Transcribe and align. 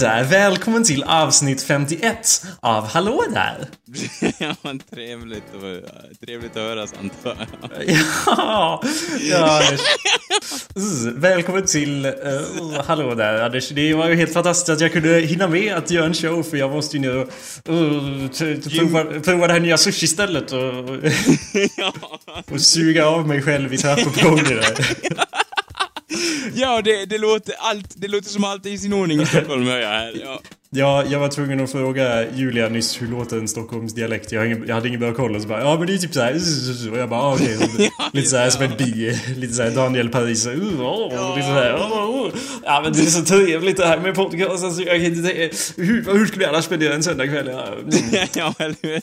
Där! 0.00 0.24
Välkommen 0.24 0.84
till 0.84 1.02
avsnitt 1.04 1.62
51 1.62 2.46
av 2.60 2.86
Hallå 2.86 3.22
där! 3.30 3.68
ja, 4.38 4.54
men 4.62 4.78
trevligt, 4.78 5.44
att, 5.54 6.20
trevligt 6.20 6.50
att 6.50 6.62
höras 6.62 6.94
antar 7.00 7.36
jag. 7.86 7.96
ja, 8.26 8.82
ja. 9.30 9.62
Välkommen 11.14 11.66
till 11.66 12.06
uh, 12.06 12.80
Hallå 12.86 13.14
där 13.14 13.42
Anders. 13.42 13.68
Det 13.68 13.94
var 13.94 14.08
ju 14.08 14.14
helt 14.14 14.32
fantastiskt 14.32 14.68
att 14.68 14.80
jag 14.80 14.92
kunde 14.92 15.20
hinna 15.20 15.48
med 15.48 15.74
att 15.74 15.90
göra 15.90 16.06
en 16.06 16.14
show 16.14 16.42
för 16.42 16.56
jag 16.56 16.70
måste 16.70 16.96
ju 16.96 17.00
nu 17.00 17.18
uh, 17.18 18.28
prova, 18.60 19.20
prova 19.20 19.46
det 19.46 19.52
här 19.52 19.60
nya 19.60 19.76
sushi-stället 19.76 20.52
och, 20.52 20.74
och 22.54 22.60
suga 22.60 23.06
av 23.06 23.28
mig 23.28 23.42
själv 23.42 23.74
i 23.74 23.78
trappuppgången 23.78 24.46
ja, 26.54 26.82
det, 26.82 27.06
det, 27.06 27.18
låter 27.18 27.54
allt, 27.58 27.94
det 27.96 28.08
låter 28.08 28.28
som 28.28 28.44
allt 28.44 28.66
är 28.66 28.70
i 28.70 28.78
sin 28.78 28.92
ordning 28.92 29.20
i 29.20 29.26
Stockholm, 29.26 29.66
hör 29.66 29.78
jag 29.78 29.88
här. 29.88 30.20
Ja. 30.24 30.40
Ja, 30.70 31.04
jag 31.10 31.20
var 31.20 31.28
tvungen 31.28 31.60
att 31.60 31.72
fråga 31.72 32.30
Julia 32.34 32.68
nyss 32.68 33.02
hur 33.02 33.08
låter 33.08 33.38
en 33.38 33.48
Stockholms 33.48 33.94
dialekt. 33.94 34.32
Jag, 34.32 34.46
ingen, 34.46 34.64
jag 34.66 34.74
hade 34.74 34.88
ingen 34.88 35.00
bra 35.00 35.14
koll 35.14 35.36
och 35.36 35.42
så 35.42 35.48
bara 35.48 35.60
ja 35.60 35.78
men 35.78 35.86
det 35.86 35.94
är 35.94 35.98
typ 35.98 36.14
såhär 36.14 36.34
och 36.92 36.98
jag 36.98 37.08
bara 37.08 37.20
ah, 37.20 37.34
okej. 37.34 37.56
Okay. 37.76 37.90
lite 38.12 38.28
såhär 38.28 38.50
som 38.50 38.62
ett 38.62 38.78
bi. 38.78 39.18
Lite 39.36 39.54
såhär 39.54 39.70
Daniel 39.70 40.08
Paris. 40.08 40.46
Uh, 40.46 40.52
oh, 40.52 41.12
ja. 41.14 41.34
Lite 41.36 41.48
såhär 41.48 41.74
oh, 41.74 42.10
oh. 42.10 42.30
Ja 42.64 42.80
men 42.84 42.92
det 42.92 43.00
är 43.00 43.06
så 43.06 43.24
trevligt 43.24 43.76
det 43.76 43.86
här 43.86 43.98
med 43.98 44.14
podcast. 44.14 44.64
Alltså, 44.64 44.82
jag 44.82 44.96
kan 44.96 45.04
inte 45.04 45.50
hur, 45.76 46.18
hur 46.18 46.26
skulle 46.26 46.44
jag 46.44 46.52
annars 46.52 46.64
spendera 46.64 46.94
en 46.94 47.02
söndagkväll? 47.02 47.50
Ja, 47.52 47.66
mm. 47.66 48.54
eller 48.82 49.02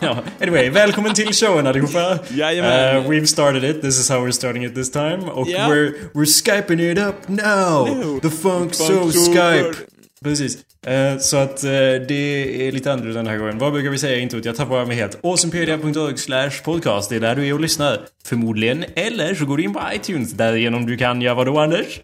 ja. 0.00 0.16
Anyway, 0.40 0.70
välkommen 0.70 1.14
till 1.14 1.32
showen 1.32 1.66
allihopa. 1.66 2.18
Jajamän. 2.28 2.96
Uh, 2.96 3.10
we've 3.10 3.26
started 3.26 3.64
it. 3.64 3.82
This 3.82 4.00
is 4.00 4.10
how 4.10 4.26
we're 4.26 4.32
starting 4.32 4.64
it 4.64 4.74
this 4.74 4.90
time. 4.90 5.18
Och 5.32 5.48
yeah. 5.48 5.70
we're, 5.70 5.92
we're 6.14 6.42
skyping 6.44 6.80
it 6.92 6.98
up 6.98 7.28
now. 7.28 7.86
No. 7.86 8.20
The 8.20 8.30
funk, 8.30 8.74
funk 8.74 8.74
so 8.74 9.10
Skype. 9.10 9.74
Precis. 10.22 10.67
Eh, 10.86 11.18
så 11.18 11.36
att 11.36 11.64
eh, 11.64 11.70
det 12.08 12.66
är 12.66 12.72
lite 12.72 12.92
annorlunda 12.92 13.18
den 13.18 13.26
här 13.26 13.38
gången. 13.38 13.58
Vad 13.58 13.72
brukar 13.72 13.90
vi 13.90 13.98
säga 13.98 14.16
i 14.16 14.20
introt? 14.20 14.44
Jag 14.44 14.56
tappar 14.56 14.86
mig 14.86 14.96
helt. 14.96 15.24
Awesomepedia.org 15.24 16.18
slash 16.18 16.50
podcast. 16.64 17.10
Det 17.10 17.16
är 17.16 17.20
där 17.20 17.36
du 17.36 17.48
är 17.48 17.52
och 17.52 17.60
lyssnar. 17.60 18.00
Förmodligen. 18.24 18.84
Eller 18.94 19.34
så 19.34 19.46
går 19.46 19.56
du 19.56 19.62
in 19.62 19.72
på 19.72 19.80
iTunes. 19.94 20.32
Därigenom 20.32 20.86
du 20.86 20.96
kan 20.96 21.20
göra 21.20 21.34
vadå 21.34 21.58
Anders? 21.58 22.00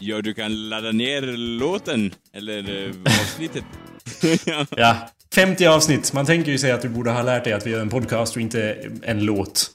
Ja, 0.00 0.22
du 0.22 0.34
kan 0.34 0.68
ladda 0.68 0.92
ner 0.92 1.22
låten. 1.58 2.14
Eller 2.32 2.86
eh, 2.86 2.90
avsnittet. 3.20 3.64
ja. 4.46 4.66
ja. 4.76 4.96
50 5.34 5.66
avsnitt. 5.66 6.12
Man 6.12 6.26
tänker 6.26 6.52
ju 6.52 6.58
sig 6.58 6.70
att 6.70 6.82
du 6.82 6.88
borde 6.88 7.10
ha 7.10 7.22
lärt 7.22 7.44
dig 7.44 7.52
att 7.52 7.66
vi 7.66 7.70
gör 7.70 7.80
en 7.80 7.90
podcast 7.90 8.36
och 8.36 8.42
inte 8.42 8.76
en 9.02 9.24
låt. 9.24 9.70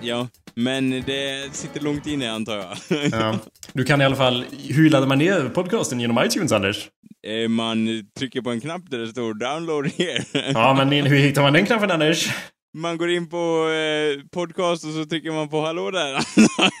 Ja, 0.00 0.28
men 0.56 0.90
det 0.90 1.54
sitter 1.56 1.80
långt 1.80 2.06
inne 2.06 2.32
antar 2.32 2.56
jag. 2.56 2.76
ja. 3.12 3.38
Du 3.72 3.84
kan 3.84 4.00
i 4.00 4.04
alla 4.04 4.16
fall... 4.16 4.44
Hur 4.68 4.90
laddar 4.90 5.06
man 5.06 5.18
ner 5.18 5.48
podcasten 5.48 6.00
genom 6.00 6.24
iTunes, 6.24 6.52
Anders? 6.52 6.88
Eh, 7.26 7.48
man 7.48 7.88
trycker 8.18 8.40
på 8.40 8.50
en 8.50 8.60
knapp 8.60 8.90
där 8.90 8.98
det 8.98 9.06
står 9.06 9.34
download 9.34 9.86
here. 9.86 10.24
ja, 10.54 10.74
men 10.74 11.06
hur 11.06 11.16
hittar 11.16 11.42
man 11.42 11.52
den 11.52 11.66
knappen, 11.66 11.90
Anders? 11.90 12.30
Man 12.78 12.98
går 12.98 13.10
in 13.10 13.28
på 13.28 13.68
eh, 13.68 14.24
podcast 14.32 14.84
och 14.84 14.90
så 14.92 15.04
trycker 15.04 15.30
man 15.30 15.48
på 15.48 15.60
hallå 15.60 15.90
där. 15.90 16.18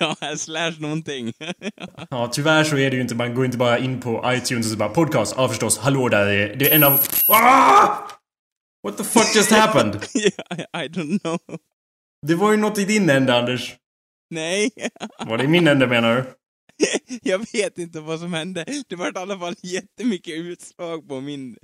ja, 0.00 0.36
slash 0.36 0.74
någonting. 0.78 1.32
ja, 2.10 2.30
tyvärr 2.32 2.64
så 2.64 2.76
är 2.76 2.90
det 2.90 2.96
ju 2.96 3.02
inte, 3.02 3.14
man 3.14 3.34
går 3.34 3.44
inte 3.44 3.58
bara 3.58 3.78
in 3.78 4.00
på 4.00 4.24
iTunes 4.26 4.66
och 4.66 4.72
så 4.72 4.78
bara 4.78 4.88
podcast. 4.88 5.34
Ja, 5.36 5.48
förstås, 5.48 5.78
hallå 5.78 6.08
där 6.08 6.26
är, 6.26 6.56
det 6.56 6.70
är 6.70 6.74
en 6.74 6.84
av... 6.84 7.00
Ah! 7.28 7.88
What 8.82 8.96
the 8.96 9.04
fuck 9.04 9.36
just 9.36 9.52
happened? 9.52 9.94
yeah, 10.14 10.84
I 10.84 10.88
don't 10.88 11.20
know. 11.20 11.38
Det 12.26 12.34
var 12.34 12.50
ju 12.50 12.56
något 12.56 12.78
i 12.78 12.84
din 12.84 13.10
ände, 13.10 13.34
Anders. 13.34 13.74
Nej. 14.30 14.70
Var 15.26 15.38
det 15.38 15.44
i 15.44 15.48
min 15.48 15.68
ände, 15.68 15.86
menar 15.86 16.16
du? 16.16 16.24
Jag 17.22 17.38
vet 17.52 17.78
inte 17.78 18.00
vad 18.00 18.20
som 18.20 18.32
hände. 18.32 18.64
Det 18.88 18.96
var 18.96 19.06
i 19.06 19.18
alla 19.18 19.38
fall 19.38 19.54
jättemycket 19.62 20.34
utslag 20.34 21.08
på 21.08 21.20
min, 21.20 21.56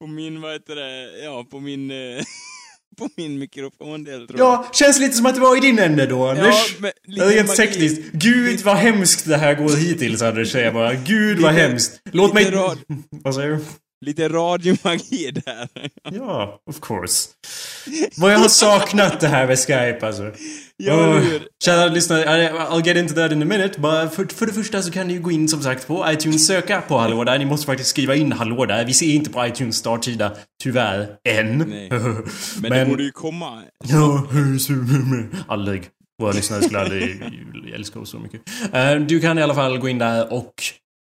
på 0.00 0.06
min, 0.06 0.40
vad 0.40 0.52
heter 0.52 0.76
det, 0.76 1.24
ja, 1.24 1.46
på 1.50 1.60
min, 1.60 1.88
på 2.98 3.08
min 3.16 3.38
mikrofondel 3.38 4.26
tror 4.26 4.40
jag. 4.40 4.46
Ja, 4.46 4.70
känns 4.72 4.98
lite 4.98 5.16
som 5.16 5.26
att 5.26 5.34
det 5.34 5.40
var 5.40 5.56
i 5.56 5.60
din 5.60 5.78
ände 5.78 6.06
då, 6.06 6.26
Anders. 6.26 6.76
Ja, 6.80 6.90
men, 7.06 7.18
Rent 7.28 7.56
tekniskt. 7.56 8.12
Gud 8.12 8.60
vad 8.60 8.76
hemskt 8.76 9.26
det 9.26 9.36
här 9.36 9.54
går 9.54 9.76
hittills, 9.76 10.22
Anders, 10.22 10.52
säger 10.52 10.64
jag 10.64 10.74
bara. 10.74 10.94
Gud 10.94 11.38
vad 11.38 11.52
hemskt. 11.52 12.00
Låt 12.12 12.34
mig... 12.34 12.50
vad 13.10 13.34
säger 13.34 13.48
du? 13.48 13.64
Lite 14.00 14.28
radiomagi 14.28 15.30
där. 15.30 15.68
ja, 16.12 16.60
of 16.70 16.80
course. 16.80 17.28
Vad 18.16 18.32
jag 18.32 18.38
har 18.38 18.48
saknat 18.48 19.20
det 19.20 19.28
här 19.28 19.46
med 19.46 19.58
Skype 19.58 20.06
alltså. 20.06 20.32
Ja, 20.76 20.94
oh, 20.94 21.22
kära 21.64 21.88
lyssnare, 21.88 22.50
I'll 22.50 22.86
get 22.86 22.96
into 22.96 23.14
that 23.14 23.32
in 23.32 23.42
a 23.42 23.44
minute. 23.44 23.80
Bara 23.80 24.10
för, 24.10 24.24
för 24.24 24.46
det 24.46 24.52
första 24.52 24.82
så 24.82 24.90
kan 24.90 25.08
ni 25.08 25.18
gå 25.18 25.30
in 25.30 25.48
som 25.48 25.62
sagt 25.62 25.86
på 25.86 26.04
iTunes, 26.08 26.46
söka 26.46 26.80
på 26.80 26.98
Hallå 26.98 27.24
där. 27.24 27.38
Ni 27.38 27.44
måste 27.44 27.66
faktiskt 27.66 27.90
skriva 27.90 28.14
in 28.14 28.32
Hallå 28.32 28.66
där. 28.66 28.84
Vi 28.84 28.94
ser 28.94 29.06
inte 29.06 29.30
på 29.30 29.46
iTunes 29.46 29.76
startsida, 29.76 30.32
tyvärr, 30.62 31.08
än. 31.28 31.58
Nej. 31.58 31.88
Men, 31.90 32.24
Men 32.60 32.70
det 32.70 32.86
borde 32.86 33.02
ju 33.02 33.12
komma. 33.12 33.62
Ja, 33.84 34.26
aldrig. 35.48 35.90
Våra 36.22 36.32
lyssnare 36.32 36.62
skulle 36.62 36.80
aldrig 36.80 37.22
älska 37.74 38.00
oss 38.00 38.10
så 38.10 38.18
mycket. 38.18 38.40
Eh, 38.72 38.94
du 38.94 39.20
kan 39.20 39.38
i 39.38 39.42
alla 39.42 39.54
fall 39.54 39.78
gå 39.78 39.88
in 39.88 39.98
där 39.98 40.32
och 40.32 40.54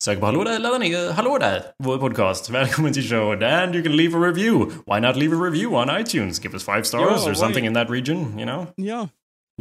Sök 0.03 0.21
på 0.21 0.27
Hallå 0.27 0.45
där, 0.45 0.59
ladda 0.59 0.79
ner 0.79 1.11
Hallå 1.11 1.39
där, 1.39 1.63
vår 1.79 1.99
podcast. 1.99 2.51
Välkommen 2.51 2.93
till 2.93 3.09
showen 3.09 3.43
and 3.43 3.75
you 3.75 3.85
can 3.85 3.97
leave 3.97 4.19
a 4.19 4.21
review. 4.21 4.73
Why 4.87 5.01
not 5.01 5.17
leave 5.17 5.37
a 5.37 5.41
review 5.41 5.77
on 5.77 6.01
iTunes? 6.01 6.43
Give 6.43 6.55
us 6.55 6.65
five 6.65 6.85
stars 6.85 7.23
ja, 7.25 7.31
or 7.31 7.35
something 7.35 7.67
in 7.67 7.75
that 7.75 7.91
region, 7.91 8.39
you 8.39 8.45
know? 8.45 8.67
Ja. 8.77 9.09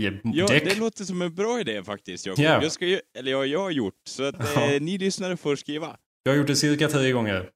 Yeah, 0.01 0.15
ja, 0.23 0.47
det 0.47 0.77
låter 0.77 1.03
som 1.03 1.21
en 1.21 1.35
bra 1.35 1.59
idé 1.59 1.83
faktiskt, 1.83 2.25
Jakob. 2.25 2.43
Yeah. 2.43 2.63
Jag 2.63 2.71
ska 2.71 2.85
ju, 2.85 2.99
eller 3.17 3.31
ja, 3.31 3.45
jag 3.45 3.59
har 3.59 3.71
gjort. 3.71 3.93
Så 4.09 4.23
att 4.23 4.57
eh, 4.57 4.81
ni 4.81 4.97
lyssnare 4.97 5.37
får 5.37 5.55
skriva. 5.55 5.95
Jag 6.23 6.31
har 6.31 6.37
gjort 6.37 6.47
det 6.47 6.55
cirka 6.55 6.87
tio 6.87 7.11
gånger. 7.11 7.49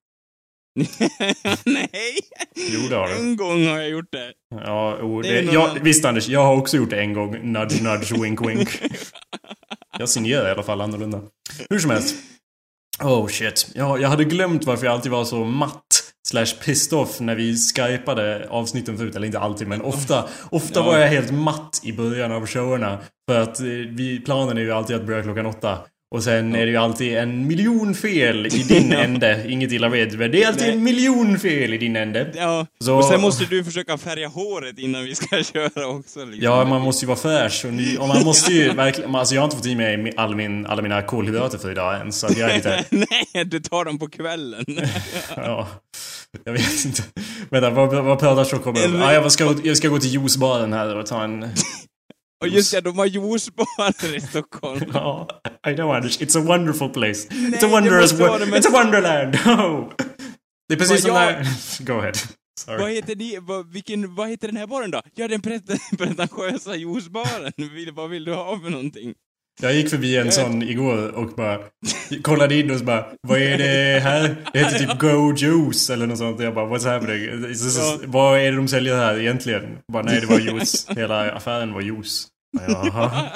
Nej! 1.66 2.20
Jo, 2.56 2.80
det 2.90 2.96
har 2.96 3.08
du. 3.08 3.14
En 3.14 3.36
gång 3.36 3.68
har 3.68 3.78
jag 3.78 3.90
gjort 3.90 4.12
det. 4.12 4.34
Ja, 4.66 4.98
oh, 5.02 5.22
det, 5.22 5.42
det 5.42 5.54
jag, 5.54 5.80
visst 5.84 6.06
Anders, 6.06 6.28
jag 6.28 6.44
har 6.44 6.56
också 6.56 6.78
gjort 6.78 6.90
det 6.90 7.00
en 7.00 7.14
gång. 7.14 7.52
Nudge, 7.52 7.84
nudge, 7.84 8.24
wink, 8.24 8.50
wink. 8.50 8.70
jag 10.00 10.10
signerar 10.10 10.48
i 10.48 10.52
alla 10.52 10.64
fall 10.64 10.82
annorlunda. 10.82 11.22
Hur 11.70 11.80
som 11.80 11.92
helst. 11.92 12.16
Oh 13.04 13.28
shit. 13.28 13.72
Ja, 13.74 13.98
jag 13.98 14.10
hade 14.10 14.24
glömt 14.24 14.66
varför 14.66 14.86
jag 14.86 14.94
alltid 14.94 15.12
var 15.12 15.26
så 15.26 15.44
matt 15.44 16.04
slash 16.28 16.46
pissed 16.66 17.00
off 17.00 17.20
när 17.20 17.36
vi 17.36 17.58
skypade 17.58 18.48
avsnitten 18.50 18.98
förut. 18.98 19.16
Eller 19.16 19.26
inte 19.26 19.40
alltid, 19.40 19.68
men 19.68 19.82
ofta. 19.82 20.26
Ofta 20.50 20.80
ja. 20.80 20.86
var 20.86 20.98
jag 20.98 21.08
helt 21.08 21.32
matt 21.32 21.82
i 21.84 21.94
början 21.94 22.32
av 22.32 22.48
showerna. 22.48 23.00
För 23.30 23.40
att 23.40 23.60
eh, 23.60 23.66
vi, 23.90 24.22
planen 24.26 24.58
är 24.58 24.62
ju 24.62 24.72
alltid 24.72 24.96
att 24.96 25.06
börja 25.06 25.24
klockan 25.24 25.46
åtta. 25.46 25.78
Och 26.12 26.24
sen 26.24 26.56
är 26.56 26.66
det 26.66 26.72
ju 26.72 26.78
alltid 26.78 27.18
en 27.18 27.48
miljon 27.48 27.96
fel 27.96 28.46
i 28.46 28.50
din 28.50 28.92
ände. 29.06 29.46
Inget 29.48 29.72
illa 29.72 29.90
vet, 29.90 30.14
men 30.14 30.32
det 30.32 30.44
är 30.44 30.48
alltid 30.48 30.64
Nej. 30.64 30.72
en 30.72 30.84
miljon 30.84 31.40
fel 31.40 31.74
i 31.74 31.78
din 31.78 31.96
ände. 31.96 32.32
Ja, 32.36 32.66
så... 32.80 32.96
och 32.98 33.06
sen 33.06 33.22
måste 33.22 33.46
du 33.46 33.64
försöka 33.64 33.98
färga 33.98 34.28
håret 34.28 34.80
innan 34.80 35.04
vi 35.04 35.16
ska 35.16 35.44
köra 35.54 35.88
också. 35.88 36.26
Liksom. 36.26 36.44
Ja, 36.44 36.66
man 36.66 36.82
måste 36.82 37.06
ju 37.06 37.08
vara 37.08 37.18
fräsch 37.18 37.66
och, 37.66 37.74
ny, 37.74 37.98
och 38.00 38.08
man 38.08 38.24
måste 38.24 38.54
ju 38.54 38.74
verkligen... 38.74 39.16
Alltså 39.16 39.36
jag 39.36 39.42
har 39.42 39.46
inte 39.46 39.58
fått 39.58 39.66
i 39.66 39.76
mig 39.76 40.14
all 40.18 40.36
min, 40.36 40.66
alla 40.66 40.82
mina 40.82 41.02
kolhydrater 41.02 41.58
för 41.58 41.72
idag 41.72 42.02
än, 42.02 42.12
så 42.12 42.28
jag 42.38 42.50
är 42.50 42.56
lite... 42.56 42.86
Nej, 42.90 43.46
du 43.46 43.60
tar 43.60 43.86
dem 43.86 44.00
på 44.00 44.08
kvällen. 44.08 44.66
ja. 45.36 45.68
Jag 46.44 46.54
vet 46.54 46.86
inte. 46.86 47.04
Vänta, 47.50 47.70
vad, 47.70 48.06
vad 48.06 48.20
pratar 48.20 48.44
Stockholm 48.44 48.78
om? 48.86 49.02
Ah, 49.02 49.14
jag, 49.14 49.32
ska, 49.32 49.56
jag 49.64 49.78
ska 49.78 49.88
gå 49.88 50.00
till 50.00 50.10
juicebaren 50.10 50.74
här 50.74 50.96
och 50.96 51.06
ta 51.06 51.24
en... 51.24 51.50
Och 52.42 52.48
just 52.48 52.72
det, 52.72 52.82
de 52.82 52.98
har 52.98 53.06
juicebarer 53.06 54.16
i 54.16 54.22
Stockholm. 54.22 54.82
ja, 54.94 55.28
I 55.68 55.74
know 55.74 55.92
Anders. 55.92 56.20
It's 56.20 56.38
a 56.38 56.42
wonderful 56.42 56.90
place. 56.90 57.28
Nej, 57.32 57.52
it's 57.52 57.66
a 57.66 57.68
wondrous 57.68 58.14
wo 58.14 58.26
It's 58.26 58.68
a 58.68 58.84
wonderland! 58.84 59.34
Det 60.68 60.74
är 60.74 60.78
precis 60.78 61.02
som 61.02 61.16
jag... 61.16 61.34
där... 61.34 61.86
Go 61.86 61.94
ahead. 61.94 62.14
Sorry. 62.60 62.82
Vad 62.82 62.92
heter, 62.92 63.16
ni, 63.16 63.38
vad, 63.42 63.72
vilken, 63.72 64.16
vad 64.16 64.30
heter 64.30 64.48
den 64.48 64.58
här 64.58 64.68
baren 64.68 64.92
då? 64.92 65.02
Ja, 65.16 65.28
den 65.28 65.42
pretentiösa 65.42 66.76
juicebaren. 66.76 67.52
vad 67.94 68.10
vill 68.10 68.26
du 68.26 68.34
ha 68.34 68.60
för 68.60 68.70
någonting? 68.70 69.14
Jag 69.62 69.74
gick 69.74 69.90
förbi 69.90 70.18
en 70.18 70.32
sån 70.32 70.64
igår 70.64 71.12
och 71.16 71.30
bara 71.30 71.60
kollade 72.22 72.56
in 72.56 72.72
och 72.72 72.80
så 72.80 72.86
bara 72.86 73.06
Vad 73.28 73.42
är 73.42 73.58
det 73.58 74.00
här? 74.00 74.36
Det 74.54 74.60
heter 74.60 74.80
typ 74.80 75.00
Go 75.00 75.34
Juice 75.38 75.90
eller 75.90 76.08
något 76.08 76.18
sånt. 76.18 76.40
Jag 76.40 76.54
bara 76.54 76.66
What's 76.66 76.94
happening? 76.94 77.46
Ja. 77.78 77.98
Vad 78.06 78.40
är 78.40 78.52
det 78.52 78.58
de 78.58 78.68
säljer 78.68 78.96
här 78.96 79.20
egentligen? 79.20 79.78
Bara 79.92 80.04
nej 80.04 80.22
det 80.22 80.28
var 80.28 80.40
juice. 80.40 80.88
Hela 80.90 81.32
affären 81.32 81.74
var 81.74 81.82
juice. 81.82 82.28
Jaha. 82.68 83.30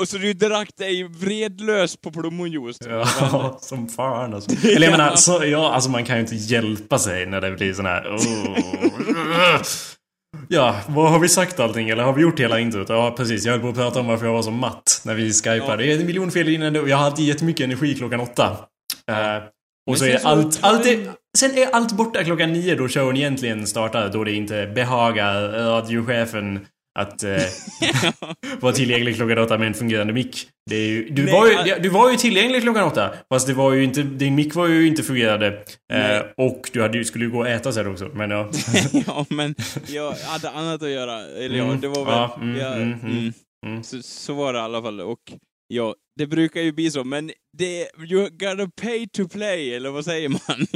och 0.00 0.08
så 0.08 0.18
du 0.18 0.32
drack 0.32 0.68
dig 0.76 1.08
vredlös 1.08 1.96
på 1.96 2.10
plommonjuice? 2.10 2.78
Ja, 2.88 3.58
som 3.60 3.88
fan 3.88 4.34
alltså. 4.34 4.50
Eller 4.68 4.86
jag 4.86 4.98
menar, 4.98 5.16
så, 5.16 5.44
ja, 5.44 5.72
alltså 5.72 5.90
man 5.90 6.04
kan 6.04 6.16
ju 6.16 6.22
inte 6.22 6.36
hjälpa 6.36 6.98
sig 6.98 7.26
när 7.26 7.40
det 7.40 7.50
blir 7.50 7.74
sån 7.74 7.86
här... 7.86 8.16
Oh. 8.16 9.62
Ja, 10.48 10.80
vad 10.88 11.10
har 11.10 11.18
vi 11.18 11.28
sagt 11.28 11.60
allting? 11.60 11.88
Eller 11.88 12.02
har 12.02 12.12
vi 12.12 12.22
gjort 12.22 12.40
hela 12.40 12.60
introt? 12.60 12.88
Ja, 12.88 13.14
precis. 13.16 13.44
Jag 13.44 13.52
höll 13.52 13.60
på 13.60 13.68
att 13.68 13.74
prata 13.74 14.00
om 14.00 14.06
varför 14.06 14.26
jag 14.26 14.32
var 14.32 14.42
så 14.42 14.50
matt 14.50 15.02
när 15.04 15.14
vi 15.14 15.32
skypade. 15.32 15.58
Ja. 15.58 15.76
Det 15.76 15.92
är 15.92 16.00
en 16.00 16.06
miljon 16.06 16.30
fel 16.30 16.48
innan 16.48 16.76
och 16.76 16.88
jag 16.88 16.96
har 16.96 17.04
alltid 17.04 17.24
jättemycket 17.24 17.64
energi 17.64 17.94
klockan 17.94 18.20
åtta. 18.20 18.50
Uh, 19.10 19.16
och 19.90 19.98
så 19.98 20.04
är 20.04 20.26
allt, 20.26 20.58
allt 20.62 20.86
är, 20.86 21.12
Sen 21.38 21.58
är 21.58 21.66
allt 21.72 21.92
borta 21.92 22.24
klockan 22.24 22.52
nio 22.52 22.74
då 22.74 22.88
showen 22.88 23.16
egentligen 23.16 23.66
startar. 23.66 24.08
Då 24.08 24.24
det 24.24 24.32
inte 24.32 24.66
behagar 24.74 25.48
radiochefen 25.48 26.66
att 26.98 27.22
eh, 27.22 27.36
vara 28.60 28.72
tillgänglig 28.72 29.16
klockan 29.16 29.38
åtta 29.38 29.58
med 29.58 29.68
en 29.68 29.74
fungerande 29.74 30.12
mick. 30.12 30.48
Det 30.70 30.76
är 30.76 30.86
ju, 30.86 31.08
du, 31.08 31.24
Nej, 31.24 31.32
var 31.32 31.46
ju, 31.46 31.78
du 31.80 31.88
var 31.88 32.10
ju 32.10 32.16
tillgänglig 32.16 32.62
klockan 32.62 32.84
åtta. 32.84 33.14
Fast 33.32 33.46
det 33.46 33.54
var 33.54 33.72
ju 33.72 33.84
inte, 33.84 34.02
din 34.02 34.34
mick 34.34 34.54
var 34.54 34.66
ju 34.66 34.86
inte 34.86 35.02
fungerande. 35.02 35.64
Eh, 35.92 36.22
och 36.36 36.70
du 36.72 36.82
hade, 36.82 37.04
skulle 37.04 37.24
ju 37.24 37.30
gå 37.30 37.38
och 37.38 37.48
äta 37.48 37.72
sen 37.72 37.86
också. 37.86 38.10
Men 38.14 38.30
ja. 38.30 38.50
ja, 39.06 39.26
men 39.28 39.54
jag 39.88 40.12
hade 40.12 40.50
annat 40.50 40.82
att 40.82 40.90
göra. 40.90 41.20
Eller 41.20 41.58
ja, 41.58 41.64
Mm, 41.64 41.80
det 41.80 41.88
var 41.88 42.04
väl... 42.04 42.14
ja, 42.14 42.38
mm, 42.40 42.56
jag, 42.56 42.76
mm, 42.76 42.92
mm, 42.92 43.16
mm. 43.16 43.32
mm. 43.66 43.82
Så, 43.82 44.02
så 44.02 44.34
var 44.34 44.52
det 44.52 44.58
i 44.58 44.62
alla 44.62 44.82
fall. 44.82 45.00
Och 45.00 45.18
ja, 45.68 45.94
det 46.16 46.26
brukar 46.26 46.60
ju 46.60 46.72
bli 46.72 46.90
så, 46.90 47.04
men 47.04 47.30
det... 47.58 47.88
You 48.10 48.28
gotta 48.30 48.70
pay 48.82 49.08
to 49.08 49.28
play, 49.28 49.74
eller 49.74 49.90
vad 49.90 50.04
säger 50.04 50.28
man? 50.28 50.66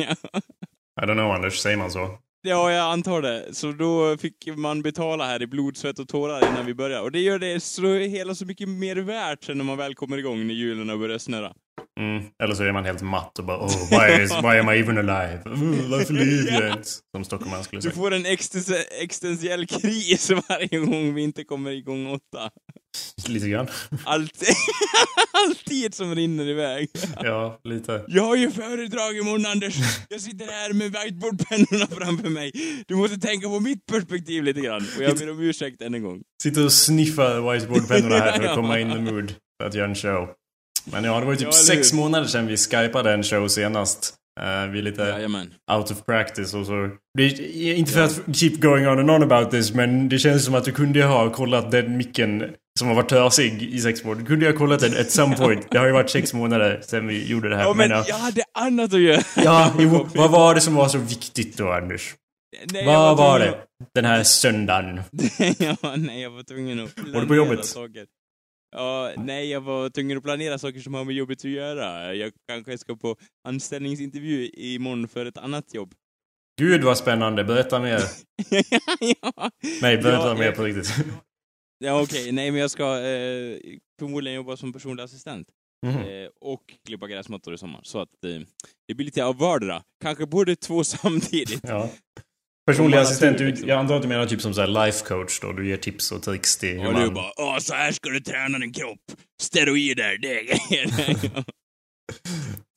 I 1.02 1.04
don't 1.04 1.14
know 1.14 1.30
Anders, 1.30 1.58
säger 1.58 1.76
man 1.76 1.90
så? 1.90 2.18
Ja, 2.46 2.72
jag 2.72 2.92
antar 2.92 3.22
det. 3.22 3.54
Så 3.54 3.72
då 3.72 4.16
fick 4.16 4.48
man 4.56 4.82
betala 4.82 5.26
här 5.26 5.42
i 5.42 5.46
blod, 5.46 5.76
svett 5.76 5.98
och 5.98 6.08
tårar 6.08 6.48
innan 6.48 6.66
vi 6.66 6.74
började. 6.74 7.02
Och 7.02 7.12
det 7.12 7.20
gör 7.20 7.38
det 7.38 7.60
så 7.60 7.94
hela 7.94 8.34
så 8.34 8.46
mycket 8.46 8.68
mer 8.68 8.96
värt 8.96 9.44
sen 9.44 9.58
när 9.58 9.64
man 9.64 9.76
väl 9.76 9.94
kommer 9.94 10.18
igång 10.18 10.46
när 10.46 10.54
hjulen 10.54 10.98
börjar 11.00 11.18
snurra. 11.18 11.52
Mm. 12.00 12.24
Eller 12.42 12.54
så 12.54 12.62
är 12.64 12.72
man 12.72 12.84
helt 12.84 13.02
matt 13.02 13.38
och 13.38 13.44
bara 13.44 13.58
oh, 13.58 13.90
why, 13.90 14.22
is, 14.24 14.30
why 14.30 14.58
am 14.58 14.70
I 14.70 14.78
even 14.78 14.98
alive? 14.98 15.42
Uh, 15.46 15.90
varför 15.90 16.12
lever 16.24 16.52
jag 16.52 16.68
ens? 16.68 16.98
Som 17.14 17.24
stockholmaren 17.24 17.64
skulle 17.64 17.78
Du 17.80 17.82
säga. 17.82 17.94
får 17.94 18.14
en 18.14 18.26
existen- 18.26 18.84
existentiell 19.02 19.66
kris 19.66 20.30
varje 20.48 20.78
gång 20.78 21.14
vi 21.14 21.22
inte 21.22 21.44
kommer 21.44 21.70
igång 21.70 22.06
åtta. 22.06 22.50
Lite 23.28 23.48
grann. 23.48 23.66
Alltid, 24.04 24.48
alltid 25.46 25.94
som 25.94 26.14
rinner 26.14 26.48
iväg. 26.48 26.88
Ja, 27.22 27.60
lite. 27.64 28.04
Jag 28.08 28.22
har 28.22 28.36
ju 28.36 28.50
föredrag 28.50 29.16
imorgon 29.16 29.46
Anders. 29.46 29.74
Jag 30.08 30.20
sitter 30.20 30.46
här 30.46 30.72
med 30.72 30.86
whiteboardpennorna 30.92 31.86
framför 31.86 32.28
mig. 32.28 32.52
Du 32.86 32.94
måste 32.96 33.16
tänka 33.18 33.48
på 33.48 33.60
mitt 33.60 33.86
perspektiv 33.86 34.42
lite 34.42 34.60
grann. 34.60 34.86
Och 34.96 35.02
jag 35.02 35.16
ber 35.18 35.30
om 35.30 35.40
ursäkt 35.40 35.82
än 35.82 35.94
en 35.94 36.02
gång. 36.02 36.22
Sitter 36.42 36.64
och 36.64 36.72
sniffar 36.72 37.52
whiteboardpennorna 37.52 38.16
här 38.18 38.32
för 38.32 38.44
att 38.44 38.54
komma 38.60 38.80
in 38.80 38.90
the 38.92 38.98
mood. 39.00 39.34
För 39.60 39.68
att 39.68 39.74
göra 39.74 39.88
en 39.88 39.94
show. 39.94 40.28
Men 40.92 41.04
ja, 41.04 41.20
det 41.20 41.26
var 41.26 41.32
ju 41.32 41.38
typ 41.38 41.46
Ja, 41.46 41.52
sex 41.52 41.92
månader 41.92 42.26
sedan 42.26 42.46
vi 42.46 42.56
skypade 42.56 43.12
en 43.12 43.22
show 43.22 43.48
senast. 43.48 44.14
Uh, 44.40 44.70
vi 44.72 44.78
är 44.78 44.82
lite 44.82 45.02
Jajamän. 45.02 45.50
out 45.72 45.90
of 45.90 46.04
practice 46.04 46.54
och 46.54 46.66
så. 46.66 46.90
Är 47.18 47.74
inte 47.74 47.92
för 47.92 48.02
att 48.04 48.20
keep 48.36 48.50
going 48.60 48.86
on 48.88 48.98
and 48.98 49.10
on 49.10 49.22
about 49.22 49.50
this, 49.50 49.74
men 49.74 50.08
det 50.08 50.18
känns 50.18 50.44
som 50.44 50.54
att 50.54 50.64
du 50.64 50.72
kunde 50.72 51.04
ha 51.04 51.30
kollat 51.30 51.70
den 51.70 51.96
micken 51.96 52.44
som 52.78 52.88
har 52.88 52.94
varit 52.94 53.08
törsig 53.08 53.62
i 53.62 53.78
sex 53.80 54.04
månader. 54.04 54.22
Du 54.22 54.26
kunde 54.28 54.46
ha 54.46 54.52
kollat 54.52 54.80
den 54.80 54.96
at 55.00 55.10
some 55.10 55.36
point. 55.36 55.66
Det 55.70 55.78
har 55.78 55.86
ju 55.86 55.92
varit 55.92 56.10
sex 56.10 56.34
månader 56.34 56.80
sedan 56.82 57.06
vi 57.06 57.26
gjorde 57.26 57.48
det 57.48 57.56
här. 57.56 57.62
Ja, 57.62 57.74
men 57.74 57.90
ja, 57.90 58.04
jag 58.08 58.16
hade 58.16 58.42
annat 58.54 58.94
att 58.94 59.00
göra. 59.00 59.22
ja 59.36 59.72
jo, 59.78 60.08
vad 60.14 60.30
var 60.30 60.54
det 60.54 60.60
som 60.60 60.74
var 60.74 60.88
så 60.88 60.98
viktigt 60.98 61.56
då, 61.56 61.72
Anders? 61.72 62.14
Nej, 62.72 62.86
Vad 62.86 63.16
var 63.16 63.38
tvungen 63.38 63.52
det? 63.52 63.90
Den 63.94 64.04
här 64.04 64.22
söndagen? 64.22 65.00
ja, 65.58 65.94
nej, 65.96 66.22
jag 66.22 66.30
var 66.30 66.42
tvungen 66.42 66.84
att 66.84 66.90
Var 67.14 67.20
du 67.20 67.26
på 67.26 67.34
jobbet? 67.34 67.64
saker. 67.64 68.04
Ja, 68.70 69.12
nej, 69.16 69.50
jag 69.50 69.60
var 69.60 69.88
tvungen 69.90 70.16
att 70.18 70.24
planera 70.24 70.58
saker 70.58 70.80
som 70.80 70.94
har 70.94 71.04
med 71.04 71.14
jobbet 71.14 71.38
att 71.38 71.44
göra. 71.50 72.14
Jag 72.14 72.32
kanske 72.48 72.78
ska 72.78 72.96
på 72.96 73.16
anställningsintervju 73.48 74.48
imorgon 74.48 75.08
för 75.08 75.26
ett 75.26 75.38
annat 75.38 75.74
jobb. 75.74 75.94
Gud 76.60 76.84
vad 76.84 76.98
spännande, 76.98 77.44
berätta 77.44 77.80
mer. 77.80 78.00
ja. 79.22 79.50
Nej, 79.82 79.96
berätta 79.96 80.28
Ja, 80.28 80.34
mer 80.34 80.44
jag- 80.44 80.56
på 80.56 80.64
riktigt. 80.64 80.94
Ja, 81.78 82.02
okej. 82.02 82.32
Nej, 82.32 82.50
men 82.50 82.60
jag 82.60 82.70
ska 82.70 82.84
eh, 82.84 83.58
förmodligen 83.98 84.36
jobba 84.36 84.56
som 84.56 84.72
personlig 84.72 85.02
assistent. 85.02 85.48
Mhm. 85.86 85.96
Eh, 86.00 86.28
och 86.40 86.62
klippa 86.86 87.06
gräsmattor 87.06 87.54
i 87.54 87.58
sommar. 87.58 87.80
Så 87.82 87.98
att 88.00 88.24
eh, 88.24 88.40
det 88.88 88.94
blir 88.94 89.04
lite 89.04 89.24
av 89.24 89.38
vardera. 89.38 89.82
Kanske 90.02 90.26
både 90.26 90.56
två 90.56 90.84
samtidigt. 90.84 91.60
Ja. 91.62 91.90
Personlig 92.66 92.96
man 92.96 93.02
assistent, 93.06 93.38
du, 93.38 93.46
liksom. 93.46 93.68
jag 93.68 93.78
antar 93.78 93.96
att 93.96 94.02
du 94.02 94.08
menar 94.08 94.26
typ 94.26 94.40
som 94.42 94.54
så 94.54 94.60
här 94.60 94.84
life 94.86 95.04
coach 95.04 95.40
då? 95.40 95.52
Du 95.52 95.68
ger 95.68 95.76
tips 95.76 96.12
och 96.12 96.22
tricks 96.22 96.56
till 96.56 96.78
hur 96.80 96.86
Och 96.86 96.94
du 96.94 97.00
man... 97.00 97.14
bara 97.14 97.32
Åh, 97.36 97.58
så 97.58 97.74
här 97.74 97.92
ska 97.92 98.08
du 98.10 98.20
träna 98.20 98.58
din 98.58 98.72
kropp. 98.72 98.98
Steroider, 99.42 100.18
det 100.18 100.38
är 100.40 100.42
grejer. 100.44 100.90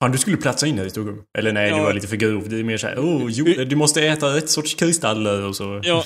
Fan, 0.01 0.11
du 0.11 0.17
skulle 0.17 0.37
platsa 0.37 0.67
in 0.67 0.77
här 0.77 0.85
i 0.85 0.89
Stockholm. 0.89 1.21
Eller 1.37 1.51
nej, 1.53 1.69
Ja. 1.69 1.77
du 1.77 1.83
var 1.83 1.93
lite 1.93 2.07
för 2.07 2.15
grov. 2.15 2.49
Det 2.49 2.59
är 2.59 2.63
mer 2.63 2.77
såhär, 2.77 2.95
oh, 2.97 3.27
jo, 3.31 3.45
du 3.65 3.75
måste 3.75 4.07
äta 4.07 4.35
rätt 4.35 4.49
sorts 4.49 4.73
kristaller 4.75 5.41
och 5.45 5.55
så. 5.55 5.81
ja, 5.83 6.05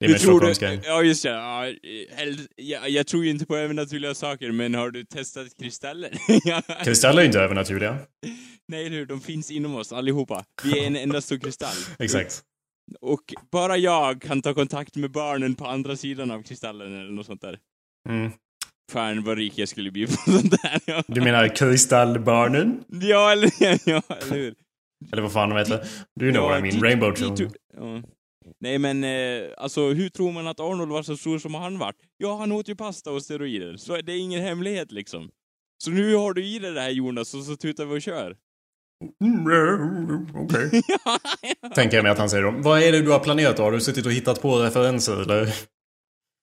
Det 0.00 0.06
är 0.06 0.08
du 0.08 0.12
mer 0.14 0.18
Stockholmska. 0.18 0.70
du, 0.70 0.80
Ja, 0.84 1.02
just 1.02 1.22
det. 1.22 1.28
Ja, 1.28 1.66
eh, 1.66 1.72
hell- 2.16 2.48
ja, 2.56 2.88
jag 2.88 3.06
tror 3.06 3.24
ju 3.24 3.30
inte 3.30 3.46
på 3.46 3.56
övernaturliga 3.56 4.14
saker, 4.14 4.52
men 4.52 4.74
har 4.74 4.90
du 4.90 5.04
testat 5.04 5.46
kristaller? 5.60 6.10
Ja. 6.44 6.62
Kristaller 6.84 7.22
är 7.22 7.26
inte 7.26 7.40
övernaturliga. 7.40 7.98
Nej, 8.68 8.86
eller 8.86 8.96
hur? 8.96 9.06
De 9.06 9.20
finns 9.20 9.50
inom 9.50 9.74
oss 9.74 9.92
allihopa. 9.92 10.44
Vi 10.62 10.78
är 10.78 10.86
en 10.86 10.96
enda 10.96 11.20
stor 11.20 11.38
kristall. 11.38 11.76
Exakt. 11.98 12.42
Och 13.00 13.34
bara 13.52 13.76
jag 13.76 14.22
kan 14.22 14.42
ta 14.42 14.54
kontakt 14.54 14.96
med 14.96 15.10
barnen 15.10 15.54
på 15.54 15.66
andra 15.66 15.96
sidan 15.96 16.30
av 16.30 16.42
kristallen 16.42 16.94
eller 17.00 17.10
något 17.12 17.26
sånt 17.26 17.40
där. 17.40 17.58
Mm. 18.08 18.30
Fan 18.92 19.24
vad 19.24 19.38
rik 19.38 19.58
jag 19.58 19.68
skulle 19.68 19.90
bli 19.90 20.06
på 20.06 20.12
sånt 20.30 20.50
där. 20.62 20.80
Ja, 20.86 21.02
Du 21.06 21.20
menar 21.20 21.56
kristallbarnen? 21.56 22.84
ja 22.88 23.32
eller, 23.32 23.50
ja, 23.90 24.02
eller 24.08 24.34
hur? 24.34 24.54
Eller 25.12 25.22
vad 25.22 25.32
fan 25.32 25.48
de 25.48 25.58
heter? 25.58 25.86
Du 26.14 26.32
know 26.32 26.42
Ja, 26.44 26.48
what 26.48 26.58
I 26.58 26.62
mean. 26.62 26.82
Rainbow 26.82 27.14
Children. 27.14 27.52
ja. 27.76 28.02
Nej 28.60 28.78
men, 28.78 29.04
eh, 29.04 29.50
alltså 29.56 29.88
hur 29.88 30.08
tror 30.08 30.32
man 30.32 30.46
att 30.46 30.60
Arnold 30.60 30.90
var 30.92 31.02
så 31.02 31.16
stor 31.16 31.38
som 31.38 31.54
han 31.54 31.78
vart? 31.78 31.96
Ja, 32.16 32.36
han 32.36 32.52
åt 32.52 32.68
ju 32.68 32.76
pasta 32.76 33.10
och 33.12 33.22
steroider. 33.22 33.76
Så 33.76 33.96
det 34.00 34.12
är 34.12 34.18
ingen 34.18 34.42
hemlighet 34.42 34.92
liksom. 34.92 35.30
Så 35.84 35.90
nu 35.90 36.14
har 36.14 36.32
du 36.32 36.44
i 36.46 36.58
dig 36.58 36.72
det 36.72 36.80
här 36.80 36.90
Jonas, 36.90 37.34
och 37.34 37.42
så 37.44 37.56
tutar 37.56 37.84
vi 37.86 37.96
och 37.98 38.02
kör. 38.02 38.36
Okej. 40.34 40.82
Tänker 41.74 41.96
jag 41.96 42.02
mig 42.02 42.12
att 42.12 42.18
han 42.18 42.30
säger 42.30 42.42
då. 42.42 42.50
Vad 42.50 42.82
är 42.82 42.92
det 42.92 43.00
du 43.00 43.10
har 43.10 43.18
planerat 43.18 43.56
då? 43.56 43.62
Har 43.62 43.72
du 43.72 43.80
suttit 43.80 44.06
och 44.06 44.12
hittat 44.12 44.42
på 44.42 44.58
referenser 44.58 45.22
eller? 45.22 45.54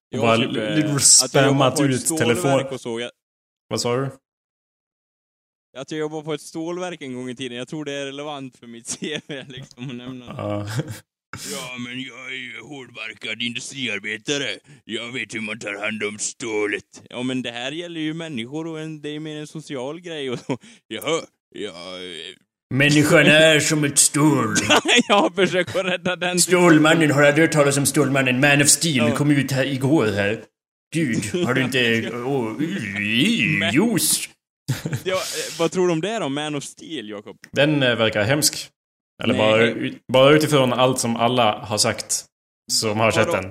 Ja, 0.09 0.21
bara 0.21 0.37
typ, 0.37 0.57
eh, 0.57 0.63
jag 0.63 1.01
spammat 1.01 1.81
ut 1.81 2.05
telefon-. 2.17 2.99
Jag, 2.99 3.11
Vad 3.67 3.81
sa 3.81 3.95
du? 3.95 4.09
att 5.77 5.91
jag 5.91 5.99
jobbar 5.99 6.21
på 6.21 6.33
ett 6.33 6.41
stålverk 6.41 7.01
en 7.01 7.13
gång 7.13 7.29
i 7.29 7.35
tiden. 7.35 7.57
Jag 7.57 7.67
tror 7.67 7.85
det 7.85 7.93
är 7.93 8.05
relevant 8.05 8.57
för 8.57 8.67
mitt 8.67 8.99
CV 8.99 9.43
liksom 9.47 9.89
att 9.89 9.95
nämna. 9.95 10.25
Ja. 10.25 10.67
Ja, 11.51 11.77
men 11.77 12.01
jag 12.01 12.25
är 12.25 12.35
ju 12.35 12.61
hårdbarkad 12.61 13.41
industriarbetare. 13.41 14.59
Jag 14.83 15.11
vet 15.11 15.35
hur 15.35 15.41
man 15.41 15.59
tar 15.59 15.73
hand 15.73 16.03
om 16.03 16.19
stålet. 16.19 17.03
Ja, 17.09 17.23
men 17.23 17.41
det 17.41 17.51
här 17.51 17.71
gäller 17.71 18.01
ju 18.01 18.13
människor 18.13 18.67
och 18.67 18.79
en, 18.79 19.01
det 19.01 19.09
är 19.09 19.19
mer 19.19 19.37
en 19.37 19.47
social 19.47 19.99
grej 19.99 20.31
och 20.31 20.39
så. 20.39 20.57
Jaha, 20.87 21.21
ja... 21.49 21.71
Människan 22.73 23.25
är 23.25 23.59
som 23.59 23.83
ett 23.83 23.97
stål. 23.99 24.55
jag 25.07 25.35
försöker 25.35 25.83
rädda 25.83 26.15
den. 26.15 26.39
Stålmannen, 26.39 27.11
har 27.11 27.31
du 27.31 27.41
hört 27.41 27.51
talas 27.51 27.77
om 27.77 27.85
Stålmannen? 27.85 28.39
Man 28.39 28.61
of 28.61 28.67
Steel 28.67 28.95
Ja. 28.95 29.15
kom 29.15 29.31
ut 29.31 29.51
här 29.51 29.65
igår 29.65 30.05
här. 30.05 30.39
Gud, 30.95 31.45
har 31.45 31.53
du 31.53 31.61
inte... 31.61 32.11
Åh, 32.25 32.51
Men- 33.59 33.73
juice! 33.73 34.29
Ja, 35.03 35.13
eh, 35.15 35.59
vad 35.59 35.71
tror 35.71 35.87
du 35.87 35.93
om 35.93 36.01
det 36.01 36.19
då? 36.19 36.29
Man 36.29 36.55
of 36.55 36.63
Steel, 36.63 37.09
Jakob? 37.09 37.35
Den 37.51 37.83
eh, 37.83 37.95
verkar 37.95 38.23
hemsk. 38.23 38.69
Eller 39.23 39.33
Nej. 39.33 39.73
bara, 39.73 39.91
bara 40.13 40.35
utifrån 40.35 40.73
allt 40.73 40.99
som 40.99 41.15
alla 41.15 41.59
har 41.59 41.77
sagt. 41.77 42.25
Som 42.71 42.99
har 42.99 43.11
sett 43.11 43.31
den. 43.31 43.45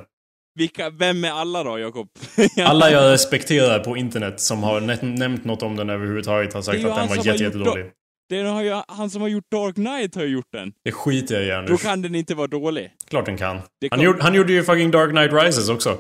Vilka, 0.59 0.91
vem 0.91 1.25
är 1.25 1.31
alla 1.31 1.65
då, 1.65 1.79
Jakob? 1.79 2.09
Alla 2.65 2.91
jag 2.91 3.13
respekterar 3.13 3.79
på 3.79 3.97
internet 3.97 4.41
som 4.41 4.63
har 4.63 4.81
nä- 4.81 4.99
nämnt 5.03 5.45
något 5.45 5.63
om 5.63 5.77
den 5.77 5.91
överhuvudtaget 5.91 6.53
har 6.53 6.63
sagt 6.63 6.77
att 6.77 6.83
den 6.83 6.91
var 7.09 7.17
har 7.17 7.27
jätte, 7.27 7.43
jättedålig. 7.45 7.85
Det 8.28 8.42
har 8.42 8.62
ju, 8.62 8.80
han 8.88 9.11
som 9.11 9.23
har 9.23 9.28
gjort 9.28 9.45
Dark 9.50 9.75
Knight 9.75 10.14
har 10.14 10.23
ju 10.23 10.28
gjort 10.28 10.52
den. 10.52 10.73
Det 10.85 10.92
skiter 10.92 11.35
jag 11.35 11.45
i 11.45 11.49
Då 11.49 11.54
Anders. 11.56 11.83
kan 11.83 12.02
den 12.02 12.14
inte 12.14 12.35
vara 12.35 12.47
dålig. 12.47 12.90
Klart 13.09 13.26
den 13.26 13.37
kan. 13.37 13.56
Det 13.80 13.88
Han 13.90 13.99
kom- 13.99 14.04
gjorde, 14.04 14.23
han 14.23 14.35
gjorde 14.35 14.52
ju 14.52 14.64
fucking 14.64 14.90
Dark 14.90 15.11
Knight 15.11 15.33
Rises 15.33 15.68
också. 15.68 15.99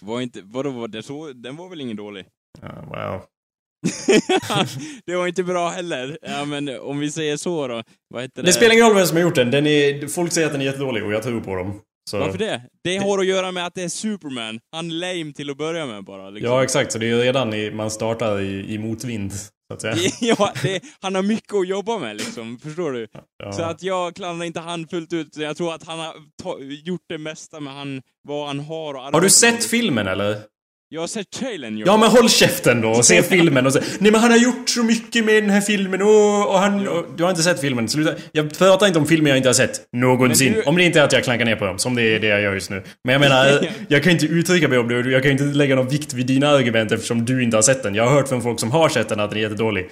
Var 0.00 0.20
inte, 0.20 0.40
vadå, 0.44 0.70
var 0.70 0.88
det 0.88 1.02
så? 1.02 1.32
Den 1.32 1.56
var 1.56 1.68
väl 1.68 1.80
ingen 1.80 1.96
dålig? 1.96 2.24
Ja, 2.62 2.68
wow. 2.88 3.22
det 5.06 5.16
var 5.16 5.26
inte 5.26 5.42
bra 5.42 5.68
heller. 5.68 6.18
Ja, 6.22 6.44
men 6.44 6.80
om 6.80 6.98
vi 6.98 7.10
säger 7.10 7.36
så 7.36 7.68
då. 7.68 7.82
Vad 8.14 8.22
heter 8.22 8.42
det? 8.42 8.48
Det 8.48 8.52
spelar 8.52 8.72
ingen 8.74 8.86
roll 8.86 8.94
vem 8.94 9.06
som 9.06 9.16
har 9.16 9.22
gjort 9.22 9.34
den. 9.34 9.50
den 9.50 9.66
är, 9.66 10.06
folk 10.08 10.32
säger 10.32 10.46
att 10.46 10.52
den 10.52 10.60
är 10.62 10.66
jättedålig 10.66 11.04
och 11.04 11.12
jag 11.12 11.22
tror 11.22 11.40
på 11.40 11.54
dem. 11.56 11.80
Så. 12.10 12.18
Varför 12.18 12.38
det? 12.38 12.62
Det 12.84 12.96
har 12.96 13.18
att 13.18 13.26
göra 13.26 13.52
med 13.52 13.66
att 13.66 13.74
det 13.74 13.82
är 13.82 13.88
Superman. 13.88 14.60
Han 14.72 14.90
är 14.90 14.94
lame 14.94 15.32
till 15.32 15.50
att 15.50 15.56
börja 15.56 15.86
med 15.86 16.04
bara. 16.04 16.30
Liksom. 16.30 16.52
Ja, 16.52 16.62
exakt. 16.62 16.92
Så 16.92 16.98
det 16.98 17.10
är 17.10 17.16
redan 17.16 17.54
i, 17.54 17.70
man 17.70 17.90
startar 17.90 18.40
i, 18.40 18.74
i 18.74 18.78
motvind, 18.78 19.32
så 19.68 19.74
att 19.74 19.80
säga. 19.80 20.10
ja, 20.20 20.52
det, 20.62 20.82
han 21.00 21.14
har 21.14 21.22
mycket 21.22 21.54
att 21.54 21.68
jobba 21.68 21.98
med 21.98 22.16
liksom. 22.16 22.58
Förstår 22.58 22.92
du? 22.92 23.08
Ja. 23.38 23.52
Så 23.52 23.62
att 23.62 23.82
jag 23.82 24.16
klandrar 24.16 24.46
inte 24.46 24.60
han 24.60 24.88
fullt 24.88 25.12
ut. 25.12 25.36
Jag 25.36 25.56
tror 25.56 25.74
att 25.74 25.84
han 25.84 25.98
har 25.98 26.58
gjort 26.60 27.04
det 27.08 27.18
mesta 27.18 27.60
med 27.60 27.74
han, 27.74 28.02
vad 28.22 28.46
han 28.46 28.60
har 28.60 28.94
och 28.94 29.00
Har 29.00 29.20
du 29.20 29.30
sett 29.30 29.64
filmen 29.64 30.06
eller? 30.08 30.40
Jag 30.88 31.00
har 31.00 31.06
sett 31.08 31.30
trailern 31.30 31.78
Ja 31.86 31.96
men 31.96 32.08
håll 32.10 32.28
käften 32.28 32.80
då 32.80 32.88
och 32.90 33.04
se 33.04 33.22
filmen 33.28 33.66
och 33.66 33.72
se. 33.72 33.80
Nej 33.98 34.12
men 34.12 34.20
han 34.20 34.30
har 34.30 34.38
gjort 34.38 34.68
så 34.68 34.82
mycket 34.82 35.24
med 35.24 35.42
den 35.42 35.50
här 35.50 35.60
filmen 35.60 36.02
och, 36.02 36.48
och 36.52 36.58
han... 36.58 36.88
Och, 36.88 37.04
du 37.16 37.22
har 37.22 37.30
inte 37.30 37.42
sett 37.42 37.60
filmen, 37.60 37.88
sluta. 37.88 38.14
Jag 38.32 38.58
pratar 38.58 38.86
inte 38.86 38.98
om 38.98 39.06
filmer 39.06 39.30
jag 39.30 39.36
inte 39.36 39.48
har 39.48 39.54
sett. 39.54 39.80
Någonsin. 39.92 40.52
Du- 40.52 40.62
Om 40.62 40.76
det 40.76 40.82
inte 40.84 41.00
är 41.00 41.04
att 41.04 41.12
jag 41.12 41.24
klankar 41.24 41.44
ner 41.44 41.56
på 41.56 41.64
dem, 41.66 41.78
som 41.78 41.94
det 41.94 42.02
är 42.02 42.20
det 42.20 42.26
jag 42.26 42.40
gör 42.40 42.54
just 42.54 42.70
nu. 42.70 42.82
Men 43.04 43.12
jag 43.12 43.20
menar, 43.20 43.68
jag 43.88 44.02
kan 44.02 44.12
inte 44.12 44.26
uttrycka 44.26 44.68
mig 44.68 44.78
om 44.78 44.88
det 44.88 44.96
och 44.98 45.06
jag 45.06 45.22
kan 45.22 45.32
inte 45.32 45.44
lägga 45.44 45.76
någon 45.76 45.88
vikt 45.88 46.12
vid 46.12 46.26
dina 46.26 46.48
argument 46.48 46.92
eftersom 46.92 47.24
du 47.24 47.42
inte 47.42 47.56
har 47.56 47.62
sett 47.62 47.82
den. 47.82 47.94
Jag 47.94 48.04
har 48.06 48.14
hört 48.14 48.28
från 48.28 48.42
folk 48.42 48.60
som 48.60 48.70
har 48.70 48.88
sett 48.88 49.08
den 49.08 49.20
att 49.20 49.30
den 49.30 49.38
är 49.38 49.42
jättedålig. 49.42 49.84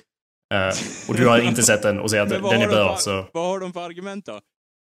Eh, 0.54 0.74
och 1.08 1.14
du 1.14 1.26
har 1.26 1.38
inte 1.38 1.62
sett 1.62 1.82
den 1.82 1.98
och 2.00 2.10
säger 2.10 2.22
att 2.22 2.28
den 2.50 2.62
är 2.62 2.66
bra, 2.68 2.94
för, 2.96 3.02
så... 3.02 3.26
Vad 3.32 3.46
har 3.46 3.60
de 3.60 3.72
för 3.72 3.80
argument 3.80 4.26
då? 4.26 4.40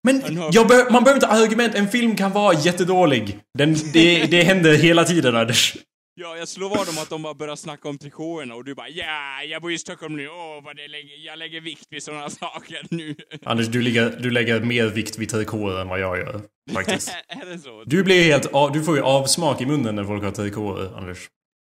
Men 0.05 0.19
be- 0.67 0.87
man 0.91 1.03
behöver 1.03 1.13
inte 1.15 1.27
argument. 1.27 1.75
En 1.75 1.87
film 1.89 2.15
kan 2.15 2.31
vara 2.31 2.53
jättedålig. 2.53 3.39
Den, 3.57 3.75
det, 3.93 4.25
det 4.25 4.43
händer 4.43 4.73
hela 4.77 5.03
tiden, 5.03 5.35
Anders. 5.35 5.75
Ja, 6.21 6.37
jag 6.37 6.47
slår 6.47 6.69
vad 6.69 6.89
om 6.89 6.97
att 6.97 7.09
de 7.09 7.21
bara 7.21 7.33
börjar 7.33 7.55
snacka 7.55 7.89
om 7.89 7.97
trikåerna 7.97 8.55
och 8.55 8.63
du 8.65 8.75
bara 8.75 8.89
ja, 8.89 9.43
jag 9.49 9.61
bor 9.61 9.71
i 9.71 9.77
Stockholm 9.77 10.15
nu, 10.15 10.27
åh 10.27 10.63
vad 10.63 10.75
det 10.75 10.87
lägger, 10.87 11.25
jag 11.25 11.39
lägger 11.39 11.61
vikt 11.61 11.87
vid 11.89 12.03
sådana 12.03 12.29
saker 12.29 12.81
nu. 12.89 13.15
Anders, 13.45 13.67
du 13.67 13.81
lägger, 13.81 14.09
du 14.19 14.31
lägger 14.31 14.59
mer 14.59 14.85
vikt 14.85 15.17
vid 15.17 15.29
trikåer 15.29 15.81
än 15.81 15.87
vad 15.87 15.99
jag 15.99 16.17
gör. 16.17 16.41
Faktiskt. 16.73 17.09
är 17.27 17.45
det 17.45 17.59
så? 17.59 17.83
Du 17.85 18.03
blir 18.03 18.23
helt... 18.23 18.73
Du 18.73 18.83
får 18.83 18.95
ju 18.95 19.01
avsmak 19.01 19.61
i 19.61 19.65
munnen 19.65 19.95
när 19.95 20.03
folk 20.03 20.23
har 20.23 20.31
trikåer, 20.31 20.97
Anders. 20.97 21.17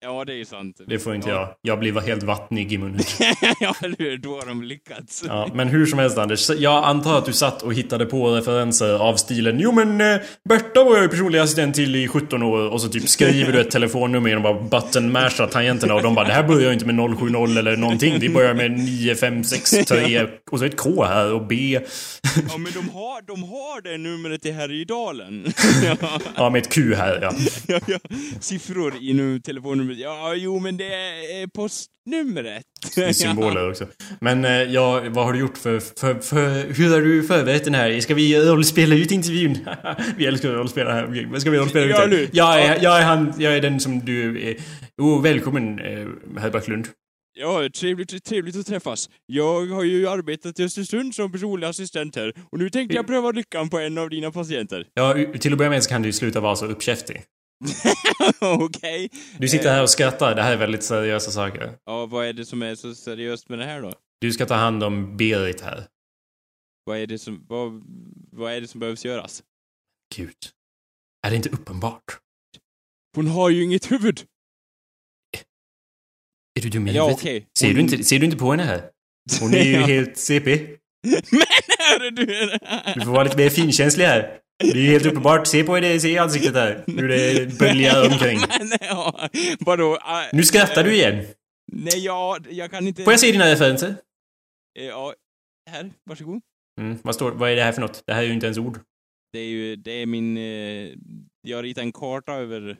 Ja, 0.05 0.25
det 0.25 0.41
är 0.41 0.45
sant. 0.45 0.81
Det 0.87 0.99
får 0.99 1.15
inte 1.15 1.29
ja. 1.29 1.35
jag. 1.35 1.55
Jag 1.61 1.79
blir 1.79 2.01
helt 2.01 2.23
vattnig 2.23 2.73
i 2.73 2.77
munnen. 2.77 2.99
ja, 3.59 3.75
eller 3.83 3.95
hur? 3.99 4.17
Då 4.17 4.39
har 4.39 4.45
de 4.45 4.63
lyckats. 4.63 5.23
Ja, 5.27 5.49
men 5.53 5.67
hur 5.67 5.85
som 5.85 5.99
helst 5.99 6.17
Anders, 6.17 6.49
jag 6.49 6.83
antar 6.83 7.17
att 7.17 7.25
du 7.25 7.33
satt 7.33 7.61
och 7.61 7.73
hittade 7.73 8.05
på 8.05 8.29
referenser 8.29 8.93
av 8.93 9.15
stilen 9.15 9.59
Jo 9.59 9.71
men 9.71 10.01
eh, 10.01 10.21
Berta 10.49 10.83
var 10.83 10.93
jag 10.93 11.03
ju 11.03 11.09
personlig 11.09 11.39
assistent 11.39 11.75
till 11.75 11.95
i 11.95 12.07
17 12.07 12.43
år 12.43 12.69
och 12.69 12.81
så 12.81 12.89
typ 12.89 13.09
skriver 13.09 13.51
du 13.51 13.59
ett 13.61 13.71
telefonnummer 13.71 14.29
genom 14.29 14.45
att 14.45 14.69
bara 14.69 14.81
button-masha 14.81 15.47
tangenterna 15.47 15.93
och 15.93 16.03
de 16.03 16.15
bara 16.15 16.27
Det 16.27 16.33
här 16.33 16.43
börjar 16.43 16.67
ju 16.67 16.73
inte 16.73 16.85
med 16.85 17.17
070 17.19 17.57
eller 17.57 17.77
någonting. 17.77 18.19
Vi 18.19 18.29
börjar 18.29 18.53
med 18.53 18.71
9563 18.71 20.27
och 20.51 20.59
så 20.59 20.65
ett 20.65 20.77
K 20.77 21.03
här 21.03 21.33
och 21.33 21.47
B. 21.47 21.79
Ja, 22.49 22.57
men 22.57 22.71
de 22.73 22.89
har, 22.89 23.21
de 23.21 23.43
har 23.43 23.81
det 23.81 23.97
numret 23.97 24.45
i 24.45 24.51
Härjedalen. 24.51 25.53
ja, 25.83 26.19
Ja, 26.35 26.49
med 26.49 26.61
ett 26.61 26.69
Q 26.69 26.95
här 26.95 27.19
ja. 27.21 27.33
ja, 27.67 27.79
ja. 27.87 27.99
Siffror 28.39 28.93
i 29.01 29.13
nu 29.13 29.39
Ja, 29.97 30.33
jo, 30.35 30.59
men 30.59 30.77
det 30.77 30.93
är 31.41 31.47
postnumret. 31.47 32.63
Det 32.95 33.03
är 33.03 33.13
symboler 33.23 33.69
också. 33.69 33.87
Men 34.21 34.45
eh, 34.45 34.51
ja, 34.51 35.03
vad 35.09 35.25
har 35.25 35.33
du 35.33 35.39
gjort 35.39 35.57
för, 35.57 35.79
för, 35.79 36.19
för... 36.19 36.73
Hur 36.73 36.89
har 36.93 37.01
du 37.01 37.23
förberett 37.23 37.63
den 37.63 37.75
här? 37.75 37.99
Ska 37.99 38.13
vi 38.13 38.39
rollspela 38.39 38.95
ut 38.95 39.11
intervjun? 39.11 39.57
vi 40.17 40.25
älskar 40.25 40.49
att 40.49 40.55
rollspela 40.55 40.93
här. 40.93 41.27
Vad 41.31 41.41
Ska 41.41 41.49
vi 41.49 41.57
rollspela 41.57 41.85
ut 41.85 41.91
Ja, 41.91 42.07
den? 42.07 42.27
Jag 42.31 42.61
är, 42.61 42.83
jag 42.83 42.99
är 42.99 43.03
han... 43.03 43.33
Jag 43.37 43.55
är 43.55 43.61
den 43.61 43.79
som 43.79 43.99
du... 43.99 44.49
är- 44.49 44.57
Oh, 44.97 45.21
välkommen, 45.21 45.79
eh, 45.79 46.07
herr 46.41 46.49
Backlund. 46.49 46.87
Ja, 47.37 47.69
trevligt, 47.79 48.23
trevligt 48.25 48.55
att 48.55 48.65
träffas. 48.65 49.09
Jag 49.25 49.65
har 49.65 49.83
ju 49.83 50.07
arbetat 50.07 50.59
i 50.59 50.63
Östersund 50.63 51.15
som 51.15 51.31
personlig 51.31 51.67
assistent 51.67 52.15
här 52.15 52.33
och 52.51 52.59
nu 52.59 52.69
tänkte 52.69 52.95
jag 52.95 53.07
pröva 53.07 53.31
lyckan 53.31 53.69
på 53.69 53.79
en 53.79 53.97
av 53.97 54.09
dina 54.09 54.31
patienter. 54.31 54.85
Ja, 54.93 55.15
till 55.39 55.51
att 55.51 55.57
börja 55.57 55.69
med 55.71 55.83
så 55.83 55.89
kan 55.89 56.01
du 56.01 56.11
sluta 56.13 56.39
vara 56.39 56.55
så 56.55 56.65
uppkäftig. 56.65 57.21
Okej. 58.41 59.09
Du 59.39 59.47
sitter 59.47 59.69
här 59.71 59.83
och 59.83 59.89
skrattar. 59.89 60.35
Det 60.35 60.41
här 60.41 60.51
är 60.53 60.57
väldigt 60.57 60.83
seriösa 60.83 61.31
saker. 61.31 61.77
Ja, 61.85 62.05
vad 62.05 62.25
är 62.25 62.33
det 62.33 62.45
som 62.45 62.61
är 62.61 62.75
så 62.75 62.95
seriöst 62.95 63.49
med 63.49 63.59
det 63.59 63.65
här 63.65 63.81
då? 63.81 63.93
Du 64.21 64.31
ska 64.31 64.45
ta 64.45 64.53
hand 64.55 64.83
om 64.83 65.17
Berit 65.17 65.61
här. 65.61 65.87
Vad 66.83 66.97
är 66.97 67.07
det 67.07 67.19
som, 67.19 67.45
vad, 67.49 67.83
vad 68.31 68.53
är 68.53 68.61
det 68.61 68.67
som 68.67 68.79
behövs 68.79 69.05
göras? 69.05 69.43
Gud. 70.15 70.35
Är 71.27 71.29
det 71.29 71.35
inte 71.35 71.49
uppenbart? 71.49 72.03
Hon 73.15 73.27
har 73.27 73.49
ju 73.49 73.63
inget 73.63 73.91
huvud! 73.91 74.21
Är 76.59 76.61
du 76.61 76.69
dum 76.69 76.87
i 76.87 76.91
Ja, 76.93 77.03
huvudet? 77.03 77.21
okej. 77.21 77.47
Ser, 77.59 77.67
du 77.67 77.73
Hon- 77.73 77.81
inte, 77.81 78.03
ser 78.03 78.19
du 78.19 78.25
inte 78.25 78.37
på 78.37 78.51
henne 78.51 78.63
här? 78.63 78.89
Hon 79.41 79.53
är 79.53 79.63
ju 79.63 79.73
helt 79.93 80.17
CP. 80.17 80.67
Men 81.31 81.41
är 82.05 82.11
du... 82.11 82.25
Du 82.99 83.05
får 83.05 83.11
vara 83.11 83.23
lite 83.23 83.37
mer 83.37 83.49
finkänslig 83.49 84.05
här. 84.05 84.39
Det 84.59 84.69
är 84.69 84.91
helt 84.91 85.05
uppenbart. 85.05 85.47
Se 85.47 85.63
på 85.63 85.79
det, 85.79 85.99
se 85.99 86.09
i 86.09 86.17
ansiktet 86.17 86.53
här. 86.55 86.83
Hur 86.87 87.07
det 87.07 87.59
böljar 87.59 88.11
omkring. 88.11 88.39
Ja, 88.81 89.29
vadå? 89.59 89.93
äh, 89.95 89.99
Nu 90.33 90.43
skrattar 90.43 90.83
du 90.83 90.93
igen. 90.95 91.25
Nej, 91.71 92.05
ja, 92.05 92.37
jag 92.49 92.71
kan 92.71 92.87
inte... 92.87 93.03
Får 93.03 93.13
jag 93.13 93.19
se 93.19 93.31
dina 93.31 93.51
referenser? 93.51 93.95
Eh, 94.79 94.85
Ja, 94.85 95.13
här, 95.69 95.91
varsågod. 96.05 96.41
Mm, 96.81 96.97
vad 97.03 97.15
står 97.15 97.31
Vad 97.31 97.51
är 97.51 97.55
det 97.55 97.63
här 97.63 97.71
för 97.71 97.81
något? 97.81 98.03
Det 98.07 98.13
här 98.13 98.23
är 98.23 98.27
ju 98.27 98.33
inte 98.33 98.45
ens 98.45 98.57
ord. 98.57 98.79
Det 99.33 99.39
är 99.39 99.45
ju, 99.47 99.75
det 99.75 99.91
är 99.91 100.05
min... 100.05 100.37
Eh, 100.37 100.93
jag 101.47 101.63
ritar 101.63 101.81
en 101.81 101.91
karta 101.91 102.33
över 102.33 102.77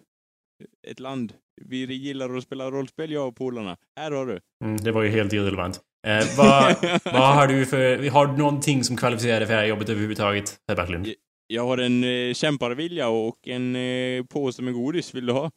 ett 0.88 1.00
land. 1.00 1.34
Vi 1.62 1.94
gillar 1.94 2.38
att 2.38 2.44
spela 2.44 2.72
rollspel, 2.72 3.12
jag 3.12 3.28
och 3.28 3.36
polarna. 3.36 3.78
Här 4.00 4.12
har 4.12 4.26
du. 4.26 4.40
Mm, 4.66 4.78
det 4.78 4.92
var 4.92 5.04
ju 5.04 5.10
helt 5.10 5.34
irrelevant. 5.34 5.80
Eh, 6.08 6.26
vad, 6.38 6.76
vad 7.04 7.36
har 7.36 7.48
du 7.48 7.66
för... 7.66 8.10
Har 8.10 8.28
du 8.28 8.38
någonting 8.38 8.84
som 8.84 8.98
kvalificerar 8.98 9.38
dig 9.40 9.48
för 9.48 9.54
det 9.54 9.60
här 9.60 9.68
jobbet 9.68 9.90
överhuvudtaget? 9.90 10.56
Herr 10.68 10.76
Backlund? 10.76 11.08
Jag 11.48 11.66
har 11.68 11.78
en 11.78 12.04
eh, 12.04 12.34
kämparvilja 12.34 13.08
och 13.08 13.48
en 13.48 13.76
eh, 13.76 14.24
påse 14.24 14.62
med 14.62 14.74
godis. 14.74 15.16
Vill 15.16 15.26
du 15.26 15.34
ha? 15.34 15.52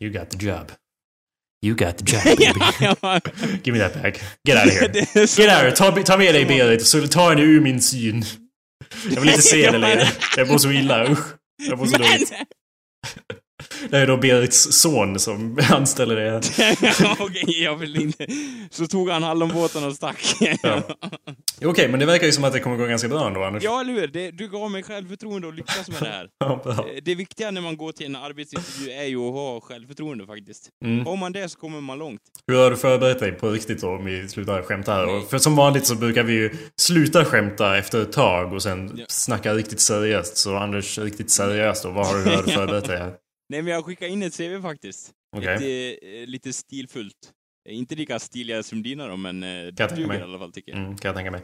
You 0.00 0.12
got 0.12 0.30
the 0.30 0.46
job. 0.46 0.72
You 1.62 1.74
got 1.74 1.98
the 1.98 2.04
job, 2.12 2.24
baby. 2.24 2.44
Give 3.64 3.72
me 3.72 3.78
that 3.78 4.02
back. 4.02 4.20
Get 4.44 4.56
out 4.56 4.66
of 4.66 4.72
here. 4.72 4.88
Get 5.14 5.50
out 5.50 5.56
of 5.56 5.62
here. 5.62 5.72
Ta, 5.72 6.02
ta 6.02 6.18
med 6.18 6.34
dig 6.34 6.44
Berit, 6.44 6.86
så 6.86 7.06
ta 7.06 7.28
henne 7.28 7.42
ur 7.42 7.60
min 7.60 7.80
syn. 7.80 8.24
Jag 9.10 9.20
vill 9.20 9.30
inte 9.30 9.42
se 9.42 9.70
det 9.70 9.78
längre. 9.78 10.08
Jag 10.36 10.48
mår 10.48 10.58
så 10.58 10.70
illa, 10.70 11.12
usch. 11.12 11.26
Jag 11.68 11.78
mår 11.78 11.86
så 11.86 11.96
dåligt. 11.96 12.32
Det 13.90 13.98
är 13.98 14.06
då 14.06 14.16
Berits 14.16 14.72
son 14.72 15.18
som 15.18 15.58
anställer 15.70 16.16
det. 16.16 16.36
Okej, 17.18 17.62
jag 17.62 17.76
vill 17.76 18.00
inte. 18.02 18.26
Så 18.70 18.86
tog 18.86 19.08
han 19.10 19.22
hallonbåten 19.22 19.84
och 19.84 19.94
stack. 19.94 20.34
Ja. 20.62 20.82
Okej, 21.64 21.88
men 21.88 22.00
det 22.00 22.06
verkar 22.06 22.26
ju 22.26 22.32
som 22.32 22.44
att 22.44 22.52
det 22.52 22.60
kommer 22.60 22.76
gå 22.76 22.86
ganska 22.86 23.08
bra 23.08 23.26
ändå, 23.26 23.44
Anders. 23.44 23.62
Ja, 23.62 23.80
eller 23.80 23.92
hur? 23.92 24.06
Det, 24.06 24.30
du 24.30 24.48
gav 24.48 24.70
mig 24.70 24.82
självförtroende 24.82 25.46
och 25.46 25.54
lyckas 25.54 25.88
med 25.88 26.02
det 26.02 26.08
här. 26.08 26.28
Ja. 26.38 26.62
Eh, 26.66 26.76
Det 27.02 27.14
viktiga 27.14 27.50
när 27.50 27.60
man 27.60 27.76
går 27.76 27.92
till 27.92 28.06
en 28.06 28.16
arbetsintervju 28.16 28.90
är 28.92 29.04
ju 29.04 29.16
att 29.28 29.32
ha 29.34 29.60
självförtroende 29.60 30.26
faktiskt. 30.26 30.68
Mm. 30.84 31.06
Har 31.06 31.16
man 31.16 31.32
det 31.32 31.48
så 31.48 31.58
kommer 31.58 31.80
man 31.80 31.98
långt. 31.98 32.20
Hur 32.46 32.56
har 32.56 32.70
du 32.70 32.76
förberett 32.76 33.18
dig 33.18 33.32
på 33.32 33.50
riktigt 33.50 33.80
då 33.80 33.88
om 33.88 34.04
vi 34.04 34.28
slutar 34.28 34.62
skämta 34.62 34.92
här? 34.94 35.06
Och 35.16 35.30
För 35.30 35.38
som 35.38 35.56
vanligt 35.56 35.86
så 35.86 35.94
brukar 35.94 36.22
vi 36.22 36.32
ju 36.32 36.50
sluta 36.76 37.24
skämta 37.24 37.78
efter 37.78 38.02
ett 38.02 38.12
tag 38.12 38.52
och 38.52 38.62
sen 38.62 38.92
Ja. 38.96 39.04
snacka 39.08 39.54
riktigt 39.54 39.80
seriöst. 39.80 40.36
Så 40.36 40.56
Anders, 40.56 40.98
riktigt 40.98 41.30
seriöst 41.30 41.82
då, 41.82 41.90
vad 41.90 42.06
har 42.06 42.14
du, 42.14 42.22
hur 42.22 42.36
har 42.36 42.42
du 42.42 42.50
förberett 42.52 42.84
dig 42.84 42.98
här? 42.98 43.12
Nej, 43.50 43.62
men 43.62 43.72
jag 43.72 43.84
skickar 43.84 44.06
in 44.06 44.22
ett 44.22 44.36
CV 44.36 44.62
faktiskt. 44.62 45.10
Okej. 45.36 45.58
Lite, 45.58 46.06
eh, 46.06 46.26
lite 46.26 46.52
stilfullt. 46.52 47.32
Eh, 47.68 47.76
Inte 47.76 47.94
lika 47.94 48.18
stiliga 48.18 48.62
som 48.62 48.82
dina 48.82 49.06
då, 49.06 49.16
men 49.16 49.42
eh, 49.42 49.48
det 49.48 49.72
tänka 49.72 49.94
duger 49.94 50.18
i 50.18 50.22
alla 50.22 50.38
fall 50.38 50.52
tycker 50.52 50.72
jag. 50.72 50.80
Mm, 50.80 50.96
kan 50.98 51.08
jag 51.08 51.16
tänka 51.16 51.30
mig. 51.30 51.40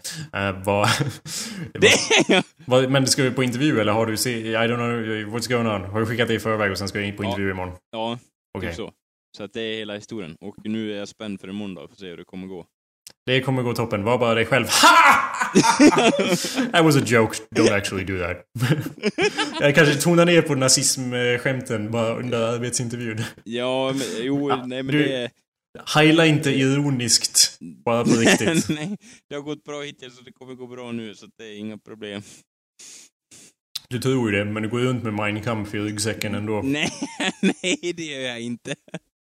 Uh, 0.51 0.65
vad... 0.65 0.89
Vad, 2.67 2.91
men 2.91 3.07
ska 3.07 3.23
vi 3.23 3.31
på 3.31 3.43
intervju 3.45 3.81
eller 3.81 3.93
har 3.93 4.07
du 4.07 4.17
se... 4.17 4.31
I 4.51 4.55
don't 4.55 4.77
know 4.77 5.35
what's 5.37 5.49
going 5.53 5.67
on. 5.67 5.91
Har 5.91 6.01
du 6.01 6.07
skickat 6.07 6.29
det 6.29 6.35
i 6.35 6.39
förväg 6.39 6.71
och 6.71 6.79
sen 6.79 6.89
ska 6.89 6.99
jag 6.99 7.09
in 7.09 7.17
på 7.17 7.25
Ja. 7.25 7.29
intervju 7.29 7.51
imorgon? 7.51 7.75
ja, 7.91 8.19
Okej. 8.59 8.69
typ 8.71 8.77
så. 8.77 8.93
Så 9.37 9.45
att 9.45 9.53
det 9.53 9.61
är 9.63 9.77
hela 9.79 9.95
historien. 9.95 10.37
Och 10.41 10.57
nu 10.65 10.93
är 10.93 10.99
jag 10.99 11.09
spänd 11.09 11.41
för 11.41 11.49
imorgon 11.49 11.75
då, 11.75 11.89
för 11.89 11.93
att 11.95 11.99
se 12.01 12.07
hur 12.09 12.17
det 12.17 12.25
kommer 12.25 12.47
gå. 12.47 12.67
Det 13.27 13.41
kommer 13.41 13.63
gå 13.63 13.75
toppen. 13.75 14.05
Var 14.05 14.19
bara 14.19 14.35
dig 14.35 14.47
själv. 14.47 14.67
That 16.73 16.85
was 16.85 16.97
a 16.97 17.03
joke. 17.07 17.37
Don't 17.51 17.73
actually 17.77 18.05
do 18.05 18.19
that. 18.19 18.37
jag 19.61 19.75
kanske 19.75 19.95
tonar 19.95 20.25
ner 20.27 20.43
på 20.43 20.55
nazismskämten 20.55 21.91
bara 21.91 22.17
under 22.19 22.39
arbetsintervjun. 22.55 23.23
Ja, 23.45 23.93
men 23.93 24.07
jo, 24.27 24.51
Ja, 24.51 24.67
nej 24.67 24.83
men 24.83 24.93
du- 24.95 25.03
det. 25.09 25.31
Heila 25.95 26.27
inte 26.27 26.51
ironiskt. 26.51 27.59
Bara 27.85 28.05
på 28.05 28.11
riktigt. 28.17 28.69
nej, 28.69 28.97
det 29.29 29.35
har 29.35 29.43
gått 29.43 29.65
bra 29.65 29.83
hittills 29.83 30.19
och 30.19 30.25
det 30.25 30.33
kommer 30.33 30.55
gå 30.55 30.67
bra 30.67 30.93
nu, 30.93 31.15
så 31.15 31.27
det 31.39 31.45
är 31.45 31.57
inga 31.59 31.79
problem. 31.79 32.23
Du 33.89 33.99
tror 33.99 34.31
ju 34.33 34.39
det, 34.39 34.45
men 34.45 34.63
du 34.63 34.69
går 34.69 34.79
runt 34.79 35.05
med 35.05 35.13
Mein 35.15 35.43
Kampf 35.43 35.75
i 35.75 35.79
ryggsäcken 35.79 36.35
ändå. 36.35 36.63
Nej, 36.65 36.91
nej 37.41 37.93
det 37.97 38.03
gör 38.05 38.21
jag 38.21 38.41
inte. 38.41 38.75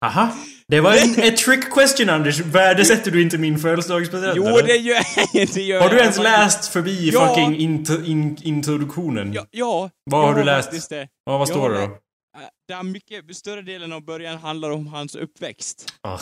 Aha! 0.05 0.35
Det 0.67 0.81
var 0.81 0.93
en 0.95 1.23
ett 1.23 1.37
trick 1.37 1.73
question 1.73 2.09
Anders. 2.09 2.39
Värdesätter 2.39 3.11
du 3.11 3.21
inte 3.21 3.37
min 3.37 3.59
födelsedagspresent 3.59 4.33
Jo, 4.35 4.45
eller? 4.47 4.63
det 4.67 4.75
gör 4.75 5.01
jag 5.33 5.47
det 5.53 5.61
gör 5.63 5.81
Har 5.81 5.89
du 5.89 5.97
ens 5.99 6.19
läst 6.19 6.67
förbi 6.67 7.09
Ja. 7.13 7.27
fucking 7.27 7.55
int- 7.57 8.05
in- 8.05 8.37
introduktionen? 8.41 9.33
Ja, 9.33 9.45
ja. 9.51 9.89
Vad 10.03 10.21
har 10.27 10.35
du 10.35 10.43
läst? 10.43 10.89
Det. 10.89 11.07
Ja, 11.25 11.37
vad 11.37 11.47
står 11.47 11.69
det 11.69 11.75
då? 11.77 11.83
Äh, 11.83 11.89
Det 12.67 12.73
är 12.73 12.83
mycket, 12.83 13.35
större 13.35 13.61
delen 13.61 13.93
av 13.93 14.01
början 14.05 14.37
handlar 14.37 14.69
om 14.71 14.87
hans 14.87 15.15
uppväxt. 15.15 15.93
Ah, 16.01 16.19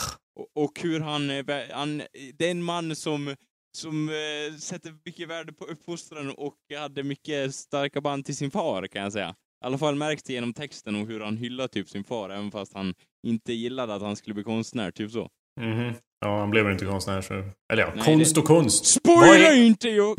Och, 0.56 0.64
och 0.64 0.80
hur 0.80 1.00
han, 1.00 1.30
vä- 1.30 1.72
han, 1.72 2.02
det 2.38 2.46
är 2.46 2.50
en 2.50 2.62
man 2.62 2.96
som, 2.96 3.34
som 3.76 4.08
eh, 4.08 4.58
sätter 4.58 4.94
mycket 5.04 5.28
värde 5.28 5.52
på 5.52 5.64
uppfostran 5.64 6.30
och 6.30 6.54
hade 6.78 7.02
mycket 7.02 7.54
starka 7.54 8.00
band 8.00 8.24
till 8.24 8.36
sin 8.36 8.50
far, 8.50 8.86
kan 8.86 9.02
jag 9.02 9.12
säga. 9.12 9.34
I 9.64 9.66
alla 9.66 9.78
fall 9.78 9.94
märks 9.94 10.22
det 10.22 10.32
genom 10.32 10.52
texten 10.52 10.94
och 10.96 11.06
hur 11.06 11.20
han 11.20 11.36
hyllar 11.36 11.68
typ 11.68 11.88
sin 11.88 12.04
far, 12.04 12.30
även 12.30 12.50
fast 12.50 12.74
han 12.74 12.94
inte 13.26 13.52
gillade 13.52 13.94
att 13.94 14.02
han 14.02 14.16
skulle 14.16 14.34
bli 14.34 14.44
konstnär, 14.44 14.90
typ 14.90 15.10
så. 15.10 15.28
mhm. 15.60 15.94
Ja, 16.20 16.38
han 16.40 16.50
blev 16.50 16.64
väl 16.64 16.72
inte 16.72 16.84
konstnär 16.84 17.20
så... 17.20 17.34
Eller 17.72 17.82
ja, 17.82 17.92
Nej, 17.96 18.04
konst 18.04 18.34
det- 18.34 18.40
och 18.40 18.46
konst. 18.46 18.86
Spoila 18.86 19.54
inte 19.54 19.88
jag! 19.88 20.16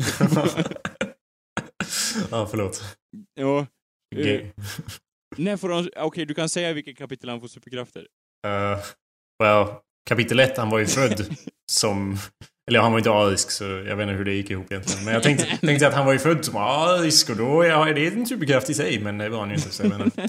ja, 2.30 2.46
förlåt. 2.50 2.82
ja. 3.34 3.66
Gay. 4.16 4.46
när 5.36 5.56
får 5.56 5.68
han, 5.68 5.90
okej 5.96 6.26
du 6.26 6.34
kan 6.34 6.48
säga 6.48 6.72
vilket 6.72 6.98
kapitel 6.98 7.28
han 7.30 7.40
får 7.40 7.48
superkrafter. 7.48 8.00
Uh, 8.46 8.78
well, 9.42 9.66
kapitel 10.08 10.40
1, 10.40 10.56
han 10.56 10.70
var 10.70 10.78
ju 10.78 10.86
född 10.86 11.36
som... 11.72 12.16
Eller 12.70 12.80
han 12.80 12.92
var 12.92 12.98
inte 12.98 13.10
arisk 13.10 13.50
så 13.50 13.64
jag 13.64 13.96
vet 13.96 14.02
inte 14.02 14.14
hur 14.14 14.24
det 14.24 14.34
gick 14.34 14.50
ihop 14.50 14.72
egentligen. 14.72 15.04
Men 15.04 15.14
jag 15.14 15.22
tänkte, 15.22 15.56
tänkte 15.66 15.88
att 15.88 15.94
han 15.94 16.06
var 16.06 16.12
ju 16.12 16.18
född 16.18 16.44
som 16.44 16.56
arisk 16.56 17.30
och 17.30 17.36
då 17.36 17.64
ja, 17.64 17.84
det 17.84 18.06
är 18.06 18.12
en 18.12 18.26
superkraft 18.26 18.70
i 18.70 18.74
sig. 18.74 19.00
Men 19.00 19.18
det 19.18 19.28
var 19.28 19.38
han 19.38 19.48
ju 19.48 19.54
inte 19.54 19.70
så 19.70 19.82
jag 19.82 20.00
inte. 20.00 20.28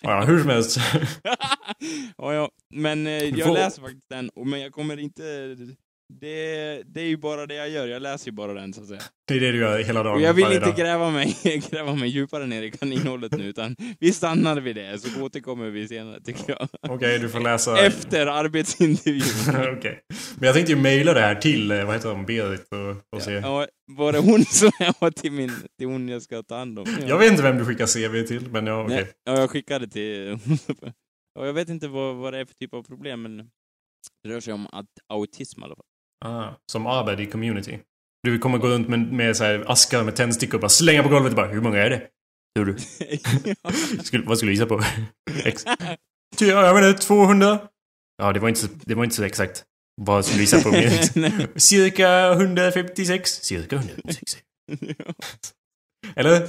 Ja, 0.00 0.24
hur 0.24 0.40
som 0.40 0.50
helst. 0.50 0.78
ja, 2.16 2.34
ja, 2.34 2.50
men 2.74 3.06
eh, 3.06 3.12
jag 3.12 3.54
läser 3.54 3.82
faktiskt 3.82 4.08
den, 4.10 4.30
men 4.44 4.60
jag 4.60 4.72
kommer 4.72 4.98
inte 4.98 5.22
det, 6.12 6.82
det 6.86 7.00
är 7.00 7.06
ju 7.06 7.16
bara 7.16 7.46
det 7.46 7.54
jag 7.54 7.70
gör. 7.70 7.88
Jag 7.88 8.02
läser 8.02 8.26
ju 8.26 8.32
bara 8.32 8.54
den, 8.54 8.72
så 8.72 8.80
att 8.80 8.88
säga. 8.88 9.00
Det 9.28 9.34
är 9.34 9.40
det 9.40 9.52
du 9.52 9.58
gör 9.58 9.78
hela 9.78 10.02
dagen. 10.02 10.14
Och 10.14 10.20
jag 10.20 10.34
vill 10.34 10.52
inte 10.52 10.60
dag. 10.60 10.76
gräva 10.76 11.10
mig, 11.10 11.36
gräva 11.70 11.94
mig 11.94 12.08
djupare 12.08 12.46
ner 12.46 12.62
i 12.62 12.70
kaninhålet 12.70 13.32
nu, 13.32 13.44
utan 13.44 13.76
vi 14.00 14.12
stannar 14.12 14.60
vid 14.60 14.76
det, 14.76 14.98
så 14.98 15.22
återkommer 15.22 15.70
vi 15.70 15.88
senare, 15.88 16.20
tycker 16.20 16.44
jag. 16.58 16.68
Okej, 16.88 17.18
du 17.18 17.28
får 17.28 17.40
läsa. 17.40 17.86
Efter 17.86 18.26
arbetsintervjun. 18.26 19.72
Okej. 19.78 20.00
Men 20.36 20.46
jag 20.46 20.54
tänkte 20.54 20.72
ju 20.72 20.78
mejla 20.78 21.14
det 21.14 21.20
här 21.20 21.34
till, 21.34 21.70
eh, 21.70 21.84
vad 21.84 21.94
heter 21.94 22.08
hon, 22.08 22.26
Berit 22.26 22.68
och, 22.72 23.16
och 23.16 23.22
se. 23.22 23.32
Ja, 23.32 23.66
var 23.86 24.12
det 24.12 24.18
hon 24.18 24.44
som 24.44 24.70
jag 24.78 24.94
var 24.98 25.10
till 25.10 25.32
min, 25.32 25.52
till 25.78 25.88
hon 25.88 26.08
jag 26.08 26.22
ska 26.22 26.42
ta 26.42 26.56
hand 26.56 26.78
om? 26.78 26.86
Ja. 27.00 27.06
Jag 27.06 27.18
vet 27.18 27.30
inte 27.30 27.42
vem 27.42 27.58
du 27.58 27.64
skickar 27.64 27.86
CV 27.86 28.26
till, 28.26 28.50
men 28.50 28.66
ja, 28.66 28.84
okej. 28.84 28.96
Nej, 28.96 29.12
ja, 29.24 29.40
jag 29.40 29.50
skickade 29.50 29.88
till... 29.88 30.38
ja, 31.34 31.46
jag 31.46 31.52
vet 31.52 31.68
inte 31.68 31.88
vad, 31.88 32.16
vad 32.16 32.32
det 32.32 32.38
är 32.38 32.44
för 32.44 32.54
typ 32.54 32.74
av 32.74 32.82
problem, 32.82 33.22
men 33.22 33.36
det 34.22 34.28
rör 34.28 34.40
sig 34.40 34.52
om 34.52 34.66
att, 34.66 34.86
autism 35.08 35.60
i 35.60 35.64
alla 35.64 35.76
fall. 35.76 35.84
Ah, 36.24 36.50
som 36.72 36.86
arbete 36.86 37.22
i 37.22 37.26
community. 37.26 37.78
Du 38.22 38.38
kommer 38.38 38.58
gå 38.58 38.68
runt 38.68 38.88
med, 38.88 39.12
med 39.12 39.36
så 39.36 39.44
här 39.44 39.64
askar 39.72 40.04
med 40.04 40.16
tändstickor 40.16 40.54
och 40.54 40.60
bara 40.60 40.68
slänga 40.68 41.02
på 41.02 41.08
golvet 41.08 41.30
och 41.32 41.36
bara 41.36 41.46
Hur 41.46 41.60
många 41.60 41.78
är 41.78 41.90
det? 41.90 42.02
Tror 42.56 42.64
du? 42.66 42.76
Skulle, 44.04 44.24
vad 44.26 44.38
skulle 44.38 44.50
du 44.50 44.54
gissa 44.54 44.66
på? 44.66 44.82
Ex 45.44 45.64
jag 46.40 46.88
inte, 46.90 47.02
200? 47.02 47.58
Ja, 48.22 48.32
det 48.32 48.40
var 48.40 48.48
inte, 48.48 48.60
så- 48.60 48.68
det 48.84 48.94
var 48.94 49.04
inte 49.04 49.16
så 49.16 49.22
exakt. 49.24 49.64
Vad 50.00 50.24
skulle 50.24 50.38
du 50.38 50.42
gissa 50.42 50.60
på? 50.60 50.70
Cirka 51.60 52.32
156? 52.32 53.30
Cirka 53.30 53.76
156. 53.76 54.36
Eller? 56.16 56.48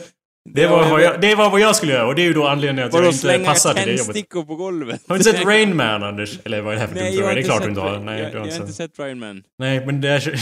Det 0.50 0.68
var, 0.68 0.90
vad 0.90 1.02
jag, 1.02 1.22
det 1.22 1.36
var 1.36 1.50
vad 1.50 1.60
jag 1.60 1.76
skulle 1.76 1.94
göra 1.94 2.08
och 2.08 2.16
det 2.16 2.22
är 2.22 2.26
ju 2.26 2.34
då 2.34 2.48
anledningen 2.48 2.90
till 2.90 3.00
att 3.00 3.06
jag 3.06 3.12
inte 3.12 3.20
slänga 3.20 3.46
passar 3.46 3.74
till 3.74 3.86
det 3.86 3.92
jobbet. 3.92 4.06
tändstickor 4.06 4.44
på 4.44 4.56
golvet? 4.56 5.02
Har 5.08 5.16
du 5.16 5.20
inte 5.20 5.32
sett 5.32 5.46
Rain 5.46 5.76
Man, 5.76 6.04
Anders? 6.04 6.40
Eller 6.44 6.62
vad 6.62 6.74
är 6.74 6.76
det 6.76 6.82
här 6.82 6.88
för 6.88 6.96
Nej, 6.96 7.16
dumt 7.16 7.26
jag 7.26 7.36
Det 7.36 7.42
är 7.42 7.44
klart 7.44 7.64
du 7.64 7.70
inte 7.70 7.82
har. 7.82 8.00
Nej, 8.00 8.22
jag, 8.22 8.32
du 8.32 8.38
har 8.38 8.48
jag 8.48 8.54
har 8.54 8.62
inte 8.62 8.74
sett. 8.74 9.00
Rain 9.00 9.20
Man. 9.20 9.44
Nej, 9.58 9.86
men 9.86 10.02
det 10.02 10.10
är, 10.10 10.34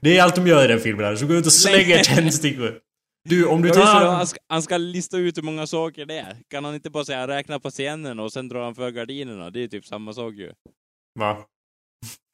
det 0.00 0.18
är 0.18 0.22
allt 0.22 0.34
de 0.34 0.46
gör 0.46 0.64
i 0.64 0.68
den 0.68 0.80
filmen 0.80 1.04
där. 1.04 1.16
Så 1.16 1.26
går 1.26 1.36
ut 1.36 1.46
och 1.46 1.52
slänger 1.52 1.98
tändstickor. 2.14 2.78
Du, 3.28 3.46
om 3.46 3.62
du 3.62 3.70
tar... 3.70 4.06
han, 4.06 4.26
ska, 4.26 4.38
han 4.48 4.62
ska 4.62 4.76
lista 4.76 5.16
ut 5.16 5.38
hur 5.38 5.42
många 5.42 5.66
saker 5.66 6.06
det 6.06 6.18
är. 6.18 6.36
Kan 6.50 6.64
han 6.64 6.74
inte 6.74 6.90
bara 6.90 7.04
säga 7.04 7.28
räkna 7.28 7.60
patienterna 7.60 8.22
och 8.22 8.32
sen 8.32 8.48
drar 8.48 8.64
han 8.64 8.74
för 8.74 8.90
gardinerna? 8.90 9.50
Det 9.50 9.64
är 9.64 9.68
typ 9.68 9.86
samma 9.86 10.12
sak 10.12 10.34
ju. 10.34 10.52
Va? 11.18 11.36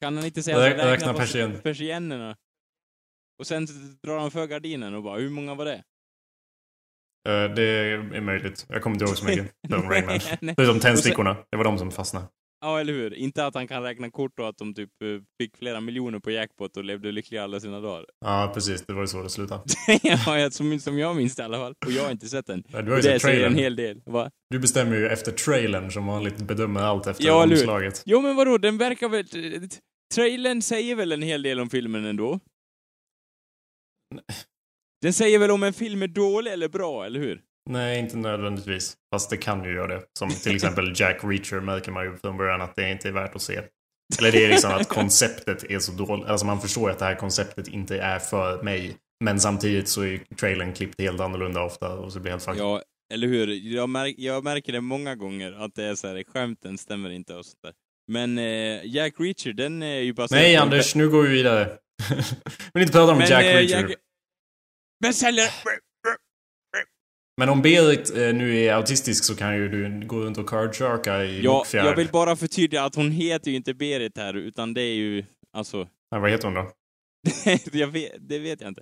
Kan 0.01 0.15
han 0.17 0.25
inte 0.25 0.43
säga 0.43 0.59
räkna, 0.59 0.91
räkna 0.91 1.13
på 1.13 1.19
patient. 1.19 1.63
persiennerna? 1.63 2.35
Och 3.39 3.47
sen 3.47 3.67
drar 4.03 4.19
han 4.19 4.31
för 4.31 4.47
gardinen 4.47 4.95
och 4.95 5.03
bara, 5.03 5.19
hur 5.19 5.29
många 5.29 5.55
var 5.55 5.65
det? 5.65 5.83
Eh, 7.29 7.53
det 7.55 7.63
är 7.63 8.21
möjligt. 8.21 8.65
Jag 8.69 8.81
kommer 8.81 8.95
inte 8.95 9.05
ihåg 9.05 9.17
så 9.17 9.25
mycket. 9.25 9.51
Som 9.69 9.89
Rain 9.89 10.05
Man. 10.05 10.19
Förutom 10.55 10.79
tändstickorna. 10.79 11.37
Det 11.51 11.57
var 11.57 11.63
de 11.63 11.77
som 11.77 11.91
fastnade. 11.91 12.25
Ja, 12.63 12.79
eller 12.79 12.93
hur? 12.93 13.13
Inte 13.13 13.45
att 13.45 13.55
han 13.55 13.67
kan 13.67 13.83
räkna 13.83 14.09
kort 14.11 14.39
och 14.39 14.49
att 14.49 14.57
de 14.57 14.73
typ 14.73 14.89
eh, 15.03 15.07
fick 15.41 15.57
flera 15.57 15.79
miljoner 15.81 16.19
på 16.19 16.31
jackpot 16.31 16.77
och 16.77 16.83
levde 16.83 17.11
lyckliga 17.11 17.43
alla 17.43 17.59
sina 17.59 17.79
dagar. 17.79 18.05
Ja, 18.25 18.51
precis. 18.53 18.85
Det 18.85 18.93
var 18.93 19.01
ju 19.01 19.07
så 19.07 19.23
det 19.23 19.29
slutade. 19.29 19.63
ja, 20.03 20.49
som, 20.51 20.79
som 20.79 20.97
jag 20.99 21.15
minns 21.15 21.35
det 21.35 21.41
i 21.41 21.45
alla 21.45 21.57
fall. 21.57 21.73
Och 21.85 21.91
jag 21.91 22.03
har 22.03 22.11
inte 22.11 22.27
sett 22.27 22.45
den. 22.47 22.63
Ja, 22.67 22.81
du 22.81 22.89
har 22.91 22.97
ju 22.97 23.01
det 23.01 23.07
sett 23.09 23.21
säger 23.21 23.35
en 23.45 23.53
trailern. 23.53 23.63
hel 23.63 23.75
del. 23.75 24.01
Va? 24.05 24.31
Du 24.49 24.59
bestämmer 24.59 24.95
ju 24.97 25.07
efter 25.07 25.31
trailern 25.31 25.91
som 25.91 26.05
vanligt. 26.07 26.37
Bedömer 26.37 26.81
allt 26.81 27.07
efter 27.07 27.25
Ja, 27.25 27.43
omslaget. 27.43 28.03
Jo, 28.05 28.21
men 28.21 28.35
vadå? 28.35 28.57
Den 28.57 28.77
verkar 28.77 29.09
väl... 29.09 29.25
Trailern 30.15 30.61
säger 30.61 30.95
väl 30.95 31.11
en 31.11 31.21
hel 31.21 31.41
del 31.41 31.59
om 31.59 31.69
filmen 31.69 32.05
ändå? 32.05 32.39
Den 35.01 35.13
säger 35.13 35.39
väl 35.39 35.51
om 35.51 35.63
en 35.63 35.73
film 35.73 36.01
är 36.01 36.07
dålig 36.07 36.51
eller 36.51 36.67
bra, 36.69 37.05
eller 37.05 37.19
hur? 37.19 37.41
Nej, 37.69 37.99
inte 37.99 38.17
nödvändigtvis. 38.17 38.93
Fast 39.13 39.29
det 39.29 39.37
kan 39.37 39.63
ju 39.63 39.73
göra 39.73 39.87
det. 39.87 40.01
Som 40.19 40.29
till 40.29 40.55
exempel 40.55 40.93
Jack 40.95 41.19
Reacher 41.23 41.59
märker 41.59 41.91
man 41.91 42.03
ju 42.05 42.17
från 42.17 42.37
början 42.37 42.61
att 42.61 42.75
det 42.75 42.91
inte 42.91 43.07
är 43.07 43.11
värt 43.11 43.35
att 43.35 43.41
se. 43.41 43.59
Eller 44.19 44.31
det 44.31 44.45
är 44.45 44.49
liksom 44.49 44.71
att 44.71 44.87
konceptet 44.89 45.63
är 45.63 45.79
så 45.79 45.91
dåligt. 45.91 46.25
Alltså 46.27 46.45
man 46.45 46.61
förstår 46.61 46.89
att 46.89 46.99
det 46.99 47.05
här 47.05 47.15
konceptet 47.15 47.67
inte 47.67 47.97
är 47.99 48.19
för 48.19 48.63
mig. 48.63 48.97
Men 49.23 49.39
samtidigt 49.39 49.87
så 49.87 50.01
är 50.01 50.05
ju 50.05 50.19
trailern 50.39 50.73
klippt 50.73 51.01
helt 51.01 51.19
annorlunda 51.21 51.63
ofta 51.63 51.93
och 51.93 52.13
så 52.13 52.19
blir 52.19 52.29
det 52.29 52.33
helt 52.33 52.43
fucked. 52.43 52.61
Ja, 52.61 52.81
eller 53.13 53.27
hur? 53.27 53.47
Jag, 53.75 53.89
märk, 53.89 54.15
jag 54.17 54.43
märker 54.43 54.73
det 54.73 54.81
många 54.81 55.15
gånger, 55.15 55.51
att 55.65 55.75
det 55.75 55.83
är 55.83 55.95
så 55.95 56.07
här, 56.07 56.23
skämten 56.33 56.77
stämmer 56.77 57.09
inte 57.09 57.35
och 57.35 57.45
sånt 57.45 57.59
där. 57.63 57.73
Men 58.11 58.37
eh, 58.37 58.85
Jack 58.85 59.13
Reacher, 59.19 59.53
den 59.53 59.83
är 59.83 59.99
ju 59.99 60.13
baserad 60.13 60.41
Nej 60.41 60.57
på- 60.57 60.63
Anders, 60.63 60.95
nu 60.95 61.09
går 61.09 61.21
vi 61.23 61.29
vidare. 61.29 61.69
Vill 62.73 62.81
inte 62.81 62.93
prata 62.93 63.11
om 63.11 63.17
Men, 63.17 63.27
Jack 63.29 63.43
eh, 63.43 63.53
Reacher. 63.55 63.81
Jack- 63.89 63.95
Men 65.01 65.13
säljer... 65.13 65.45
Men 67.37 67.49
om 67.49 67.61
Berit 67.61 68.09
eh, 68.17 68.33
nu 68.33 68.57
är 68.57 68.73
autistisk 68.73 69.23
så 69.23 69.35
kan 69.35 69.55
ju 69.55 69.69
du 69.69 70.07
gå 70.07 70.19
runt 70.19 70.37
och 70.37 70.49
cardjarka 70.49 71.23
i 71.25 71.41
Ja, 71.41 71.51
Mockfjärd. 71.53 71.85
jag 71.85 71.95
vill 71.95 72.07
bara 72.07 72.35
förtydliga 72.35 72.83
att 72.83 72.95
hon 72.95 73.11
heter 73.11 73.51
ju 73.51 73.57
inte 73.57 73.73
Berit 73.73 74.17
här, 74.17 74.33
utan 74.33 74.73
det 74.73 74.81
är 74.81 74.93
ju, 74.93 75.25
alltså... 75.57 75.77
Nej, 76.11 76.21
vad 76.21 76.31
heter 76.31 76.45
hon 76.45 76.53
då? 76.53 76.71
jag 77.71 77.87
vet, 77.87 78.11
det 78.19 78.39
vet 78.39 78.61
jag 78.61 78.67
inte. 78.67 78.81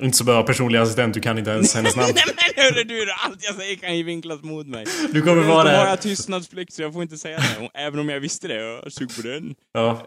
Inte 0.00 0.16
så 0.16 0.24
bra 0.24 0.42
personlig 0.42 0.78
assistent, 0.78 1.14
du 1.14 1.20
kan 1.20 1.38
inte 1.38 1.50
ens 1.50 1.74
hennes 1.74 1.96
namn. 1.96 2.12
Nej 2.14 2.24
men 2.26 2.64
hörru 2.64 2.84
du, 2.84 3.12
allt 3.12 3.44
jag 3.44 3.54
säger 3.54 3.76
kan 3.76 3.96
ju 3.96 4.02
vinklas 4.02 4.42
mot 4.42 4.66
mig. 4.66 4.86
Du 5.12 5.22
kommer 5.22 5.42
vara 5.42 5.56
har 5.56 5.64
där. 5.64 5.86
jag 5.86 6.00
tystnadsplikt 6.00 6.72
så 6.72 6.82
jag 6.82 6.92
får 6.92 7.02
inte 7.02 7.18
säga 7.18 7.38
det. 7.38 7.70
Även 7.74 7.98
om 8.00 8.08
jag 8.08 8.20
visste 8.20 8.48
det, 8.48 8.54
jag 8.54 8.92
sug 8.92 9.16
på 9.16 9.22
den. 9.22 9.54
Ja. 9.72 10.06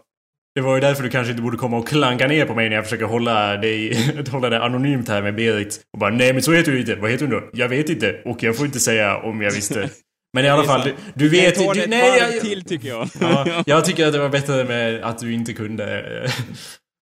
Det 0.54 0.60
var 0.60 0.74
ju 0.74 0.80
därför 0.80 1.02
du 1.02 1.10
kanske 1.10 1.30
inte 1.30 1.42
borde 1.42 1.56
komma 1.56 1.76
och 1.78 1.88
klanka 1.88 2.26
ner 2.26 2.46
på 2.46 2.54
mig 2.54 2.68
när 2.68 2.76
jag 2.76 2.84
försöker 2.84 3.04
hålla 3.04 3.56
dig, 3.56 3.96
hålla 4.30 4.50
det 4.50 4.62
anonymt 4.62 5.08
här 5.08 5.22
med 5.22 5.34
Berit. 5.34 5.80
Och 5.92 5.98
bara 5.98 6.10
nej 6.10 6.32
men 6.32 6.42
så 6.42 6.52
heter 6.52 6.72
du 6.72 6.80
inte. 6.80 6.94
Vad 6.94 7.10
heter 7.10 7.26
du 7.26 7.32
då? 7.40 7.50
Jag 7.52 7.68
vet 7.68 7.88
inte. 7.88 8.22
Och 8.24 8.42
jag 8.42 8.56
får 8.56 8.66
inte 8.66 8.80
säga 8.80 9.16
om 9.16 9.42
jag 9.42 9.50
visste. 9.52 9.90
Men 10.32 10.44
i 10.44 10.48
alla 10.48 10.64
fall, 10.64 10.82
du, 10.84 10.94
du 11.14 11.28
vet... 11.28 11.56
Jag 11.56 11.66
tar 11.66 11.74
det 11.74 11.80
Du, 11.80 11.86
nej, 11.86 12.18
jag, 12.18 12.40
till 12.40 12.64
tycker 12.64 12.88
jag. 12.88 13.08
ja, 13.20 13.62
jag 13.66 13.84
tycker 13.84 14.06
att 14.06 14.12
det 14.12 14.18
var 14.18 14.28
bättre 14.28 14.64
med 14.64 15.04
att 15.04 15.18
du 15.18 15.32
inte 15.32 15.52
kunde... 15.52 16.00
eh, 16.24 16.30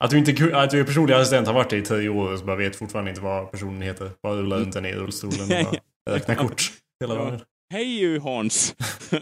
Att 0.03 0.11
du 0.11 0.17
inte 0.17 0.57
att 0.57 0.69
du 0.69 0.79
är 0.79 0.83
personlig 0.83 1.13
assistent 1.13 1.47
har 1.47 1.53
varit 1.53 1.69
det 1.69 1.77
i 1.77 1.81
tio 1.81 2.09
år 2.09 2.31
och 2.33 2.39
så 2.39 2.45
bara 2.45 2.55
vet 2.55 2.75
fortfarande 2.75 3.09
inte 3.11 3.21
vad 3.21 3.51
personen 3.51 3.81
heter. 3.81 4.09
Bara 4.23 4.33
rullar 4.35 4.57
runt 4.57 4.73
den 4.73 4.85
i 4.85 4.93
rullstolen 4.93 5.65
och 5.67 5.77
räknar 6.09 6.35
kort 6.35 6.71
hela 7.03 7.15
dagen. 7.15 7.39
Hej 7.73 7.99
ju 7.99 8.19
Hans! 8.19 8.75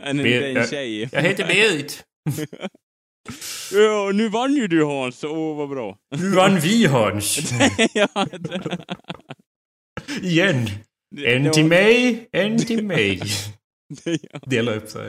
En, 0.03 0.19
en 0.19 0.67
tjej. 0.67 1.09
Jag 1.11 1.21
heter 1.21 1.45
Berit. 1.47 2.03
Ja, 3.71 4.11
nu 4.13 4.29
vann 4.29 4.55
ju 4.55 4.67
du 4.67 4.83
Hans, 4.83 5.23
åh 5.23 5.57
vad 5.57 5.69
bra. 5.69 5.97
Nu 6.17 6.29
vann 6.29 6.59
vi 6.59 6.85
Hans. 6.85 7.51
ja, 7.93 8.27
Igen. 10.21 10.69
En 11.25 11.51
till 11.51 11.65
mig, 11.65 12.29
en 12.31 12.57
till 12.57 12.85
mig. 12.85 13.21
ja. 14.03 14.39
Dela 14.45 14.73
upp 14.73 14.89
sig. 14.89 15.07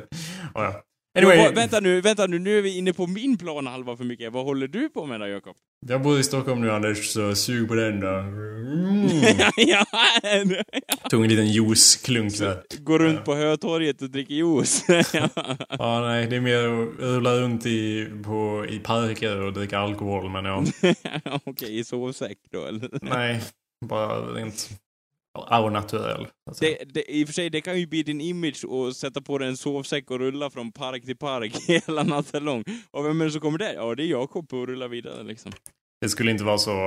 Oh, 0.54 0.62
ja. 0.62 0.82
Anyway. 1.18 1.38
Anyway, 1.38 1.54
vänta 1.54 1.80
nu, 1.80 2.00
vänta 2.00 2.26
nu, 2.26 2.38
nu 2.38 2.58
är 2.58 2.62
vi 2.62 2.78
inne 2.78 2.92
på 2.92 3.06
min 3.06 3.38
plan 3.38 3.66
halva 3.66 3.96
för 3.96 4.04
mycket. 4.04 4.32
Vad 4.32 4.44
håller 4.44 4.68
du 4.68 4.88
på 4.88 5.06
med 5.06 5.20
då, 5.20 5.26
Jakob? 5.26 5.56
jag 5.86 6.02
bor 6.02 6.18
i 6.18 6.22
Stockholm 6.22 6.60
nu 6.60 6.70
Anders, 6.70 7.06
så 7.06 7.34
sug 7.34 7.68
på 7.68 7.74
den 7.74 8.00
då. 8.00 8.08
Mm. 8.08 9.08
ja, 9.56 9.84
Tog 11.10 11.24
en 11.24 11.30
liten 11.30 11.46
juiceklunk 11.46 12.38
där. 12.38 12.62
Går 12.78 12.98
runt 12.98 13.24
på 13.24 13.34
Hötorget 13.34 14.02
och 14.02 14.10
dricker 14.10 14.34
juice. 14.34 14.84
ja. 14.88 15.28
Ja, 15.68 16.00
nej, 16.00 16.26
det 16.26 16.36
är 16.36 16.40
mer 16.40 16.64
att 16.64 17.00
rulla 17.00 17.34
runt 17.34 17.66
i, 17.66 18.08
på, 18.24 18.66
i 18.68 18.78
parker 18.78 19.40
och 19.40 19.52
dricka 19.52 19.78
alkohol, 19.78 20.30
men 20.30 20.44
ja. 20.44 20.64
Okej, 21.44 21.78
i 21.78 21.84
sovsäck 21.84 22.38
då 22.50 22.64
eller? 22.64 22.98
Nej, 23.02 23.40
bara 23.86 24.20
rent 24.20 24.68
au 25.38 25.70
naturell. 25.70 26.26
så. 26.52 26.64
Det, 26.64 26.78
det, 26.94 27.12
I 27.12 27.24
och 27.24 27.28
för 27.28 27.34
sig, 27.34 27.50
det 27.50 27.60
kan 27.60 27.80
ju 27.80 27.86
bli 27.86 28.02
din 28.02 28.20
image 28.20 28.64
att 28.64 28.96
sätta 28.96 29.20
på 29.20 29.38
dig 29.38 29.48
en 29.48 29.56
sovsäck 29.56 30.10
och 30.10 30.18
rulla 30.18 30.50
från 30.50 30.72
park 30.72 31.04
till 31.04 31.16
park 31.16 31.56
hela 31.68 32.02
natten 32.02 32.44
lång. 32.44 32.64
Och 32.90 33.04
vem 33.06 33.20
är 33.20 33.24
det 33.24 33.30
som 33.30 33.40
kommer 33.40 33.58
där? 33.58 33.74
Ja, 33.74 33.94
det 33.94 34.02
är 34.02 34.06
Jakob 34.06 34.44
att 34.44 34.68
rulla 34.68 34.88
vidare 34.88 35.22
liksom. 35.22 35.52
Det 36.00 36.08
skulle 36.08 36.30
inte 36.30 36.44
vara 36.44 36.58
så... 36.58 36.86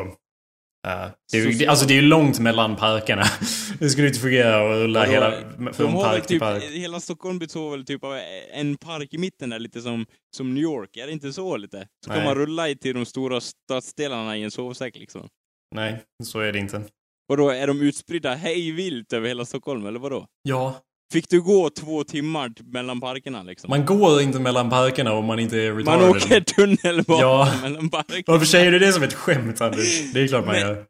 eh, 0.88 1.08
det, 1.32 1.38
är, 1.38 1.60
det, 1.60 1.67
alltså 1.67 1.86
det 1.86 1.93
är 1.93 2.01
ju 2.01 2.08
långt 2.08 2.39
mellan 2.39 2.75
parkerna. 2.75 3.23
Det 3.79 3.89
skulle 3.89 4.08
inte 4.08 4.19
fungera 4.19 4.56
att 4.56 4.77
rulla 4.77 5.06
hela, 5.06 5.32
från 5.73 5.93
park 5.93 6.21
till 6.21 6.36
typ, 6.36 6.39
park. 6.39 6.63
hela 6.63 6.99
Stockholm 6.99 7.39
består 7.39 7.71
väl 7.71 7.86
typ 7.86 8.03
av 8.03 8.19
en 8.53 8.77
park 8.77 9.13
i 9.13 9.17
mitten 9.17 9.49
där, 9.49 9.60
lite 9.60 9.82
som, 9.82 10.06
som 10.36 10.53
New 10.53 10.63
York. 10.63 10.97
Är 10.97 11.08
det 11.08 11.13
inte 11.13 11.34
så 11.34 11.58
lite? 11.58 11.88
Så 12.06 12.12
kan 12.12 12.23
man 12.23 12.36
rulla 12.36 12.75
till 12.75 12.95
de 12.95 13.06
stora 13.06 13.41
stadsdelarna 13.41 14.38
i 14.38 14.43
en 14.43 14.51
sovsäck 14.51 14.95
liksom. 14.95 15.27
Nej, 15.75 16.03
så 16.23 16.39
är 16.39 16.53
det 16.53 16.60
inte. 16.60 16.84
Och 17.29 17.38
då 17.38 17.49
är 17.49 17.67
de 17.67 17.81
utspridda 17.81 18.33
hej 18.36 18.71
vilt 18.71 19.13
över 19.13 19.27
hela 19.27 19.45
Stockholm, 19.45 19.86
eller 19.86 19.99
vadå? 19.99 20.25
Ja. 20.43 20.75
Fick 21.13 21.29
du 21.29 21.41
gå 21.41 21.69
två 21.69 22.03
timmar 22.03 22.51
mellan 22.73 23.01
parkerna 23.01 23.43
liksom? 23.43 23.69
Man 23.69 23.86
går 23.86 24.21
inte 24.21 24.39
mellan 24.39 24.69
parkerna 24.69 25.13
om 25.13 25.25
man 25.25 25.39
inte 25.39 25.57
är 25.57 25.69
Man 25.71 25.77
retarded. 25.79 26.09
åker 26.09 26.41
tunnelbana 26.41 27.21
Ja. 27.21 27.53
mellan 27.62 27.89
parkerna. 27.89 28.23
Varför 28.27 28.45
säger 28.45 28.71
du 28.71 28.79
det 28.79 28.93
som 28.93 29.03
ett 29.03 29.13
skämt 29.13 29.62
Anders? 29.62 30.12
Det 30.13 30.21
är 30.21 30.27
klart 30.27 30.45
man 30.45 30.53
Nej. 30.55 30.62
gör. 30.63 30.86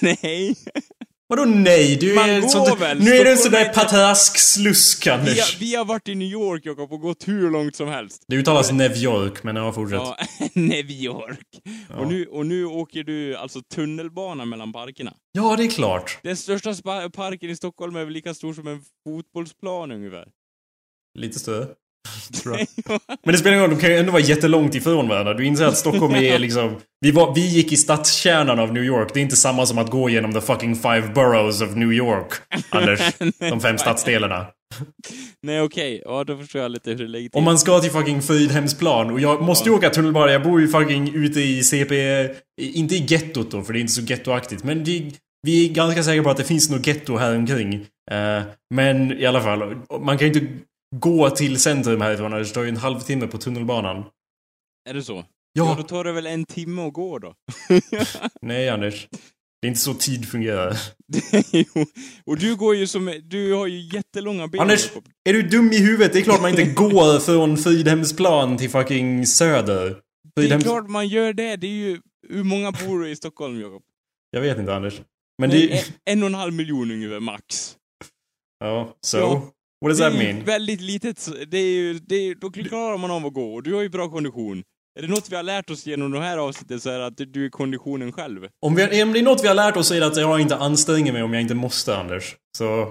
Nej. 0.22 0.54
Vadå 1.36 1.50
nej? 1.50 1.96
Du 1.96 2.14
Man 2.14 2.30
är 2.30 2.40
sånt, 2.40 2.80
väl? 2.80 3.00
Nu 3.00 3.10
är 3.10 3.24
du 3.24 3.30
en 3.30 3.38
sån 3.38 3.52
där 3.52 3.72
patrask 3.72 4.38
slusk 4.38 5.06
Vi 5.06 5.10
Anders. 5.10 5.38
har, 5.38 5.60
vi 5.60 5.74
har 5.74 5.84
varit 5.84 6.08
i 6.08 6.14
New 6.14 6.28
York, 6.28 6.66
Jakob, 6.66 6.92
och 6.92 7.00
gått 7.00 7.28
hur 7.28 7.50
långt 7.50 7.76
som 7.76 7.88
helst. 7.88 8.24
Det 8.28 8.36
uttalas 8.36 8.72
New 8.72 8.96
York, 8.96 9.42
men 9.42 9.56
ja, 9.56 9.72
fortsätt. 9.72 10.00
Ja, 10.00 10.16
New 10.54 10.90
York. 10.90 11.46
Ja. 11.88 11.96
Och, 11.96 12.08
nu, 12.08 12.26
och 12.26 12.46
nu 12.46 12.64
åker 12.64 13.04
du 13.04 13.36
alltså 13.36 13.60
tunnelbana 13.74 14.44
mellan 14.44 14.72
parkerna. 14.72 15.14
Ja, 15.32 15.56
det 15.56 15.64
är 15.64 15.70
klart. 15.70 16.18
Den 16.22 16.36
största 16.36 16.74
parken 17.12 17.50
i 17.50 17.56
Stockholm 17.56 17.96
är 17.96 18.04
väl 18.04 18.14
lika 18.14 18.34
stor 18.34 18.54
som 18.54 18.66
en 18.66 18.82
fotbollsplan 19.04 19.90
ungefär. 19.92 20.28
Lite 21.18 21.38
större. 21.38 21.66
Men 23.24 23.32
det 23.32 23.38
spelar 23.38 23.56
ingen 23.56 23.70
roll, 23.70 23.76
de 23.76 23.80
kan 23.80 23.90
ju 23.90 23.96
ändå 23.96 24.12
vara 24.12 24.22
jättelångt 24.22 24.74
ifrån 24.74 25.08
varandra. 25.08 25.34
Du 25.34 25.44
inser 25.44 25.64
att 25.64 25.76
Stockholm 25.76 26.14
är 26.14 26.38
liksom... 26.38 26.76
Vi, 27.00 27.10
var, 27.10 27.34
vi 27.34 27.48
gick 27.48 27.72
i 27.72 27.76
stadskärnan 27.76 28.58
av 28.58 28.72
New 28.72 28.84
York. 28.84 29.10
Det 29.14 29.20
är 29.20 29.22
inte 29.22 29.36
samma 29.36 29.66
som 29.66 29.78
att 29.78 29.90
gå 29.90 30.10
genom 30.10 30.32
the 30.32 30.40
fucking 30.40 30.76
five 30.76 31.02
boroughs 31.14 31.62
of 31.62 31.74
New 31.74 31.92
York, 31.92 32.32
Anders. 32.70 33.00
De 33.38 33.60
fem 33.60 33.78
stadsdelarna. 33.78 34.46
Nej 35.42 35.60
okej, 35.60 36.02
ja 36.04 36.24
då 36.24 36.36
förstår 36.36 36.62
jag 36.62 36.70
lite 36.70 36.90
hur 36.90 36.98
det 36.98 37.06
ligger 37.06 37.28
till. 37.28 37.38
Om 37.38 37.44
man 37.44 37.58
ska 37.58 37.80
till 37.80 37.90
fucking 37.90 38.22
Fridhemsplan 38.22 39.10
och 39.10 39.20
jag 39.20 39.42
måste 39.42 39.68
ju 39.68 39.74
åka 39.74 39.90
tunnelbana. 39.90 40.32
Jag 40.32 40.42
bor 40.42 40.60
ju 40.60 40.68
fucking 40.68 41.14
ute 41.14 41.40
i 41.40 41.62
CP... 41.62 41.94
Inte 42.60 42.94
i 42.94 43.04
gettot 43.08 43.50
då, 43.50 43.62
för 43.62 43.72
det 43.72 43.78
är 43.78 43.80
inte 43.80 43.92
så 43.92 44.02
gettoaktigt. 44.02 44.64
Men 44.64 44.84
det, 44.84 45.10
vi 45.42 45.68
är 45.68 45.72
ganska 45.72 46.02
säkra 46.02 46.22
på 46.22 46.30
att 46.30 46.36
det 46.36 46.44
finns 46.44 46.70
något 46.70 46.86
getto 46.86 47.16
här 47.16 47.36
omkring. 47.36 47.74
Uh, 48.12 48.42
men 48.74 49.18
i 49.18 49.26
alla 49.26 49.40
fall, 49.40 49.76
man 50.00 50.18
kan 50.18 50.28
ju 50.28 50.40
inte 50.40 50.46
gå 51.00 51.30
till 51.30 51.58
centrum 51.60 52.00
härifrån. 52.00 52.30
Det 52.30 52.44
tar 52.44 52.62
ju 52.62 52.68
en 52.68 52.76
halvtimme 52.76 53.26
på 53.26 53.38
tunnelbanan. 53.38 54.04
Är 54.88 54.94
det 54.94 55.02
så? 55.02 55.14
Ja. 55.14 55.24
Ja, 55.52 55.74
då 55.76 55.82
tar 55.82 56.04
det 56.04 56.12
väl 56.12 56.26
en 56.26 56.44
timme 56.44 56.82
att 56.82 56.92
gå 56.92 57.18
då? 57.18 57.34
Nej, 58.42 58.68
Anders. 58.68 59.08
Det 59.62 59.66
är 59.66 59.68
inte 59.68 59.80
så 59.80 59.94
tid 59.94 60.28
fungerar. 60.28 60.76
Jo, 61.52 61.84
och 62.26 62.38
du 62.38 62.56
går 62.56 62.76
ju 62.76 62.86
som, 62.86 63.20
du 63.24 63.52
har 63.52 63.66
ju 63.66 63.80
jättelånga 63.96 64.48
ben. 64.48 64.60
Anders, 64.60 64.90
är 65.24 65.32
du 65.32 65.42
dum 65.42 65.72
i 65.72 65.78
huvudet? 65.78 66.12
Det 66.12 66.18
är 66.18 66.22
klart 66.22 66.40
man 66.42 66.50
inte 66.50 66.64
går 66.64 67.20
från 67.20 67.56
Fridhemsplan 67.56 68.56
till 68.56 68.70
fucking 68.70 69.26
Söder. 69.26 69.96
Det 70.34 70.42
är 70.42 70.46
Fridhems- 70.48 70.62
klart 70.62 70.88
man 70.90 71.08
gör 71.08 71.32
det, 71.32 71.56
det 71.56 71.66
är 71.66 71.70
ju, 71.70 72.00
hur 72.28 72.44
många 72.44 72.72
bor 72.72 73.06
i 73.08 73.16
Stockholm 73.16 73.60
Jakob? 73.60 73.82
Jag 74.30 74.40
vet 74.40 74.58
inte, 74.58 74.74
Anders. 74.74 75.00
Men 75.38 75.50
Nej, 75.50 75.68
det... 75.68 75.78
en, 75.78 75.84
en 76.04 76.22
och 76.22 76.26
en 76.26 76.34
halv 76.34 76.52
miljon 76.52 76.90
ungefär, 76.90 77.20
max. 77.20 77.76
Ja, 78.60 78.96
so? 79.00 79.18
Ja. 79.18 79.50
What 79.84 79.90
does 79.90 79.98
det 79.98 80.04
that 80.10 80.14
är 80.20 80.32
mean? 80.32 80.44
väldigt 80.44 80.80
litet, 80.80 81.28
det 81.50 81.58
är 81.58 81.72
ju, 81.74 81.98
det 81.98 82.14
är, 82.14 82.34
då 82.34 82.50
klarar 82.50 82.98
man 82.98 83.10
av 83.10 83.26
att 83.26 83.34
gå, 83.34 83.54
och 83.54 83.62
du 83.62 83.74
har 83.74 83.82
ju 83.82 83.88
bra 83.88 84.08
kondition. 84.10 84.62
Är 84.98 85.02
det 85.02 85.08
något 85.08 85.32
vi 85.32 85.36
har 85.36 85.42
lärt 85.42 85.70
oss 85.70 85.86
genom 85.86 86.10
de 86.10 86.22
här 86.22 86.38
avsnitten 86.38 86.80
så 86.80 86.90
är 86.90 86.98
det 86.98 87.06
att 87.06 87.16
du 87.16 87.44
är 87.44 87.50
konditionen 87.50 88.12
själv. 88.12 88.48
Om, 88.66 88.74
vi, 88.74 89.02
om 89.02 89.12
det 89.12 89.18
är 89.18 89.22
något 89.22 89.44
vi 89.44 89.48
har 89.48 89.54
lärt 89.54 89.76
oss 89.76 89.88
så 89.88 89.94
är 89.94 90.00
det 90.00 90.06
att 90.06 90.16
jag 90.16 90.40
inte 90.40 90.56
anstränger 90.56 91.12
mig 91.12 91.22
om 91.22 91.32
jag 91.32 91.42
inte 91.42 91.54
måste, 91.54 91.96
Anders. 91.96 92.36
Så 92.56 92.88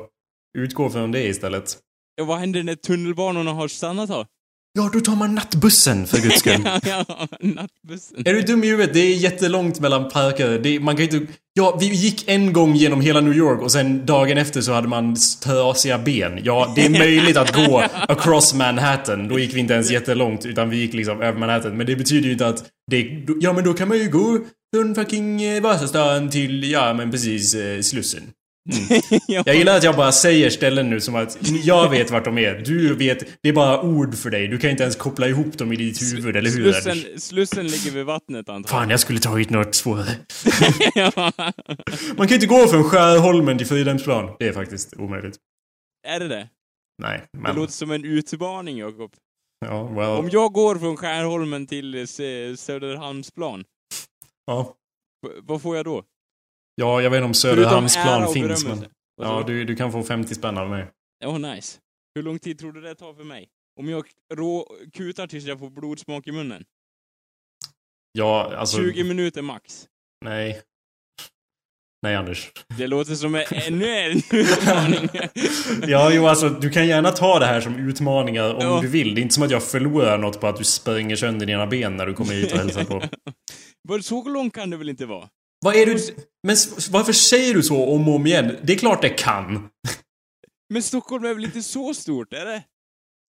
utgå 0.58 0.90
från 0.90 1.12
det 1.12 1.24
istället. 1.28 1.78
Ja, 2.16 2.24
vad 2.24 2.40
händer 2.40 2.64
när 2.64 2.76
tunnelbanorna 2.76 3.52
har 3.54 3.68
stannat 3.68 4.10
då? 4.10 4.26
Ja, 4.74 4.90
då 4.94 5.00
tar 5.00 5.16
man 5.16 5.36
nattbussen 5.36 6.08
för 6.08 6.18
guds 6.18 6.40
skull. 6.40 6.62
ja, 6.66 6.80
ja, 6.86 7.28
nattbussen. 7.40 8.28
Är 8.28 8.34
du 8.34 8.42
dum 8.42 8.64
i 8.64 8.68
huvudet? 8.68 8.94
Det 8.94 9.00
är 9.00 9.16
jättelångt 9.16 9.80
mellan 9.80 10.10
parker. 10.10 10.60
Det, 10.60 10.80
man 10.80 10.96
kan 10.96 11.04
inte... 11.04 11.34
Ja, 11.56 11.78
vi 11.80 11.86
gick 11.86 12.30
en 12.30 12.54
gång 12.54 12.76
genom 12.76 13.02
hela 13.02 13.22
New 13.22 13.34
York 13.34 13.62
och 13.62 13.72
sen 13.72 14.06
dagen 14.06 14.38
efter 14.38 14.62
så 14.62 14.74
hade 14.74 14.88
man 14.88 15.16
trasiga 15.44 15.98
ben. 15.98 16.40
Ja, 16.44 16.74
det 16.76 16.86
är 16.86 16.90
möjligt 17.00 17.38
att 17.38 17.56
gå 17.56 17.84
across 18.08 18.54
Manhattan. 18.54 19.28
Då 19.28 19.40
gick 19.40 19.56
vi 19.56 19.60
inte 19.60 19.74
ens 19.74 19.92
jättelångt 19.92 20.46
utan 20.46 20.70
vi 20.70 20.78
gick 20.78 20.94
liksom 20.94 21.22
över 21.22 21.40
Manhattan. 21.40 21.78
Men 21.78 21.86
det 21.86 21.96
betyder 21.96 22.26
ju 22.26 22.32
inte 22.32 22.48
att 22.48 22.66
det... 22.92 23.26
Ja, 23.42 23.54
men 23.54 23.64
då 23.64 23.74
kan 23.74 23.88
man 23.88 23.98
ju 23.98 24.10
gå 24.10 24.40
från 24.76 24.96
fucking 24.96 25.44
eh, 25.44 25.62
Vasastan 25.62 26.30
till, 26.30 26.72
ja 26.72 26.94
men 26.94 27.12
precis, 27.12 27.56
eh, 27.56 27.82
Slussen. 27.82 28.22
ja. 29.28 29.44
Jag 29.46 29.56
gillar 29.56 29.78
att 29.78 29.84
jag 29.84 29.96
bara 29.96 30.12
säger 30.12 30.50
ställen 30.50 30.90
nu 30.90 31.02
som 31.02 31.16
att 31.16 31.38
jag 31.64 31.90
vet 31.90 32.12
vart 32.12 32.26
de 32.26 32.38
är. 32.38 32.56
Du 32.56 32.96
vet, 32.96 33.26
det 33.42 33.50
är 33.50 33.54
bara 33.54 33.82
ord 33.82 34.16
för 34.16 34.30
dig. 34.30 34.48
Du 34.48 34.58
kan 34.58 34.70
inte 34.70 34.84
ens 34.84 34.96
koppla 34.96 35.28
ihop 35.28 35.58
dem 35.58 35.74
i 35.74 35.76
ditt 35.76 36.02
huvud, 36.02 36.36
eller 36.36 36.50
hur? 36.50 36.74
Slussen, 36.74 37.20
slussen 37.20 37.68
ligger 37.68 37.92
vid 37.92 38.06
vattnet 38.06 38.46
Fan, 38.46 38.56
antagligen. 38.56 38.90
jag 38.90 39.00
skulle 39.00 39.20
tagit 39.20 39.50
något 39.50 39.76
svårare. 39.76 40.10
ja. 40.96 41.32
Man 42.18 42.28
kan 42.28 42.36
inte 42.36 42.48
gå 42.48 42.68
från 42.68 42.84
Skärholmen 42.84 43.58
till 43.58 43.68
Fridhemsplan. 43.68 44.36
Det 44.40 44.48
är 44.48 44.54
faktiskt 44.54 44.94
omöjligt. 44.98 45.36
Är 46.08 46.20
det 46.20 46.28
det? 46.28 46.50
Nej, 47.02 47.22
Det 47.34 47.40
men... 47.40 47.56
låter 47.56 47.74
som 47.74 47.92
en 47.92 48.06
utmaning, 48.06 48.78
Jakob. 48.78 49.12
Ja, 49.66 49.74
Om 49.82 49.96
well... 49.96 50.34
jag 50.34 50.54
går 50.54 50.76
från 50.76 50.98
Skärholmen 50.98 51.68
till 51.68 51.96
eh, 51.96 52.06
Söderhamnsplan, 52.56 53.64
Ja. 54.46 54.74
vad 55.42 55.62
får 55.62 55.76
jag 55.76 55.86
då? 55.86 56.04
Ja, 56.76 57.02
jag 57.02 57.10
vet 57.10 57.18
inte 57.18 57.26
om 57.26 57.34
Söderhamnsplan 57.34 58.24
och 58.24 58.34
finns, 58.34 58.66
men... 58.66 58.86
Ja, 59.22 59.44
du, 59.48 59.66
du 59.66 59.76
kan 59.76 59.92
få 59.92 60.04
50 60.04 60.36
spänn 60.36 60.58
av 60.58 60.70
mig. 60.70 60.88
Oh, 61.26 61.40
nice. 61.40 61.80
Hur 62.16 62.24
lång 62.24 62.40
tid 62.40 62.60
tror 62.60 62.72
du 62.74 62.82
det 62.82 62.96
tar 62.96 63.14
för 63.14 63.24
mig? 63.24 63.48
Om 63.80 63.90
jag 63.90 64.06
rå 64.34 64.68
kutar 64.94 65.28
tills 65.28 65.46
jag 65.46 65.60
får 65.60 65.70
blodsmak 65.70 66.28
i 66.28 66.32
munnen? 66.32 66.64
Ja, 68.12 68.56
alltså... 68.56 68.78
20 68.78 69.04
minuter 69.04 69.42
max. 69.42 69.88
Nej. 70.26 70.62
Nej, 72.02 72.16
Anders. 72.16 72.52
Det 72.78 72.88
låter 72.88 73.16
som 73.16 73.36
en- 73.36 73.46
ännu 73.52 73.88
en 73.88 74.18
utmaning. 74.32 75.10
Ja, 75.88 76.12
jo, 76.14 76.28
alltså 76.28 76.50
du 76.50 76.70
kan 76.70 76.88
gärna 76.88 77.12
ta 77.12 77.40
det 77.40 77.46
här 77.46 77.62
som 77.62 77.76
utmaningar 77.90 78.54
om 78.54 78.62
Ja. 78.62 78.80
du 78.82 78.88
vill. 78.88 79.16
Det 79.16 79.22
är 79.22 79.24
inte 79.24 79.34
som 79.36 79.44
att 79.44 79.52
jag 79.52 79.64
förlorar 79.64 80.18
något 80.18 80.42
på 80.42 80.48
att 80.48 80.58
du 80.58 80.64
spränger 80.64 81.16
sönder 81.16 81.46
dina 81.46 81.68
ben 81.68 81.98
när 81.98 82.06
du 82.06 82.14
kommer 82.14 82.34
hit 82.34 82.52
och 82.52 82.58
hälsar 82.58 82.84
på. 82.84 83.04
Så 84.04 84.30
långt 84.30 84.54
kan 84.54 84.70
det 84.70 84.78
väl 84.78 84.90
inte 84.90 85.06
vara? 85.06 85.30
Vad 85.64 85.76
är 85.76 85.86
du... 85.86 85.98
Men 86.48 86.56
varför 86.92 87.14
säger 87.14 87.54
du 87.54 87.64
så 87.64 87.86
om 87.86 88.08
och 88.08 88.16
om 88.16 88.28
igen? 88.28 88.56
Det 88.64 88.74
är 88.74 88.78
klart 88.78 89.02
det 89.02 89.10
kan. 89.10 89.70
Men 90.74 90.84
Stockholm 90.84 91.26
är 91.26 91.34
väl 91.34 91.46
inte 91.46 91.64
så 91.64 91.94
stort, 91.94 92.34
är 92.34 92.46
det? 92.46 92.64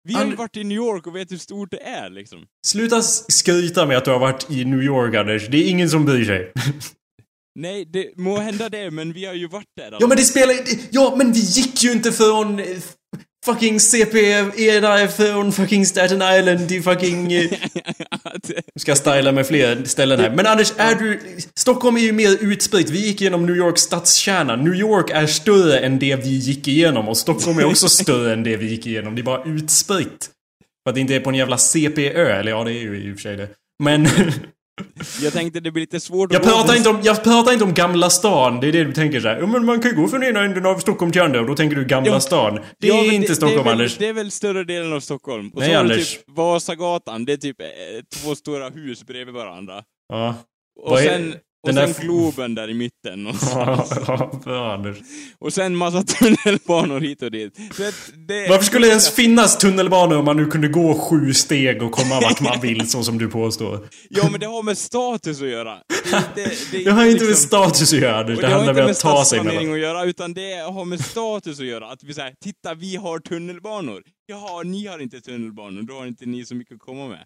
Vi 0.08 0.14
har 0.14 0.24
ju 0.24 0.34
varit 0.34 0.56
i 0.56 0.64
New 0.64 0.76
York 0.76 1.06
och 1.06 1.16
vet 1.16 1.32
hur 1.32 1.38
stort 1.38 1.70
det 1.70 1.80
är, 1.80 2.10
liksom. 2.10 2.46
Sluta 2.66 3.02
skryta 3.02 3.86
med 3.86 3.96
att 3.96 4.04
du 4.04 4.10
har 4.10 4.18
varit 4.18 4.50
i 4.50 4.64
New 4.64 4.82
York, 4.82 5.14
Anders. 5.14 5.48
Det 5.48 5.56
är 5.56 5.70
ingen 5.70 5.90
som 5.90 6.04
bryr 6.04 6.24
sig. 6.24 6.52
Nej, 7.54 7.84
det 7.84 8.16
må 8.16 8.38
hända 8.38 8.68
det, 8.68 8.90
men 8.90 9.12
vi 9.12 9.24
har 9.24 9.34
ju 9.34 9.48
varit 9.48 9.68
där. 9.76 9.96
Ja, 10.00 10.06
men 10.06 10.16
det 10.16 10.22
spelar 10.22 10.54
Ja, 10.90 11.14
men 11.16 11.32
vi 11.32 11.40
gick 11.40 11.84
ju 11.84 11.92
inte 11.92 12.12
från 12.12 12.60
eh, 13.48 13.54
fucking 13.54 13.80
CP-era 13.80 15.08
från 15.08 15.52
fucking 15.52 15.86
Staten 15.86 16.22
Island 16.22 16.68
till 16.68 16.82
fucking... 16.82 17.32
eh, 17.32 17.50
Nu 18.48 18.80
ska 18.80 18.90
jag 18.90 18.98
styla 18.98 19.32
med 19.32 19.46
fler 19.46 19.84
ställen 19.84 20.20
här. 20.20 20.30
Men 20.30 20.46
Anders, 20.46 20.72
är 20.76 20.94
du... 20.94 21.20
Stockholm 21.54 21.96
är 21.96 22.00
ju 22.00 22.12
mer 22.12 22.36
utspritt. 22.40 22.90
Vi 22.90 23.06
gick 23.06 23.20
igenom 23.20 23.46
New 23.46 23.56
Yorks 23.56 23.80
stadskärna. 23.80 24.56
New 24.56 24.74
York 24.74 25.10
är 25.10 25.26
större 25.26 25.78
än 25.78 25.98
det 25.98 26.16
vi 26.16 26.28
gick 26.28 26.68
igenom. 26.68 27.08
Och 27.08 27.16
Stockholm 27.16 27.58
är 27.58 27.64
också 27.64 27.88
större 28.02 28.32
än 28.32 28.42
det 28.42 28.56
vi 28.56 28.66
gick 28.66 28.86
igenom. 28.86 29.14
Det 29.14 29.20
är 29.20 29.24
bara 29.24 29.44
utspritt. 29.44 30.30
För 30.84 30.90
att 30.90 30.94
det 30.94 31.00
inte 31.00 31.14
är 31.14 31.20
på 31.20 31.30
en 31.30 31.36
jävla 31.36 31.58
CP-ö. 31.58 32.32
Eller 32.40 32.50
ja, 32.50 32.64
det 32.64 32.70
är 32.72 32.82
ju 32.82 32.96
i 32.96 33.12
och 33.12 33.16
för 33.16 33.22
sig 33.22 33.36
det. 33.36 33.48
Men... 33.82 34.08
jag 35.22 35.32
tänkte 35.32 35.60
det 35.60 35.70
blir 35.70 35.80
lite 35.80 36.00
svårt 36.00 36.32
Jag 36.32 36.40
att 36.42 36.46
gå 36.48 36.52
pratar, 36.54 36.76
inte 36.76 36.88
om, 36.90 37.00
jag 37.02 37.24
pratar 37.24 37.52
inte 37.52 37.64
om 37.64 37.74
Gamla 37.74 38.10
stan. 38.10 38.60
Det 38.60 38.66
är 38.68 38.72
det 38.72 38.84
du 38.84 38.92
tänker 38.92 39.20
så 39.20 39.28
här. 39.28 39.36
Ja, 39.40 39.46
men 39.46 39.64
man 39.64 39.80
kan 39.82 39.90
ju 39.90 39.96
gå 39.96 40.08
från 40.08 40.22
ena 40.22 40.44
änden 40.44 40.66
av 40.66 40.78
Stockholm 40.78 41.12
till 41.12 41.22
andra. 41.22 41.40
Och 41.40 41.46
då 41.46 41.56
tänker 41.56 41.76
du 41.76 41.84
Gamla 41.84 42.10
Ja. 42.10 42.20
stan. 42.20 42.58
Det 42.80 42.86
Ja, 42.88 42.94
är 43.04 43.12
inte 43.12 43.34
Stockholm, 43.34 43.54
det 43.56 43.60
är 43.60 43.64
väl, 43.64 43.72
Anders. 43.72 43.96
Det 43.98 44.06
är 44.08 44.12
väl 44.12 44.30
större 44.30 44.64
delen 44.64 44.92
av 44.92 45.00
Stockholm. 45.00 45.50
Och 45.54 45.60
Nej, 45.60 45.72
så 45.72 45.78
Anders. 45.78 46.16
typ 46.16 46.24
Vasagatan, 46.36 47.24
det 47.24 47.32
är 47.32 47.36
typ 47.36 47.60
eh, 47.60 47.66
två 48.22 48.34
stora 48.34 48.68
hus 48.68 49.04
bredvid 49.06 49.34
varandra. 49.34 49.82
Ja. 50.08 50.34
Och 50.80 50.90
Vad 50.90 51.00
är- 51.02 51.06
sen, 51.08 51.34
och 51.68 51.74
den 51.74 51.86
sen 51.86 51.92
där- 51.96 52.02
Globen 52.02 52.54
där 52.54 52.70
i 52.70 52.74
mitten. 52.74 53.26
Anders. 54.46 54.96
och 55.38 55.52
sen 55.52 55.76
massa 55.76 56.02
tunnelbanor 56.06 57.00
hit 57.00 57.22
och 57.22 57.30
dit. 57.30 57.56
Det, 58.28 58.48
Varför 58.48 58.64
skulle 58.64 58.86
det 58.86 58.90
ens 58.90 59.10
finnas 59.14 59.58
tunnelbanor 59.58 60.16
om 60.18 60.24
man 60.24 60.36
nu 60.36 60.46
kunde 60.46 60.68
gå 60.68 60.94
sju 60.98 61.34
steg 61.34 61.82
och 61.82 61.92
komma 61.92 62.20
vart 62.20 62.40
man 62.40 62.60
vill 62.60 62.88
så 62.90 63.02
som 63.02 63.18
du 63.18 63.28
påstår? 63.28 63.88
Ja, 64.10 64.28
men 64.30 64.40
det 64.40 64.46
har 64.46 64.62
med 64.62 64.78
status 64.78 65.42
att 65.42 65.48
göra. 65.48 65.74
Det, 65.74 66.24
det, 66.34 66.50
det, 66.72 66.84
Det 66.84 66.90
har 66.90 67.04
inte 67.04 67.20
med 67.24 67.28
liksom- 67.28 67.46
status 67.48 67.92
att 67.92 67.98
göra 67.98 68.22
Det 68.24 68.34
det 68.34 68.46
har 68.46 68.52
handlar 68.54 68.72
om 68.72 68.76
med 68.76 68.90
att 68.90 69.00
ta 69.00 69.24
sig 69.24 69.42
mellan. 69.44 69.72
att 69.72 69.78
göra, 69.78 70.04
utan 70.04 70.34
det 70.34 70.54
har 70.72 70.84
med 70.84 71.00
status 71.04 71.60
att 71.60 71.66
göra. 71.66 71.86
Att 71.90 72.02
vi 72.04 72.14
säger, 72.14 72.34
titta 72.44 72.74
vi 72.74 72.96
har 72.96 73.18
tunnelbanor. 73.18 74.02
Jaha, 74.26 74.62
ni 74.62 74.86
har 74.86 74.98
inte 74.98 75.20
tunnelbanor, 75.20 75.82
då 75.82 75.94
har 75.94 76.06
inte 76.06 76.26
ni 76.26 76.44
så 76.46 76.54
mycket 76.54 76.74
att 76.74 76.80
komma 76.80 77.08
med. 77.08 77.24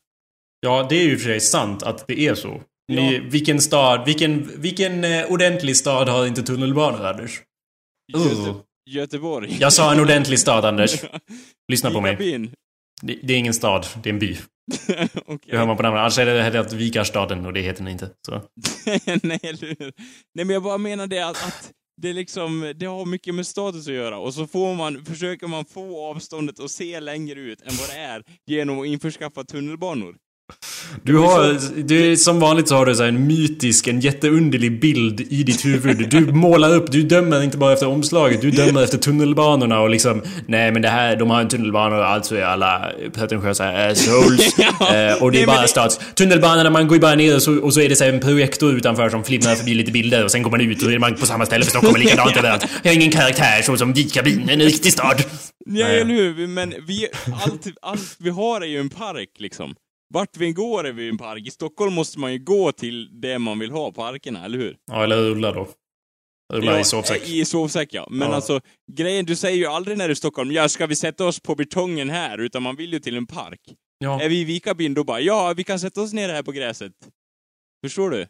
Ja, 0.60 0.86
det 0.90 0.96
är 1.00 1.04
ju 1.04 1.16
för 1.18 1.24
sig 1.24 1.40
sant 1.40 1.82
att 1.82 2.04
det 2.08 2.20
är 2.20 2.34
så. 2.34 2.60
Ni, 2.88 3.14
Ja. 3.14 3.20
Vilken 3.24 3.60
stad, 3.60 4.04
vilken, 4.06 4.60
vilken 4.60 5.04
eh, 5.04 5.32
ordentlig 5.32 5.76
stad 5.76 6.08
har 6.08 6.26
inte 6.26 6.42
tunnelbanor 6.42 7.06
Anders? 7.06 7.42
Göte. 8.12 8.54
Göteborg. 8.90 9.56
Jag 9.60 9.72
sa 9.72 9.92
en 9.92 10.00
ordentlig 10.00 10.38
stad 10.38 10.64
Anders. 10.64 11.04
Lyssna 11.72 11.90
på 11.90 12.00
mig. 12.00 12.16
Vikarbyn. 12.16 12.50
Det, 13.02 13.18
det 13.22 13.32
är 13.32 13.38
ingen 13.38 13.54
stad, 13.54 13.86
det 14.02 14.08
är 14.08 14.12
en 14.12 14.18
by. 14.18 14.36
Okej. 15.26 15.38
Det 15.50 15.58
hör 15.58 15.66
man 15.66 15.76
på 15.76 15.82
namnet. 15.82 16.00
Annars 16.00 16.18
är 16.18 16.26
det 16.26 16.42
heter 16.42 16.76
Vikarstaden 16.76 17.46
och 17.46 17.52
det 17.52 17.60
heter 17.60 17.84
den 17.84 17.92
inte. 17.92 18.10
Så. 18.26 18.32
Nej, 19.22 19.40
eller 19.42 19.66
hur? 19.78 19.92
Nej, 20.34 20.44
men 20.44 20.50
jag 20.50 20.62
bara 20.62 20.78
menar 20.78 21.06
det 21.06 21.20
att, 21.20 21.46
att 21.46 21.72
det 22.02 22.12
liksom, 22.12 22.72
det 22.76 22.86
har 22.86 23.04
mycket 23.04 23.34
med 23.34 23.46
status 23.46 23.88
att 23.88 23.94
göra 23.94 24.18
och 24.18 24.34
så 24.34 24.46
får 24.46 24.74
man, 24.74 25.04
försöker 25.04 25.46
man 25.46 25.64
få 25.64 26.10
avståndet 26.10 26.60
att 26.60 26.70
se 26.70 27.00
längre 27.00 27.40
ut 27.40 27.60
än 27.60 27.76
vad 27.76 27.88
det 27.88 27.98
är 27.98 28.22
genom 28.46 28.80
att 28.80 28.86
införskaffa 28.86 29.44
tunnelbanor. 29.44 30.16
Du 31.02 31.16
har, 31.16 31.58
du, 31.82 32.16
som 32.16 32.40
vanligt 32.40 32.68
så 32.68 32.76
har 32.76 32.86
du 32.86 32.94
så 32.94 33.02
en 33.02 33.26
mytisk, 33.26 33.86
en 33.86 34.00
jätteunderlig 34.00 34.80
bild 34.80 35.20
i 35.20 35.42
ditt 35.42 35.64
huvud. 35.64 36.10
Du 36.10 36.20
målar 36.32 36.74
upp, 36.74 36.92
du 36.92 37.02
dömer 37.02 37.42
inte 37.42 37.58
bara 37.58 37.72
efter 37.72 37.88
omslaget, 37.88 38.40
du 38.40 38.50
dömer 38.50 38.82
efter 38.82 38.98
tunnelbanorna 38.98 39.80
och 39.80 39.90
liksom 39.90 40.22
Nej 40.46 40.72
men 40.72 40.82
det 40.82 40.88
här, 40.88 41.16
de 41.16 41.30
har 41.30 41.40
en 41.40 41.48
tunnelbana 41.48 41.96
och 41.96 42.06
alltså 42.06 42.36
är 42.36 42.42
alla 42.42 42.92
pretentiösa 43.14 43.68
assholes. 43.68 44.58
ja, 44.58 44.94
eh, 44.94 45.22
och 45.22 45.32
det 45.32 45.42
är 45.42 45.46
bara 45.46 45.66
stats... 45.66 46.00
Tunnelbanorna, 46.14 46.70
man 46.70 46.88
går 46.88 46.96
ju 46.96 47.00
bara 47.00 47.14
ner 47.14 47.34
och 47.34 47.42
så, 47.42 47.58
och 47.58 47.74
så 47.74 47.80
är 47.80 47.88
det 47.88 47.96
så 47.96 48.04
en 48.04 48.20
projektor 48.20 48.74
utanför 48.74 49.10
som 49.10 49.24
flimrar 49.24 49.54
förbi 49.54 49.74
lite 49.74 49.92
bilder 49.92 50.24
och 50.24 50.30
sen 50.30 50.42
går 50.42 50.50
man 50.50 50.60
ut 50.60 50.82
och 50.82 50.92
är 50.92 50.98
man 50.98 51.14
på 51.14 51.26
samma 51.26 51.46
ställe 51.46 51.64
för 51.64 51.70
Stockholm 51.70 51.94
är 51.94 52.00
likadant 52.00 52.36
överallt. 52.36 52.66
Jag 52.82 52.90
har 52.90 52.96
ingen 52.96 53.12
karaktär 53.12 53.62
så 53.62 53.76
som 53.76 53.92
Vitkabin, 53.92 54.48
en 54.48 54.60
riktig 54.60 54.92
stad. 54.92 55.22
Ja, 55.66 55.86
eller 55.86 56.14
hur? 56.14 56.46
Men 56.46 56.74
vi, 56.86 57.08
allt, 57.44 57.66
allt 57.82 58.16
vi 58.18 58.30
har 58.30 58.60
är 58.60 58.66
ju 58.66 58.80
en 58.80 58.90
park 58.90 59.30
liksom. 59.38 59.74
Vart 60.14 60.36
vi 60.36 60.46
än 60.46 60.54
går 60.54 60.86
är 60.86 60.92
vi 60.92 61.08
en 61.08 61.18
park. 61.18 61.46
I 61.46 61.50
Stockholm 61.50 61.94
måste 61.94 62.18
man 62.18 62.32
ju 62.32 62.38
gå 62.38 62.72
till 62.72 63.20
det 63.20 63.38
man 63.38 63.58
vill 63.58 63.70
ha, 63.70 63.92
parkerna, 63.92 64.44
eller 64.44 64.58
hur? 64.58 64.76
Ja, 64.86 65.04
eller 65.04 65.16
Ulla 65.16 65.52
då. 65.52 65.68
Ulla 66.52 66.72
ja, 66.72 66.80
i 66.80 66.84
sovsäck. 66.84 67.28
I 67.28 67.44
sovsäck, 67.44 67.94
ja. 67.94 68.08
Men 68.10 68.28
ja. 68.28 68.34
alltså, 68.34 68.60
grejen, 68.92 69.24
du 69.24 69.36
säger 69.36 69.56
ju 69.56 69.66
aldrig 69.66 69.98
när 69.98 70.04
du 70.04 70.10
är 70.10 70.12
i 70.12 70.16
Stockholm, 70.16 70.52
ja, 70.52 70.68
ska 70.68 70.86
vi 70.86 70.96
sätta 70.96 71.24
oss 71.24 71.40
på 71.40 71.54
betongen 71.54 72.10
här? 72.10 72.38
Utan 72.38 72.62
man 72.62 72.76
vill 72.76 72.92
ju 72.92 72.98
till 72.98 73.16
en 73.16 73.26
park. 73.26 73.60
Ja. 73.98 74.22
Är 74.22 74.28
vi 74.28 74.40
i 74.40 74.44
Vikabyn, 74.44 74.94
då 74.94 75.04
bara, 75.04 75.20
ja, 75.20 75.54
vi 75.56 75.64
kan 75.64 75.80
sätta 75.80 76.00
oss 76.00 76.12
ner 76.12 76.28
här 76.28 76.42
på 76.42 76.52
gräset. 76.52 76.92
Förstår 77.84 78.10
du? 78.10 78.26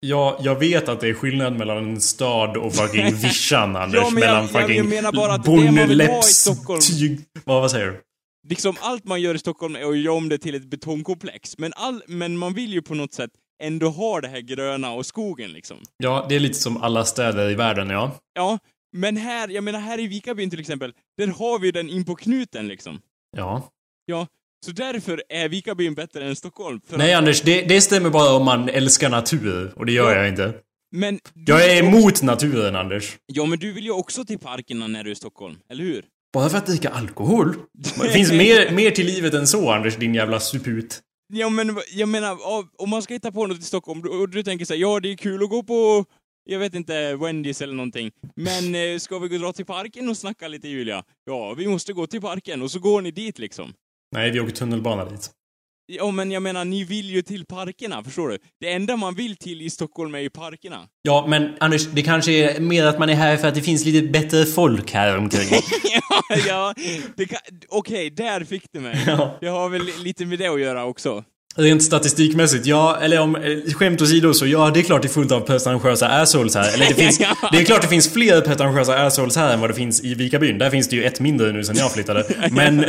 Ja, 0.00 0.38
jag 0.40 0.58
vet 0.58 0.88
att 0.88 1.00
det 1.00 1.08
är 1.08 1.14
skillnad 1.14 1.56
mellan 1.56 1.76
en 1.76 2.00
stad 2.00 2.56
och 2.56 2.74
fucking 2.74 3.14
vischan, 3.22 3.76
Anders. 3.76 4.00
ja, 4.02 4.10
men 4.10 4.20
mellan 4.20 4.40
jag, 4.40 4.50
fucking 4.50 4.76
jag 4.76 4.86
menar 4.86 5.12
bara 5.12 5.32
att 5.32 5.44
det 5.44 5.50
man 5.50 5.88
vill 5.88 6.00
ha 6.00 6.18
i 6.18 6.22
Stockholm... 6.22 6.80
Tyg... 6.80 7.20
Vad, 7.44 7.60
vad 7.60 7.70
säger 7.70 7.86
du? 7.86 8.00
Liksom 8.48 8.76
allt 8.80 9.04
man 9.04 9.20
gör 9.20 9.34
i 9.34 9.38
Stockholm 9.38 9.76
är 9.76 9.90
att 9.90 9.98
göra 9.98 10.14
om 10.14 10.28
det 10.28 10.38
till 10.38 10.54
ett 10.54 10.64
betongkomplex. 10.64 11.58
Men, 11.58 11.72
all, 11.76 12.02
men 12.06 12.38
man 12.38 12.54
vill 12.54 12.72
ju 12.72 12.82
på 12.82 12.94
något 12.94 13.12
sätt 13.12 13.30
ändå 13.62 13.88
ha 13.88 14.20
det 14.20 14.28
här 14.28 14.40
gröna 14.40 14.92
och 14.92 15.06
skogen 15.06 15.52
liksom. 15.52 15.76
Ja, 15.96 16.26
det 16.28 16.34
är 16.34 16.40
lite 16.40 16.58
som 16.58 16.76
alla 16.76 17.04
städer 17.04 17.50
i 17.50 17.54
världen, 17.54 17.90
ja. 17.90 18.18
Ja, 18.34 18.58
men 18.92 19.16
här, 19.16 19.48
jag 19.48 19.64
menar 19.64 19.80
här 19.80 20.00
i 20.00 20.06
Vikabyn 20.06 20.50
till 20.50 20.60
exempel, 20.60 20.92
där 21.16 21.26
har 21.26 21.58
vi 21.58 21.70
den 21.70 21.90
in 21.90 22.04
på 22.04 22.14
knuten 22.14 22.68
liksom. 22.68 23.00
Ja. 23.36 23.70
Ja, 24.06 24.26
så 24.66 24.72
därför 24.72 25.22
är 25.28 25.48
Vikabyn 25.48 25.94
bättre 25.94 26.24
än 26.26 26.36
Stockholm. 26.36 26.80
Nej 26.88 27.14
att... 27.14 27.18
Anders, 27.18 27.42
det, 27.42 27.62
det 27.62 27.80
stämmer 27.80 28.10
bara 28.10 28.36
om 28.36 28.44
man 28.44 28.68
älskar 28.68 29.10
natur. 29.10 29.72
Och 29.76 29.86
det 29.86 29.92
gör 29.92 30.10
ja. 30.10 30.16
jag 30.16 30.28
inte. 30.28 30.54
Men... 30.90 31.20
Jag 31.34 31.70
är 31.70 31.82
emot 31.82 32.22
naturen, 32.22 32.76
Anders. 32.76 33.16
Ja, 33.26 33.46
men 33.46 33.58
du 33.58 33.72
vill 33.72 33.84
ju 33.84 33.90
också 33.90 34.24
till 34.24 34.38
parkerna 34.38 34.86
när 34.86 35.04
du 35.04 35.10
är 35.10 35.12
i 35.12 35.16
Stockholm, 35.16 35.56
eller 35.68 35.84
hur? 35.84 36.04
Bara 36.34 36.48
för 36.48 36.58
att 36.58 36.66
dricka 36.66 36.88
alkohol? 36.88 37.54
Det 38.02 38.10
finns 38.10 38.32
mer, 38.32 38.70
mer 38.70 38.90
till 38.90 39.06
livet 39.06 39.34
än 39.34 39.46
så, 39.46 39.70
Anders, 39.70 39.96
din 39.96 40.14
jävla 40.14 40.40
suput. 40.40 41.00
Ja 41.32 41.48
men, 41.48 41.78
jag 41.92 42.08
menar, 42.08 42.38
om 42.78 42.90
man 42.90 43.02
ska 43.02 43.14
hitta 43.14 43.32
på 43.32 43.46
något 43.46 43.58
i 43.58 43.62
Stockholm 43.62 44.00
och 44.00 44.28
du 44.28 44.42
tänker 44.42 44.64
såhär, 44.64 44.80
ja 44.80 45.00
det 45.00 45.12
är 45.12 45.16
kul 45.16 45.42
att 45.42 45.50
gå 45.50 45.62
på, 45.62 46.04
jag 46.44 46.58
vet 46.58 46.74
inte, 46.74 47.16
Wendys 47.16 47.62
eller 47.62 47.74
någonting. 47.74 48.10
Men 48.36 48.74
eh, 48.74 48.98
ska 48.98 49.18
vi 49.18 49.28
gå 49.28 49.38
dra 49.38 49.52
till 49.52 49.66
parken 49.66 50.08
och 50.08 50.16
snacka 50.16 50.48
lite 50.48 50.68
Julia? 50.68 51.04
Ja, 51.24 51.54
vi 51.54 51.68
måste 51.68 51.92
gå 51.92 52.06
till 52.06 52.20
parken 52.20 52.62
och 52.62 52.70
så 52.70 52.78
går 52.78 53.00
ni 53.00 53.10
dit 53.10 53.38
liksom. 53.38 53.72
Nej, 54.12 54.30
vi 54.30 54.40
åker 54.40 54.52
tunnelbana 54.52 55.04
dit. 55.04 55.30
Ja, 55.86 56.10
men 56.10 56.30
jag 56.30 56.42
menar, 56.42 56.64
ni 56.64 56.84
vill 56.84 57.10
ju 57.10 57.22
till 57.22 57.46
parkerna, 57.46 58.04
förstår 58.04 58.28
du? 58.28 58.38
Det 58.60 58.72
enda 58.72 58.96
man 58.96 59.14
vill 59.14 59.36
till 59.36 59.62
i 59.62 59.70
Stockholm 59.70 60.14
är 60.14 60.18
ju 60.18 60.30
parkerna. 60.30 60.88
Ja, 61.02 61.26
men 61.28 61.56
Anders, 61.60 61.86
det 61.86 62.02
kanske 62.02 62.32
är 62.32 62.60
mer 62.60 62.84
att 62.84 62.98
man 62.98 63.10
är 63.10 63.14
här 63.14 63.36
för 63.36 63.48
att 63.48 63.54
det 63.54 63.62
finns 63.62 63.84
lite 63.84 64.08
bättre 64.08 64.46
folk 64.46 64.92
här 64.92 65.18
omkring. 65.18 65.48
ja, 65.92 66.36
ja, 66.48 66.74
okej, 66.76 67.40
okay, 67.68 68.10
där 68.10 68.44
fick 68.44 68.64
du 68.72 68.80
mig. 68.80 69.04
Ja. 69.06 69.38
Det 69.40 69.48
har 69.48 69.68
väl 69.68 69.82
lite 69.98 70.26
med 70.26 70.38
det 70.38 70.46
att 70.46 70.60
göra 70.60 70.84
också. 70.84 71.24
Rent 71.56 71.82
statistikmässigt, 71.82 72.66
ja, 72.66 72.98
eller 73.02 73.20
om 73.20 73.36
eh, 73.36 73.74
skämt 73.74 74.02
åsido 74.02 74.34
så 74.34 74.46
ja, 74.46 74.70
det 74.74 74.80
är 74.80 74.82
klart 74.84 75.02
det 75.02 75.08
är 75.08 75.10
fullt 75.10 75.32
av 75.32 75.40
pretentiösa 75.40 76.08
assholes 76.08 76.54
här. 76.54 76.74
Eller 76.74 76.86
det 76.88 76.94
finns, 77.02 77.18
det 77.52 77.58
är 77.58 77.64
klart 77.64 77.82
det 77.82 77.88
finns 77.88 78.12
fler 78.12 78.40
pretentiösa 78.40 79.06
assholes 79.06 79.36
här 79.36 79.52
än 79.54 79.60
vad 79.60 79.70
det 79.70 79.74
finns 79.74 80.04
i 80.04 80.14
Vikabyn. 80.14 80.58
Där 80.58 80.70
finns 80.70 80.88
det 80.88 80.96
ju 80.96 81.04
ett 81.04 81.20
mindre 81.20 81.52
nu 81.52 81.64
sen 81.64 81.76
jag 81.76 81.92
flyttade. 81.92 82.24
Men, 82.50 82.84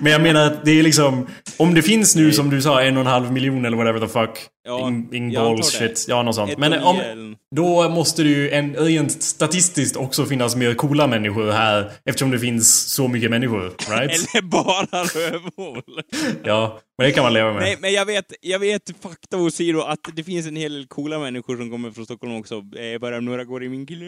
men 0.00 0.12
jag 0.12 0.20
menar 0.20 0.46
att 0.46 0.64
det 0.64 0.78
är 0.78 0.82
liksom, 0.82 1.26
om 1.56 1.74
det 1.74 1.82
finns 1.82 2.16
nu 2.16 2.32
som 2.32 2.50
du 2.50 2.62
sa 2.62 2.82
en 2.82 2.96
och 2.96 3.00
en 3.00 3.06
halv 3.06 3.32
miljon 3.32 3.64
eller 3.64 3.76
whatever 3.76 4.00
the 4.00 4.08
fuck. 4.08 4.38
Ja, 4.66 4.88
in, 4.88 5.14
in 5.14 5.32
balls 5.32 5.70
shit. 5.70 6.04
Ja, 6.08 6.22
något 6.22 6.34
sånt. 6.34 6.58
Men 6.58 6.72
om, 6.72 7.36
då 7.56 7.88
måste 7.88 8.22
det 8.22 8.28
ju 8.28 8.50
en, 8.50 8.74
rent 8.74 9.22
statistiskt 9.22 9.96
också 9.96 10.26
finnas 10.26 10.56
mer 10.56 10.74
coola 10.74 11.06
människor 11.06 11.50
här 11.50 11.92
eftersom 12.04 12.30
det 12.30 12.38
finns 12.38 12.92
så 12.94 13.08
mycket 13.08 13.30
människor, 13.30 13.62
right? 13.62 14.10
Eller 14.34 14.42
bara 14.42 15.04
rövhål. 15.04 16.02
ja, 16.44 16.80
men 16.98 17.06
det 17.06 17.12
kan 17.12 17.24
man 17.24 17.32
leva 17.32 17.52
med. 17.52 17.62
Nej, 17.62 17.76
men 17.80 17.92
jag 17.92 18.06
vet, 18.06 18.32
jag 18.40 18.58
vet 18.58 18.90
fakta 19.00 19.36
åsido 19.36 19.80
att 19.80 20.00
det 20.12 20.24
finns 20.24 20.46
en 20.46 20.56
hel 20.56 20.72
del 20.72 20.86
coola 20.86 21.18
människor 21.18 21.56
som 21.56 21.70
kommer 21.70 21.90
från 21.90 22.04
Stockholm 22.04 22.36
också. 22.36 22.54
Eh, 22.54 22.98
bara 23.00 23.20
några 23.20 23.44
går 23.44 23.64
i 23.64 23.68
min 23.68 23.86
klass. 23.86 23.98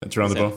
Jag 0.00 0.10
tror 0.10 0.26
inte 0.26 0.40
på. 0.40 0.52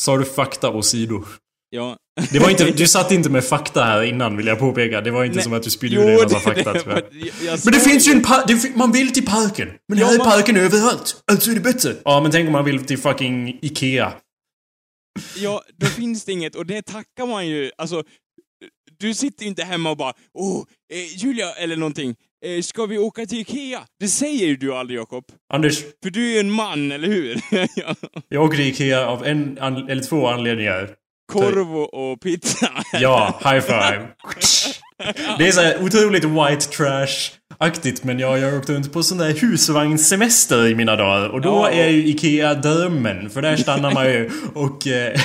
Sa 0.00 0.16
du 0.16 0.24
fakta 0.24 0.70
åsido? 0.70 1.24
Ja. 1.70 1.96
Det 2.32 2.38
var 2.38 2.50
inte, 2.50 2.70
du 2.70 2.86
satt 2.96 3.12
inte 3.12 3.30
med 3.30 3.44
fakta 3.44 3.84
här 3.84 4.02
innan 4.02 4.36
vill 4.36 4.46
jag 4.46 4.58
påpeka. 4.58 5.00
Det 5.00 5.10
var 5.10 5.24
inte 5.24 5.36
Nej. 5.36 5.44
som 5.44 5.52
att 5.52 5.62
du 5.62 5.70
spydde 5.70 5.96
ur 5.96 6.04
dig 6.04 6.14
en 6.14 6.22
massa 6.22 6.40
fakta 6.40 6.72
det, 6.72 6.82
jag, 6.84 7.02
jag 7.42 7.58
Men 7.64 7.72
det 7.72 7.80
finns 7.80 8.08
ju 8.08 8.12
en 8.12 8.22
park, 8.22 8.76
man 8.76 8.92
vill 8.92 9.12
till 9.12 9.26
parken. 9.26 9.68
Men 9.88 9.98
ja, 9.98 10.06
här 10.06 10.14
är 10.14 10.18
man... 10.18 10.26
parken 10.26 10.56
överallt. 10.56 11.22
Alltså 11.32 11.50
är 11.50 11.54
det 11.54 11.60
bättre. 11.60 11.94
Ja 12.04 12.20
men 12.20 12.30
tänk 12.30 12.46
om 12.46 12.52
man 12.52 12.64
vill 12.64 12.84
till 12.84 12.98
fucking 12.98 13.58
Ikea. 13.62 14.12
Ja, 15.36 15.62
då 15.76 15.86
finns 15.86 16.24
det 16.24 16.32
inget 16.32 16.54
och 16.54 16.66
det 16.66 16.82
tackar 16.82 17.26
man 17.26 17.46
ju, 17.46 17.70
alltså 17.78 18.02
du 19.00 19.14
sitter 19.14 19.42
ju 19.42 19.48
inte 19.48 19.64
hemma 19.64 19.90
och 19.90 19.96
bara 19.96 20.12
Åh, 20.34 20.64
eh, 20.92 21.16
Julia, 21.16 21.52
eller 21.52 21.76
någonting. 21.76 22.14
Eh, 22.46 22.62
ska 22.62 22.86
vi 22.86 22.98
åka 22.98 23.26
till 23.26 23.38
Ikea? 23.38 23.80
Det 24.00 24.08
säger 24.08 24.46
ju 24.46 24.56
du 24.56 24.74
aldrig, 24.74 24.98
Jakob. 24.98 25.24
Anders. 25.52 25.78
För 26.02 26.10
du 26.10 26.30
är 26.30 26.34
ju 26.34 26.40
en 26.40 26.50
man, 26.50 26.92
eller 26.92 27.08
hur? 27.08 27.40
ja. 27.76 27.94
Jag 28.28 28.44
åker 28.44 28.56
till 28.56 28.66
Ikea 28.66 29.06
av 29.06 29.26
en, 29.26 29.58
eller 29.58 30.02
två 30.02 30.26
anledningar. 30.26 30.99
Korv 31.32 31.76
och 31.76 32.20
pizza. 32.20 32.70
ja, 32.92 33.40
high 33.44 33.60
five. 33.60 34.08
Det 35.38 35.48
är 35.48 35.52
så 35.52 35.60
här 35.60 35.82
otroligt 35.82 36.24
white 36.24 36.66
trash 36.76 37.40
aktigt 37.58 38.04
men 38.04 38.18
jag 38.18 38.40
har 38.40 38.58
åkt 38.58 38.70
runt 38.70 38.92
på 38.92 39.02
sån 39.02 39.18
där 39.18 39.34
husvagnssemester 39.40 40.66
i 40.66 40.74
mina 40.74 40.96
dagar 40.96 41.28
och 41.28 41.40
då 41.40 41.66
är 41.66 41.88
ju 41.88 42.06
IKEA 42.06 42.54
drömmen 42.54 43.30
för 43.30 43.42
där 43.42 43.56
stannar 43.56 43.94
man 43.94 44.06
ju 44.06 44.30
och 44.54 44.86
eh, 44.86 45.20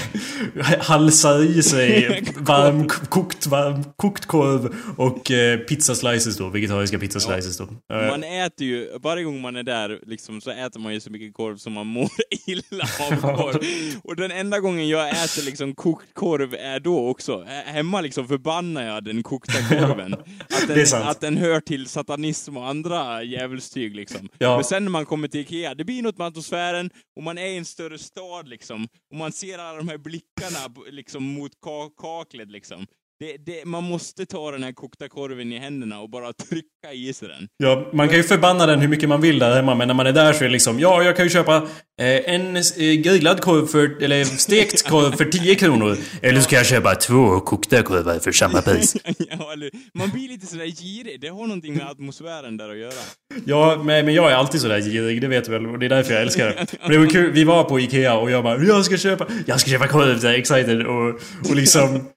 halsar 0.80 1.44
i 1.44 1.64
sig 1.64 2.24
varm, 2.38 2.88
kokt, 2.88 3.48
varm, 3.48 3.84
kokt 3.96 4.26
korv 4.26 4.76
och 4.98 5.32
eh, 5.32 5.60
pizza 5.60 5.96
slices 5.96 6.38
då, 6.38 6.50
vegetariska 6.50 7.00
pizza 7.00 7.20
slices 7.20 7.58
då. 7.58 7.68
Ja. 7.88 8.08
Man 8.08 8.24
äter 8.24 8.68
ju, 8.68 8.90
varje 9.04 9.24
gång 9.24 9.42
man 9.42 9.56
är 9.56 9.64
där 9.64 10.00
liksom 10.06 10.42
så 10.42 10.52
äter 10.52 10.80
man 10.80 10.94
ju 10.94 11.00
så 11.00 11.12
mycket 11.12 11.34
korv 11.34 11.58
som 11.58 11.74
man 11.74 11.88
mår 11.88 12.10
illa 12.48 12.86
av 13.00 13.22
korv. 13.22 13.64
och 14.04 14.16
den 14.16 14.32
enda 14.32 14.60
gången 14.60 14.90
jag 14.90 15.10
äter 15.10 15.46
liksom 15.46 15.76
kokt 15.76 16.14
korv 16.14 16.54
är 16.54 16.80
då 16.80 17.10
också. 17.10 17.46
Hemma 17.66 18.02
liksom 18.02 18.28
förbannar 18.28 18.84
jag 18.84 19.04
den 19.04 19.24
kokta 19.24 19.60
korven. 19.70 20.14
Att 20.50 20.68
den, 20.68 21.04
att 21.04 21.22
den 21.22 21.38
hör 21.38 21.60
till 21.60 21.88
satanism 21.88 22.58
och 22.58 22.68
andra 22.68 23.24
djävulstyg 23.24 23.96
liksom. 23.96 24.30
Ja. 24.38 24.56
Men 24.56 24.64
sen 24.64 24.84
när 24.84 24.92
man 24.92 25.06
kommer 25.06 25.28
till 25.28 25.40
Ikea, 25.40 25.76
det 25.76 25.84
blir 25.84 26.02
något 26.02 26.18
med 26.18 26.28
atmosfären 26.28 26.90
och 27.16 27.24
man 27.24 27.38
är 27.38 27.46
i 27.46 27.58
en 27.58 27.66
större 27.66 27.98
stad 27.98 28.48
liksom. 28.48 28.88
Och 29.12 29.18
man 29.18 29.32
ser 29.32 29.58
alla 29.58 29.78
de 29.78 29.88
här 29.88 29.98
blickarna 29.98 30.74
liksom 30.92 31.24
mot 31.24 31.52
kaklet 31.98 32.52
liksom. 32.52 32.88
Det, 33.20 33.38
det, 33.46 33.66
man 33.66 33.84
måste 33.84 34.26
ta 34.26 34.52
den 34.52 34.64
här 34.64 34.72
kokta 34.72 35.10
korven 35.10 35.54
i 35.54 35.60
händerna 35.60 36.00
och 36.00 36.10
bara 36.10 36.34
trycka 36.34 36.94
i 36.94 37.14
sig 37.14 37.28
den. 37.28 37.48
Ja, 37.58 37.90
man 37.94 38.08
kan 38.08 38.18
ju 38.18 38.24
förbanna 38.24 38.66
den 38.66 38.80
hur 38.80 38.88
mycket 38.88 39.10
man 39.10 39.22
vill 39.22 39.40
där 39.40 39.56
hemma, 39.56 39.76
men 39.76 39.88
när 39.88 39.96
man 39.96 40.08
är 40.08 40.12
där 40.12 40.34
så 40.34 40.40
är 40.40 40.48
det 40.48 40.52
liksom, 40.52 40.80
ja, 40.80 41.04
jag 41.04 41.16
kan 41.16 41.26
ju 41.26 41.30
köpa 41.30 41.56
eh, 42.02 42.34
en 42.34 42.56
eh, 42.56 42.62
grillad 42.78 43.42
korv 43.42 43.68
för, 43.68 44.04
eller 44.04 44.24
stekt 44.26 44.90
korv 44.90 45.12
för 45.12 45.26
10 45.26 45.56
kronor. 45.56 45.98
Eller 46.22 46.42
så 46.42 46.50
kan 46.50 46.58
jag 46.58 46.66
köpa 46.66 46.96
två 46.96 47.40
kokta 47.40 47.84
korvar 47.84 48.20
för 48.20 48.32
samma 48.32 48.62
pris. 48.62 48.96
ja, 49.04 49.54
eller, 49.54 49.72
man 49.94 50.10
blir 50.10 50.30
lite 50.30 50.46
sådär 50.46 50.66
girig. 50.66 51.22
Det 51.22 51.28
har 51.28 51.48
någonting 51.48 51.74
med 51.74 51.90
atmosfären 51.90 52.58
där 52.58 52.70
att 52.70 52.78
göra. 52.78 53.04
Ja, 53.46 53.82
men, 53.84 54.06
men 54.06 54.14
jag 54.14 54.32
är 54.32 54.36
alltid 54.36 54.62
sådär 54.62 54.82
girig, 54.82 55.22
det 55.22 55.28
vet 55.28 55.46
du 55.46 55.52
väl? 55.52 55.66
Och 55.66 55.80
det 55.80 55.86
är 55.86 55.90
därför 55.90 56.14
jag 56.14 56.22
älskar 56.22 56.46
det. 56.46 56.66
Men 56.82 56.92
det 56.92 56.98
var 56.98 57.08
kul, 57.08 57.32
vi 57.32 57.44
var 57.44 57.64
på 57.64 57.80
Ikea 57.80 58.18
och 58.18 58.32
jag 58.32 58.44
bara, 58.44 58.64
jag 58.64 58.86
ska 58.86 58.98
köpa, 58.98 59.28
jag 59.46 59.60
ska 59.60 59.72
köpa 59.72 59.88
korv, 59.88 60.20
så 60.20 60.28
excited 60.28 60.86
och, 60.86 61.20
och 61.50 61.56
liksom 61.56 62.10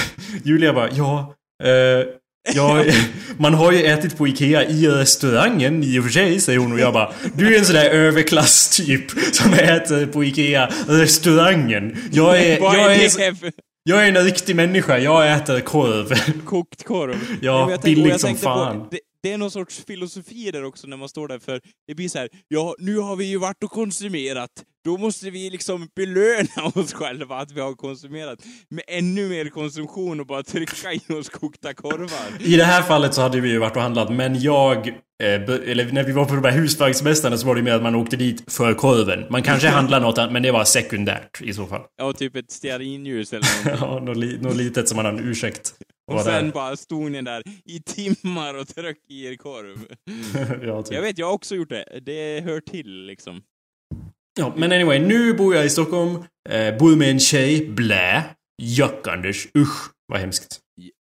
Julia 0.44 0.72
bara, 0.72 0.90
ja... 0.90 1.34
Eh, 1.64 2.06
ja, 2.54 2.84
man 3.36 3.54
har 3.54 3.72
ju 3.72 3.86
ätit 3.86 4.18
på 4.18 4.28
Ikea 4.28 4.64
i 4.64 4.88
restaurangen 4.88 5.84
i 5.84 5.98
och 5.98 6.04
för 6.04 6.10
sig, 6.10 6.40
säger 6.40 6.58
hon 6.58 6.72
och 6.72 6.80
jag 6.80 6.92
bara 6.92 7.12
Du 7.34 7.54
är 7.54 7.58
en 7.58 7.64
sån 7.64 7.74
där 7.74 7.90
överklass-typ 7.90 9.10
som 9.32 9.52
äter 9.52 10.06
på 10.06 10.24
Ikea 10.24 10.68
restaurangen. 10.88 11.96
Jag 12.12 12.40
är... 12.40 12.58
jag 12.58 12.94
är 12.94 13.34
jag 13.84 14.08
är 14.08 14.08
en 14.08 14.24
riktig 14.24 14.56
människa, 14.56 14.98
jag 14.98 15.32
äter 15.32 15.60
korv. 15.60 16.12
Kokt 16.44 16.84
korv. 16.84 17.16
Ja, 17.40 17.78
billigt 17.82 18.20
som 18.20 18.36
fan. 18.36 18.86
Det, 18.90 18.98
det 19.22 19.32
är 19.32 19.38
någon 19.38 19.50
sorts 19.50 19.84
filosofi 19.86 20.50
där 20.50 20.64
också 20.64 20.86
när 20.86 20.96
man 20.96 21.08
står 21.08 21.28
där 21.28 21.38
för 21.38 21.60
det 21.86 21.94
blir 21.94 22.08
så 22.08 22.18
här, 22.18 22.28
ja, 22.48 22.74
nu 22.78 22.98
har 22.98 23.16
vi 23.16 23.24
ju 23.24 23.38
varit 23.38 23.62
och 23.64 23.70
konsumerat, 23.70 24.50
då 24.84 24.96
måste 24.98 25.30
vi 25.30 25.50
liksom 25.50 25.88
belöna 25.96 26.72
oss 26.74 26.92
själva 26.92 27.36
att 27.36 27.52
vi 27.52 27.60
har 27.60 27.74
konsumerat 27.74 28.38
med 28.70 28.84
ännu 28.88 29.28
mer 29.28 29.48
konsumtion 29.48 30.20
och 30.20 30.26
bara 30.26 30.42
trycka 30.42 30.92
i 30.92 31.12
oss 31.12 31.28
kokta 31.28 31.74
korvar. 31.74 32.40
I 32.40 32.56
det 32.56 32.64
här 32.64 32.82
fallet 32.82 33.14
så 33.14 33.20
hade 33.22 33.40
vi 33.40 33.48
ju 33.50 33.58
varit 33.58 33.76
och 33.76 33.82
handlat, 33.82 34.12
men 34.12 34.40
jag... 34.40 34.88
Eh, 35.22 35.34
eller 35.68 35.92
när 35.92 36.04
vi 36.04 36.12
var 36.12 36.24
på 36.24 36.34
de 36.34 36.44
här 36.44 36.58
husvagnsmästarna 36.58 37.36
så 37.36 37.46
var 37.46 37.54
det 37.54 37.58
ju 37.58 37.64
mer 37.64 37.72
att 37.72 37.82
man 37.82 37.94
åkte 37.94 38.16
dit 38.16 38.52
för 38.52 38.74
korven. 38.74 39.24
Man 39.30 39.42
kanske 39.42 39.68
handlade 39.78 40.06
något 40.06 40.18
annat, 40.18 40.32
men 40.32 40.42
det 40.42 40.50
var 40.52 40.64
sekundärt 40.64 41.42
i 41.42 41.52
så 41.54 41.66
fall. 41.66 41.80
Ja, 41.96 42.12
typ 42.12 42.36
ett 42.36 42.50
stearinljus 42.50 43.32
eller 43.32 43.46
någonting. 43.64 43.88
Ja, 43.88 44.00
något, 44.04 44.16
li- 44.16 44.38
något 44.40 44.56
litet 44.56 44.88
som 44.88 44.96
man 44.96 45.04
har 45.04 45.12
en 45.12 45.28
ursäkt. 45.28 45.74
Och 46.10 46.14
Var 46.14 46.24
sen 46.24 46.44
där. 46.44 46.52
bara 46.52 46.76
stod 46.76 47.10
ni 47.10 47.22
där 47.22 47.42
i 47.64 47.80
timmar 47.80 48.54
och 48.54 48.68
tryck 48.68 48.98
i 49.08 49.26
er 49.26 49.36
korv. 49.36 49.78
ja, 50.66 50.82
typ. 50.82 50.94
Jag 50.94 51.02
vet, 51.02 51.18
jag 51.18 51.26
har 51.26 51.32
också 51.32 51.54
gjort 51.54 51.68
det. 51.68 52.00
Det 52.02 52.40
hör 52.40 52.60
till 52.60 53.06
liksom. 53.06 53.42
ja, 54.38 54.52
men 54.56 54.72
anyway, 54.72 54.98
nu 54.98 55.34
bor 55.34 55.54
jag 55.54 55.64
i 55.66 55.70
Stockholm. 55.70 56.24
Eh, 56.50 56.76
bor 56.78 56.96
med 56.96 57.10
en 57.10 57.20
tjej. 57.20 57.66
Blä. 57.66 58.24
Jack-Anders. 58.62 59.48
Usch, 59.58 59.90
vad 60.06 60.20
hemskt. 60.20 60.60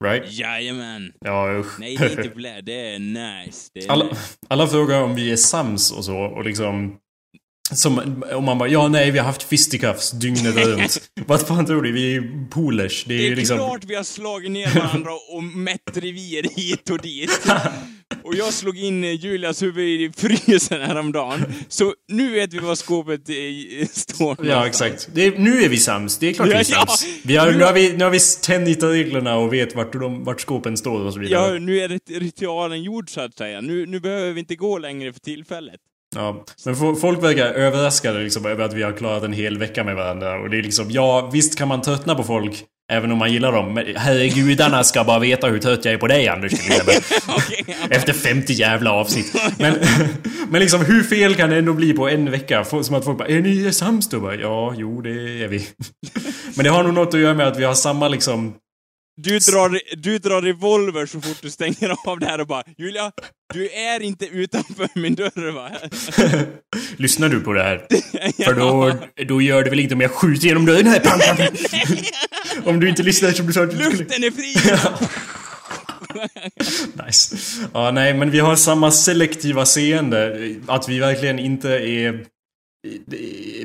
Right? 0.04 0.32
Jajamän. 0.32 1.12
Ja, 1.20 1.58
usch. 1.60 1.80
Nej, 1.80 1.96
det 1.96 2.04
är 2.04 2.10
inte 2.10 2.28
blä. 2.34 2.60
Det 2.60 2.94
är 2.94 2.98
nice. 2.98 3.70
Det 3.74 3.84
är 3.86 3.90
alla, 3.92 4.16
alla 4.48 4.66
frågar 4.66 5.02
om 5.02 5.14
vi 5.14 5.32
är 5.32 5.36
sams 5.36 5.92
och 5.92 6.04
så 6.04 6.16
och 6.18 6.44
liksom... 6.44 6.96
Som, 7.74 8.24
om 8.32 8.44
man 8.44 8.58
bara, 8.58 8.68
ja 8.68 8.88
nej 8.88 9.10
vi 9.10 9.18
har 9.18 9.26
haft 9.26 9.42
fisticuffs 9.42 10.10
dygnet 10.10 10.56
runt. 10.56 11.10
Vad 11.26 11.40
fan 11.40 11.66
tror 11.66 11.82
du? 11.82 11.92
Vi 11.92 12.16
är 12.16 12.50
polers. 12.50 13.04
Det 13.04 13.14
är, 13.14 13.18
Det 13.18 13.24
är 13.24 13.28
ju 13.28 13.36
liksom... 13.36 13.56
klart 13.56 13.84
vi 13.84 13.94
har 13.94 14.04
slagit 14.04 14.50
ner 14.50 14.74
varandra 14.74 15.10
och 15.28 15.42
mätt 15.42 15.96
revir 15.96 16.56
hit 16.56 16.90
och 16.90 16.98
dit. 16.98 17.40
Och 18.24 18.34
jag 18.34 18.52
slog 18.52 18.78
in 18.78 19.04
Julias 19.04 19.62
huvud 19.62 20.00
i 20.00 20.12
frysen 20.16 20.82
häromdagen. 20.82 21.44
Så 21.68 21.94
nu 22.08 22.30
vet 22.30 22.52
vi 22.52 22.58
var 22.58 22.74
skåpet 22.74 23.20
står 23.90 24.46
Ja, 24.46 24.66
exakt. 24.66 25.08
Det 25.14 25.26
är, 25.26 25.38
nu 25.38 25.62
är 25.62 25.68
vi 25.68 25.76
sams. 25.76 26.18
Det 26.18 26.28
är 26.28 26.32
klart 26.32 26.48
vi 26.48 26.52
är 26.52 26.56
Ja, 26.56 26.64
ja. 26.70 26.86
sams. 26.86 27.06
Vi 27.22 27.36
har, 27.36 27.52
nu, 27.52 27.64
har 27.64 27.72
vi, 27.72 27.92
nu 27.92 28.04
har 28.04 28.10
vi 28.10 28.18
tänjt 28.42 28.82
reglerna 28.82 29.36
och 29.36 29.52
vet 29.52 29.74
vart, 29.74 29.92
de, 29.92 30.24
vart 30.24 30.40
skåpen 30.40 30.76
står 30.76 31.00
och 31.00 31.12
så 31.12 31.18
vidare. 31.18 31.52
Ja, 31.52 31.58
nu 31.58 31.80
är 31.80 32.20
ritualen 32.20 32.82
gjord 32.82 33.10
så 33.10 33.20
att 33.20 33.36
säga. 33.36 33.60
Nu, 33.60 33.86
nu 33.86 34.00
behöver 34.00 34.32
vi 34.32 34.40
inte 34.40 34.56
gå 34.56 34.78
längre 34.78 35.12
för 35.12 35.20
tillfället. 35.20 35.80
Ja, 36.14 36.44
men 36.64 36.74
fo- 36.74 36.94
folk 37.00 37.22
verkar 37.22 37.46
överraskade 37.46 38.20
liksom 38.22 38.46
över 38.46 38.64
att 38.64 38.72
vi 38.74 38.82
har 38.82 38.92
klarat 38.92 39.22
en 39.22 39.32
hel 39.32 39.58
vecka 39.58 39.84
med 39.84 39.96
varandra. 39.96 40.40
Och 40.40 40.50
det 40.50 40.58
är 40.58 40.62
liksom, 40.62 40.90
ja 40.90 41.30
visst 41.32 41.58
kan 41.58 41.68
man 41.68 41.82
tröttna 41.82 42.14
på 42.14 42.22
folk 42.22 42.64
även 42.92 43.12
om 43.12 43.18
man 43.18 43.32
gillar 43.32 43.52
dem. 43.52 43.74
Men 43.74 43.96
herregudarna 43.96 44.84
ska 44.84 45.04
bara 45.04 45.18
veta 45.18 45.46
hur 45.46 45.58
trött 45.58 45.84
jag 45.84 45.94
är 45.94 45.98
på 45.98 46.06
dig 46.06 46.28
Anders 46.28 46.52
till 46.52 46.72
exempel. 46.72 46.94
Efter 47.90 48.12
50 48.12 48.52
jävla 48.52 48.92
avsnitt. 48.92 49.34
Men, 49.58 49.74
men 50.50 50.60
liksom 50.60 50.84
hur 50.84 51.02
fel 51.02 51.34
kan 51.34 51.50
det 51.50 51.56
ändå 51.56 51.72
bli 51.72 51.92
på 51.92 52.08
en 52.08 52.30
vecka? 52.30 52.64
Som 52.64 52.94
att 52.94 53.04
folk 53.04 53.18
bara, 53.18 53.28
är 53.28 53.40
ni 53.40 53.72
sams 53.72 54.08
då? 54.08 54.34
Ja, 54.40 54.74
jo 54.76 55.00
det 55.00 55.10
är 55.44 55.48
vi. 55.48 55.66
Men 56.56 56.64
det 56.64 56.70
har 56.70 56.82
nog 56.82 56.94
något 56.94 57.14
att 57.14 57.20
göra 57.20 57.34
med 57.34 57.46
att 57.48 57.58
vi 57.58 57.64
har 57.64 57.74
samma 57.74 58.08
liksom 58.08 58.54
Du 59.22 59.38
drar, 59.38 59.80
du 59.96 60.18
drar 60.18 60.42
revolver 60.42 61.06
så 61.06 61.20
fort 61.20 61.36
du 61.42 61.50
stänger 61.50 61.96
av 62.06 62.18
det 62.18 62.26
här 62.26 62.40
och 62.40 62.46
bara 62.46 62.62
Julia, 62.78 63.12
du 63.54 63.70
är 63.70 64.02
inte 64.02 64.26
utanför 64.26 64.88
min 64.94 65.14
dörr 65.14 65.52
va? 65.52 65.70
Lyssnar 66.96 67.28
du 67.28 67.40
på 67.40 67.52
det 67.52 67.62
här? 67.62 67.86
För 68.44 68.54
då, 68.54 68.92
då 69.28 69.42
gör 69.42 69.64
det 69.64 69.70
väl 69.70 69.80
inte 69.80 69.94
om 69.94 70.00
jag 70.00 70.10
skjuter 70.10 70.46
genom 70.46 70.66
dörren 70.66 70.86
här? 70.86 71.00
Pang, 71.00 71.20
pang. 71.20 71.48
Om 72.64 72.80
du 72.80 72.88
inte 72.88 73.02
lyssnar 73.02 73.30
som 73.30 73.46
du 73.46 73.52
sa 73.52 73.62
att 73.62 73.70
du 73.70 73.76
skulle... 73.76 73.90
Luften 73.90 74.24
är 74.24 74.30
fri! 74.30 74.54
Nice. 77.06 77.36
Ja, 77.74 77.90
nej, 77.90 78.14
men 78.14 78.30
vi 78.30 78.38
har 78.38 78.56
samma 78.56 78.90
selektiva 78.90 79.66
seende. 79.66 80.50
Att 80.66 80.88
vi 80.88 80.98
verkligen 80.98 81.38
inte 81.38 81.68
är 81.68 82.24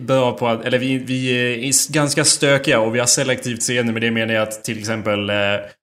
bra 0.01 0.37
på 0.37 0.47
att, 0.47 0.65
eller 0.65 0.79
vi, 0.79 0.97
vi 0.97 1.29
är 1.29 1.93
ganska 1.93 2.25
stökiga 2.25 2.79
och 2.79 2.95
vi 2.95 2.99
har 2.99 3.07
selektivt 3.07 3.63
seende 3.63 3.93
med 3.93 4.01
det 4.01 4.11
menar 4.11 4.33
jag 4.33 4.43
att 4.43 4.63
till 4.63 4.79
exempel 4.79 5.29
eh, 5.29 5.35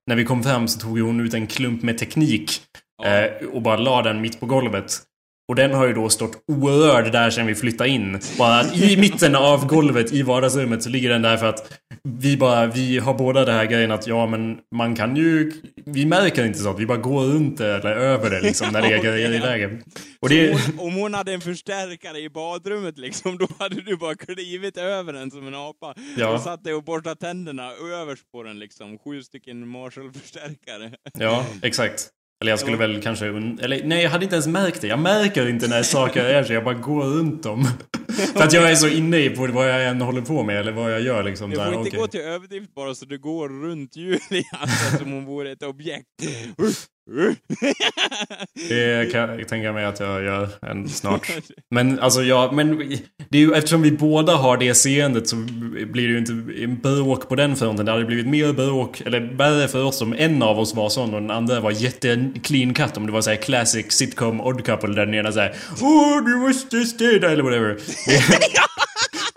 när 0.07 0.15
vi 0.15 0.25
kom 0.25 0.43
fram 0.43 0.67
så 0.67 0.79
tog 0.79 0.99
hon 0.99 1.19
ut 1.19 1.33
en 1.33 1.47
klump 1.47 1.83
med 1.83 1.97
teknik 1.97 2.51
eh, 3.05 3.47
och 3.47 3.61
bara 3.61 3.77
la 3.77 4.01
den 4.01 4.21
mitt 4.21 4.39
på 4.39 4.45
golvet. 4.45 5.01
Och 5.47 5.55
den 5.55 5.73
har 5.73 5.87
ju 5.87 5.93
då 5.93 6.09
stått 6.09 6.43
orörd 6.47 7.11
där 7.11 7.29
sen 7.29 7.47
vi 7.47 7.55
flyttade 7.55 7.89
in. 7.89 8.19
Bara 8.37 8.59
att 8.59 8.77
i 8.77 8.97
mitten 8.97 9.35
av 9.35 9.67
golvet 9.67 10.13
i 10.13 10.21
vardagsrummet 10.21 10.83
så 10.83 10.89
ligger 10.89 11.09
den 11.09 11.21
där 11.21 11.37
för 11.37 11.45
att 11.45 11.79
vi 12.03 12.37
bara, 12.37 12.65
vi 12.67 12.97
har 12.97 13.13
båda 13.13 13.45
det 13.45 13.51
här 13.51 13.65
grejen 13.65 13.91
att 13.91 14.07
ja 14.07 14.27
men 14.27 14.57
man 14.75 14.95
kan 14.95 15.15
ju, 15.15 15.51
vi 15.85 16.05
märker 16.05 16.45
inte 16.45 16.59
sånt. 16.59 16.79
Vi 16.79 16.85
bara 16.85 16.97
går 16.97 17.23
runt 17.25 17.57
det 17.57 17.75
eller 17.75 17.91
över 17.91 18.29
det 18.29 18.41
liksom 18.41 18.67
när 18.71 18.81
det 18.81 18.87
är 18.87 19.03
grejer 19.03 19.33
i 19.33 19.39
vägen. 19.39 19.83
Och 20.21 20.29
det, 20.29 20.51
Om 20.51 20.59
hon, 20.77 20.87
om 20.87 20.93
hon 20.93 21.13
hade 21.13 21.33
en 21.33 21.41
förstärkare 21.41 22.19
i 22.19 22.29
badrummet 22.29 22.97
liksom, 22.97 23.37
då 23.37 23.47
hade 23.59 23.81
du 23.81 23.97
bara 23.97 24.15
klivit 24.15 24.77
över 24.77 25.13
den 25.13 25.31
som 25.31 25.47
en 25.47 25.55
apa. 25.55 25.95
Ja. 26.17 26.29
Och 26.29 26.41
satt 26.41 26.63
dig 26.63 26.73
och 26.73 26.83
borstade 26.83 27.15
tänderna 27.15 27.71
överst 28.01 28.31
på 28.31 28.43
den 28.43 28.59
liksom. 28.59 28.97
Sju 28.97 29.23
stycken 29.23 29.67
Marshall-förstärkare. 29.67 30.91
Ja, 31.19 31.45
exakt. 31.61 32.09
Eller 32.41 32.51
jag 32.51 32.59
skulle 32.59 32.77
väl 32.77 33.01
kanske... 33.01 33.25
Eller 33.25 33.81
nej, 33.83 34.03
jag 34.03 34.09
hade 34.09 34.23
inte 34.23 34.35
ens 34.35 34.47
märkt 34.47 34.81
det. 34.81 34.87
Jag 34.87 34.99
märker 34.99 35.49
inte 35.49 35.67
när 35.67 35.83
saker 35.83 36.23
är 36.23 36.43
så. 36.43 36.53
Jag 36.53 36.63
bara 36.63 36.73
går 36.73 37.03
runt 37.03 37.43
dem. 37.43 37.67
För 38.15 38.43
att 38.43 38.53
jag 38.53 38.71
är 38.71 38.75
så 38.75 38.87
inne 38.87 39.17
i 39.17 39.29
på 39.29 39.47
vad 39.47 39.69
jag 39.69 39.85
än 39.85 40.01
håller 40.01 40.21
på 40.21 40.43
med 40.43 40.59
eller 40.59 40.71
vad 40.71 40.93
jag 40.93 41.01
gör 41.01 41.23
liksom. 41.23 41.49
Du 41.49 41.55
får 41.55 41.67
inte 41.67 41.79
okej. 41.79 41.99
gå 41.99 42.07
till 42.07 42.21
överdrift 42.21 42.75
bara 42.75 42.95
så 42.95 43.05
du 43.05 43.17
går 43.17 43.49
runt 43.49 43.95
Julia 43.95 44.67
som 44.97 45.07
om 45.07 45.13
hon 45.13 45.25
vore 45.25 45.51
ett 45.51 45.63
objekt. 45.63 46.07
Det 48.69 49.11
kan 49.11 49.21
jag 49.21 49.47
tänka 49.47 49.73
mig 49.73 49.85
att 49.85 49.99
jag 49.99 50.23
gör 50.23 50.49
en 50.61 50.89
snart. 50.89 51.31
Men 51.71 51.99
alltså 51.99 52.23
ja, 52.23 52.51
men 52.53 52.77
det 53.29 53.37
är 53.37 53.41
ju 53.41 53.53
eftersom 53.53 53.81
vi 53.81 53.91
båda 53.91 54.35
har 54.35 54.57
det 54.57 54.75
seendet 54.75 55.27
så 55.27 55.35
blir 55.35 56.07
det 56.07 56.13
ju 56.13 56.17
inte 56.17 56.63
en 56.63 56.79
bråk 56.79 57.29
på 57.29 57.35
den 57.35 57.55
fronten. 57.55 57.85
Det 57.85 57.91
hade 57.91 58.05
blivit 58.05 58.27
mer 58.27 58.53
bråk, 58.53 59.01
eller 59.01 59.19
värre 59.19 59.67
för 59.67 59.83
oss 59.83 60.01
om 60.01 60.13
en 60.13 60.43
av 60.43 60.59
oss 60.59 60.75
var 60.75 60.89
sån 60.89 61.13
och 61.13 61.21
den 61.21 61.31
andra 61.31 61.59
var 61.59 61.71
jätte 61.71 62.31
clean 62.43 62.73
cut. 62.73 62.97
Om 62.97 63.05
det 63.05 63.11
var 63.11 63.21
såhär 63.21 63.37
classic 63.37 63.91
sitcom 63.91 64.41
odd 64.41 64.65
couple 64.65 64.95
där 64.95 65.05
den 65.05 65.15
ena 65.15 65.31
såhär 65.31 65.55
Åh, 65.81 66.25
du 66.25 66.35
måste 66.35 66.85
städa 66.85 67.31
eller 67.31 67.43
whatever. 67.43 67.77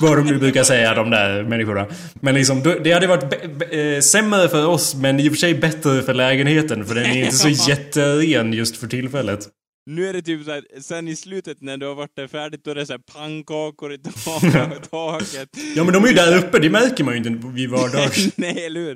Vad 0.00 0.16
de 0.16 0.26
nu 0.26 0.38
brukar 0.38 0.62
säga 0.62 0.94
de 0.94 1.10
där 1.10 1.42
människorna. 1.42 1.86
Men 2.20 2.34
liksom, 2.34 2.62
det 2.84 2.92
hade 2.92 3.06
varit 3.06 3.32
eh, 3.72 4.00
sämre 4.00 4.48
för 4.48 4.66
oss 4.66 4.94
men 4.94 5.20
i 5.20 5.28
och 5.28 5.32
för 5.32 5.38
sig 5.38 5.54
bättre 5.54 6.02
för 6.02 6.14
lägenheten 6.14 6.84
för 6.86 6.94
den 6.94 7.04
är 7.04 7.24
inte 7.24 7.36
så 7.36 7.48
jätteren 7.68 8.52
just 8.52 8.76
för 8.76 8.86
tillfället. 8.86 9.40
Nu 9.88 10.06
är 10.08 10.12
det 10.12 10.22
typ 10.22 10.44
såhär, 10.44 10.64
sen 10.80 11.08
i 11.08 11.16
slutet 11.16 11.60
när 11.60 11.76
du 11.76 11.86
har 11.86 11.94
varit 11.94 12.16
där 12.16 12.26
färdigt, 12.28 12.64
då 12.64 12.70
är 12.70 12.74
det 12.74 12.86
såhär 12.86 13.00
pannkakor 13.12 13.92
i 13.92 13.98
tak- 13.98 14.88
taket. 14.90 15.48
Ja 15.76 15.84
men 15.84 15.92
de 15.92 16.04
är 16.04 16.08
ju 16.08 16.14
där 16.14 16.38
uppe, 16.38 16.58
det 16.58 16.70
märker 16.70 17.04
man 17.04 17.14
ju 17.14 17.18
inte 17.30 17.46
vid 17.48 17.70
vardags. 17.70 18.28
Nej, 18.36 18.66
eller 18.66 18.80
hur? 18.80 18.92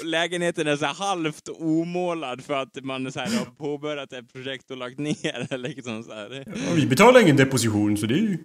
Och 0.00 0.04
lägenheten 0.04 0.66
är 0.66 0.76
så 0.76 0.84
här 0.84 0.94
halvt 0.94 1.48
omålad 1.48 2.44
för 2.44 2.54
att 2.54 2.84
man 2.84 3.12
så 3.12 3.20
här 3.20 3.38
har 3.38 3.44
påbörjat 3.44 4.12
ett 4.12 4.32
projekt 4.32 4.70
och 4.70 4.76
lagt 4.76 4.98
ner 4.98 5.56
liksom 5.58 6.02
så 6.02 6.12
här. 6.14 6.44
Ja, 6.46 6.74
vi 6.74 6.86
betalar 6.86 7.20
ingen 7.20 7.36
deposition 7.36 7.96
så 7.96 8.06
det 8.06 8.14
är 8.14 8.18
ju 8.18 8.38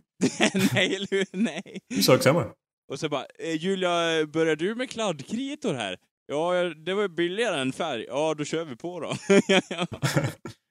Nej, 0.73 0.95
eller 0.95 1.08
hur? 1.12 1.25
Nej. 1.31 1.79
sak 2.01 2.23
samma. 2.23 2.45
Och 2.91 2.99
så 2.99 3.10
bara, 3.10 3.25
eh, 3.39 3.55
Julia, 3.55 4.25
börjar 4.25 4.55
du 4.55 4.75
med 4.75 4.89
kladdkritor 4.89 5.73
här? 5.73 5.97
Ja, 6.27 6.53
det 6.86 6.93
var 6.93 7.01
ju 7.01 7.10
billigare 7.10 7.62
än 7.62 7.73
färg. 7.73 8.05
Ja, 8.08 8.34
då 8.38 8.45
kör 8.45 8.65
vi 8.65 8.75
på 8.75 8.99
då. 8.99 9.13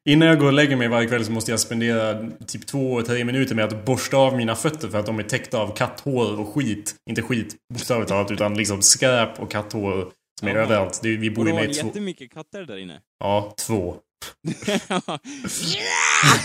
Innan 0.08 0.28
jag 0.28 0.38
går 0.38 0.46
och 0.46 0.52
lägger 0.52 0.76
mig 0.76 0.88
varje 0.88 1.08
kväll 1.08 1.24
så 1.24 1.32
måste 1.32 1.50
jag 1.50 1.60
spendera 1.60 2.30
typ 2.46 2.66
två, 2.66 3.02
tre 3.02 3.24
minuter 3.24 3.54
med 3.54 3.64
att 3.64 3.84
borsta 3.84 4.16
av 4.16 4.36
mina 4.36 4.54
fötter 4.54 4.88
för 4.88 4.98
att 4.98 5.06
de 5.06 5.18
är 5.18 5.22
täckta 5.22 5.58
av 5.58 5.76
katthår 5.76 6.40
och 6.40 6.54
skit. 6.54 6.94
Inte 7.10 7.22
skit 7.22 7.56
bokstavligt 7.74 8.08
talat 8.08 8.30
utan 8.30 8.54
liksom 8.54 8.82
skräp 8.82 9.40
och 9.40 9.50
katthår 9.50 10.12
som 10.40 10.48
är 10.48 10.54
Jaha. 10.54 10.64
överallt. 10.64 11.00
Det 11.02 11.16
vi 11.16 11.30
bor 11.30 11.48
ju 11.48 11.54
med 11.54 11.74
två... 11.74 11.86
jättemycket 11.86 12.32
katter 12.32 12.62
där 12.62 12.76
inne. 12.78 13.00
Ja, 13.18 13.54
två. 13.66 13.96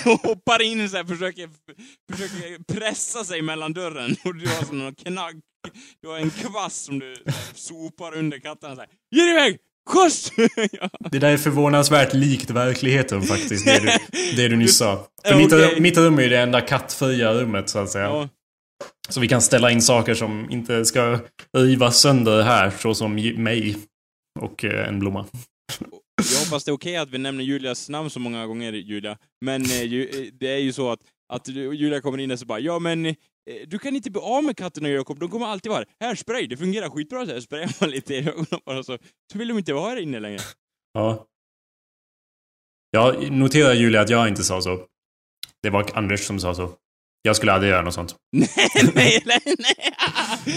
och 0.06 0.20
hoppar 0.30 0.62
in 0.62 0.90
så 0.90 0.98
här, 0.98 1.04
försöker, 1.04 1.50
försöker 2.12 2.74
pressa 2.74 3.24
sig 3.24 3.42
mellan 3.42 3.74
dörren 3.74 4.16
och 4.24 4.36
du 4.36 4.48
har 4.48 4.66
sån 4.66 4.96
knack. 4.96 5.36
Du 6.02 6.08
har 6.08 6.18
en 6.18 6.30
kvast 6.30 6.86
som 6.86 7.00
du 7.00 7.16
sopar 7.54 8.18
under 8.18 8.40
katterna 8.40 8.76
så 8.76 8.82
här. 8.82 8.90
Ge 9.16 9.22
dig 9.22 9.32
iväg! 9.32 9.58
Skjuts! 9.90 10.32
ja. 10.72 10.90
Det 11.12 11.20
där 11.20 11.32
är 11.32 11.38
förvånansvärt 11.38 12.14
likt 12.14 12.50
verkligheten 12.50 13.22
faktiskt, 13.22 13.66
det 13.66 13.80
du, 13.80 13.88
det 14.36 14.48
du 14.48 14.56
nyss 14.56 14.78
sa. 14.78 15.08
För 15.26 15.32
Ja, 15.32 15.38
mitt, 15.38 15.54
okej. 15.54 15.80
mitt 15.82 15.98
rum 15.98 16.18
är 16.18 16.24
ju 16.24 16.30
det 16.30 16.40
enda 16.40 16.62
kattfria 16.62 17.34
rummet 17.34 17.70
så 17.70 17.80
att 17.80 17.90
säga. 17.90 18.06
Ja. 18.06 18.30
Så 19.10 19.20
vi 19.20 19.28
kan 19.28 19.42
ställa 19.42 19.72
in 19.72 19.82
saker 19.82 20.14
som 20.14 20.52
inte 20.52 20.86
ska 20.86 21.20
rivas 21.58 22.00
sönder 22.00 22.42
här, 22.42 22.72
såsom 22.80 23.16
mig. 23.16 23.78
Och 24.40 24.66
eh, 24.66 24.88
en 24.88 25.00
blomma. 25.00 25.26
Jag 26.34 26.40
hoppas 26.46 26.64
det 26.64 26.72
är 26.72 26.74
okej 26.74 26.98
att 26.98 27.10
vi 27.10 27.18
nämner 27.18 27.44
Julias 27.44 27.90
namn 27.90 28.10
så 28.10 28.20
många 28.20 28.46
gånger, 28.48 28.74
Julia. 28.74 29.18
Men 29.42 29.62
eh, 29.66 29.82
eh, 29.82 30.08
det 30.40 30.48
är 30.48 30.58
ju 30.58 30.74
så 30.74 30.92
att, 30.92 31.00
att 31.34 31.48
Julia 31.48 32.02
kommer 32.02 32.18
in 32.18 32.32
och 32.32 32.40
så 32.40 32.46
bara 32.46 32.60
ja 32.60 32.80
men 32.80 33.16
Eh, 33.50 33.68
du 33.68 33.80
kan 33.80 33.96
inte 33.96 34.12
bli 34.12 34.22
av 34.22 34.44
med 34.44 34.58
katterna 34.58 34.90
Jakob, 34.90 35.20
de 35.20 35.30
kommer 35.30 35.46
alltid 35.46 35.72
vara 35.72 35.86
här. 36.00 36.16
Spray, 36.16 36.48
det 36.48 36.58
fungerar 36.58 36.90
skitbra 36.90 37.26
så 37.26 37.32
här. 37.32 37.40
Sprayar 37.40 37.76
man 37.82 37.90
lite 37.90 38.14
i 38.14 38.28
ögonen 38.28 38.62
bara 38.66 38.84
så, 38.84 38.98
så 39.32 39.38
vill 39.38 39.48
de 39.48 39.58
inte 39.58 39.74
vara 39.74 39.90
här 39.90 39.98
inne 39.98 40.20
längre. 40.20 40.40
Ja. 40.94 41.26
Jag 42.92 43.32
noterar 43.32 43.74
Julia 43.74 44.02
att 44.02 44.10
jag 44.10 44.28
inte 44.28 44.44
sa 44.44 44.62
så. 44.62 44.86
Det 45.62 45.70
var 45.70 45.86
Anders 45.94 46.20
som 46.20 46.40
sa 46.40 46.56
så. 46.56 46.74
Jag 47.22 47.36
skulle 47.36 47.54
aldrig 47.54 47.72
göra 47.72 47.82
något 47.82 47.94
sånt. 47.94 48.16
nej, 48.96 49.24
nej, 49.26 49.40
nej. 49.46 49.76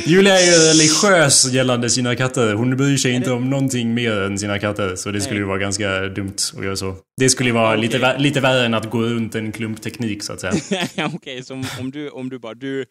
Julia 0.06 0.40
är 0.40 0.44
ju 0.44 0.52
religiös 0.52 1.52
gällande 1.52 1.90
sina 1.90 2.16
katter. 2.16 2.54
Hon 2.54 2.76
bryr 2.76 2.96
sig 2.96 3.12
inte 3.12 3.30
om 3.32 3.50
någonting 3.50 3.94
mer 3.94 4.20
än 4.20 4.38
sina 4.38 4.58
katter. 4.58 4.96
Så 4.96 5.10
det 5.10 5.20
skulle 5.20 5.40
ju 5.40 5.46
vara 5.46 5.58
ganska 5.58 6.00
dumt 6.00 6.36
att 6.58 6.64
göra 6.64 6.76
så. 6.76 6.96
Det 7.20 7.30
skulle 7.30 7.48
ju 7.48 7.54
vara 7.54 7.68
Okej. 7.68 7.80
lite, 7.80 8.18
lite 8.18 8.40
värre 8.40 8.66
än 8.66 8.74
att 8.74 8.90
gå 8.90 9.02
runt 9.02 9.34
en 9.34 9.52
klumpteknik 9.52 10.22
så 10.22 10.32
att 10.32 10.40
säga. 10.40 10.52
Okej, 11.14 11.42
så 11.44 11.54
om, 11.54 11.64
om, 11.80 11.90
du, 11.90 12.08
om 12.08 12.28
du 12.28 12.38
bara, 12.38 12.54
du, 12.54 12.84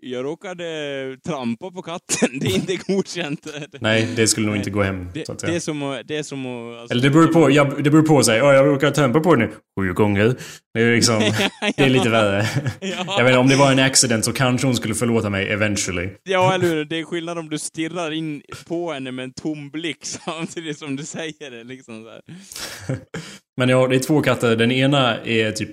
jag 0.00 0.24
råkade 0.24 0.64
trampa 1.26 1.70
på 1.70 1.82
katten, 1.82 2.28
det 2.40 2.46
är 2.46 2.54
inte 2.54 2.76
godkänt. 2.76 3.46
Nej, 3.80 4.08
det 4.16 4.28
skulle 4.28 4.46
nog 4.46 4.56
inte 4.56 4.70
gå 4.70 4.82
hem 4.82 5.08
Det, 5.14 5.26
så 5.26 5.32
att 5.32 5.38
det 5.38 5.56
är 5.56 5.60
som 5.60 5.82
att, 5.82 6.08
det 6.08 6.16
är 6.16 6.22
som 6.22 6.46
att... 6.46 6.80
Alltså, 6.80 6.94
Eller 6.94 7.02
det 7.02 7.10
beror 7.10 7.26
på, 7.26 7.50
jag, 7.50 7.84
det 7.84 7.90
beror 7.90 8.02
på 8.02 8.22
sig. 8.22 8.38
Ja, 8.38 8.54
jag 8.54 8.66
råkar 8.66 8.90
trampa 8.90 9.20
på 9.20 9.34
den 9.34 9.50
sju 9.80 9.92
gånger. 9.92 10.34
Det 10.74 10.80
är 10.80 10.94
liksom, 10.94 11.18
det 11.76 11.82
är 11.82 11.90
lite 11.90 12.08
värre. 12.08 12.46
Ja. 12.80 13.14
Jag 13.18 13.24
vet 13.24 13.36
om 13.36 13.48
det 13.48 13.56
var 13.56 13.72
en 13.72 13.78
accident 13.78 14.24
så 14.24 14.32
kanske 14.32 14.66
hon 14.66 14.76
skulle 14.76 14.94
förlåta 14.94 15.30
mig 15.30 15.48
eventually. 15.48 16.08
Ja, 16.22 16.54
eller 16.54 16.66
hur? 16.66 16.84
Det 16.84 16.98
är 16.98 17.04
skillnad 17.04 17.38
om 17.38 17.48
du 17.48 17.58
stirrar 17.58 18.10
in 18.10 18.42
på 18.68 18.92
henne 18.92 19.12
med 19.12 19.22
en 19.22 19.32
tom 19.32 19.70
blick 19.70 19.98
samtidigt 20.02 20.78
som 20.78 20.96
du 20.96 21.04
säger 21.04 21.50
det. 21.50 21.64
Liksom 21.64 22.04
så. 22.04 22.20
Men 23.56 23.68
ja, 23.68 23.86
det 23.86 23.96
är 23.96 24.00
två 24.00 24.22
katter. 24.22 24.56
Den 24.56 24.72
ena 24.72 25.18
är 25.18 25.52
typ 25.52 25.70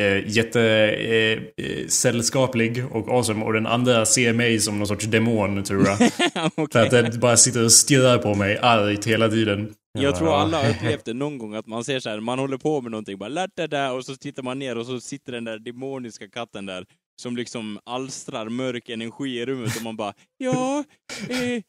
eh, 0.00 0.28
jätte 0.28 0.60
eh, 0.90 1.64
eh, 1.66 1.86
sällskaplig 1.88 2.84
och 2.90 3.08
awesome 3.08 3.44
och 3.44 3.52
den 3.52 3.66
andra 3.66 4.06
ser 4.06 4.32
mig 4.32 4.60
som 4.60 4.78
någon 4.78 4.86
sorts 4.86 5.04
demon 5.04 5.64
tror 5.64 5.86
jag. 5.86 5.98
För 6.32 6.50
Okej. 6.56 6.82
att 6.82 6.90
den 6.90 7.20
bara 7.20 7.36
sitter 7.36 7.64
och 7.64 7.72
stirrar 7.72 8.18
på 8.18 8.34
mig 8.34 8.58
argt 8.58 9.06
hela 9.06 9.28
tiden. 9.28 9.74
Jag 9.98 10.16
tror 10.16 10.34
alla 10.34 10.62
har 10.62 10.70
upplevt 10.70 11.04
det 11.04 11.14
någon 11.14 11.38
gång, 11.38 11.54
att 11.54 11.66
man 11.66 11.84
ser 11.84 12.00
så 12.00 12.10
här, 12.10 12.20
man 12.20 12.38
håller 12.38 12.58
på 12.58 12.80
med 12.80 12.90
någonting, 12.90 13.18
bara 13.18 13.28
lärt 13.28 13.50
det 13.56 13.66
där, 13.66 13.92
och 13.92 14.04
så 14.04 14.16
tittar 14.16 14.42
man 14.42 14.58
ner 14.58 14.78
och 14.78 14.86
så 14.86 15.00
sitter 15.00 15.32
den 15.32 15.44
där 15.44 15.58
demoniska 15.58 16.28
katten 16.28 16.66
där, 16.66 16.86
som 17.22 17.36
liksom 17.36 17.78
alstrar 17.84 18.48
mörk 18.48 18.88
energi 18.88 19.38
i 19.38 19.46
rummet 19.46 19.76
och 19.76 19.82
man 19.82 19.96
bara, 19.96 20.12
ja, 20.38 20.84
eh, 21.28 21.62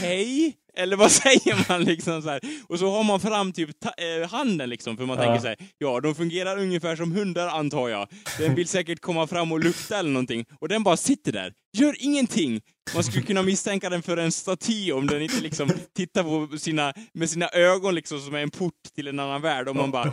hej? 0.00 0.54
Eller 0.78 0.96
vad 0.96 1.10
säger 1.22 1.68
man 1.68 1.84
liksom 1.84 2.22
så 2.22 2.28
här? 2.30 2.40
Och 2.68 2.78
så 2.78 2.90
har 2.90 3.04
man 3.04 3.20
fram 3.20 3.52
typ 3.52 3.70
eh, 3.84 4.30
handen 4.30 4.70
liksom, 4.70 4.96
för 4.96 5.06
man 5.06 5.16
Ja. 5.18 5.24
tänker 5.24 5.40
så 5.40 5.46
här, 5.46 5.56
ja, 5.78 6.00
de 6.00 6.14
fungerar 6.14 6.58
ungefär 6.58 6.96
som 6.96 7.12
hundar 7.12 7.48
antar 7.48 7.88
jag. 7.88 8.08
Den 8.38 8.54
vill 8.54 8.68
säkert 8.68 9.00
komma 9.00 9.26
fram 9.26 9.52
och 9.52 9.60
lukta 9.64 9.98
eller 9.98 10.10
någonting, 10.10 10.44
och 10.60 10.68
den 10.68 10.82
bara 10.82 10.96
sitter 10.96 11.32
där, 11.32 11.52
gör 11.78 11.96
ingenting. 11.98 12.60
Man 12.94 13.04
skulle 13.04 13.22
kunna 13.22 13.42
misstänka 13.42 13.90
den 13.90 14.02
för 14.02 14.16
en 14.16 14.32
staty 14.32 14.92
om 14.92 15.06
den 15.06 15.22
inte 15.22 15.40
liksom 15.40 15.70
tittar 15.96 16.22
på 16.22 16.58
sina, 16.58 16.92
med 17.14 17.30
sina 17.30 17.48
ögon 17.48 17.94
liksom 17.94 18.20
som 18.20 18.34
är 18.34 18.38
en 18.42 18.50
port 18.50 18.72
till 18.94 19.08
en 19.08 19.20
annan 19.20 19.42
värld 19.42 19.68
och 19.68 19.76
man 19.76 19.90
bara 19.90 20.12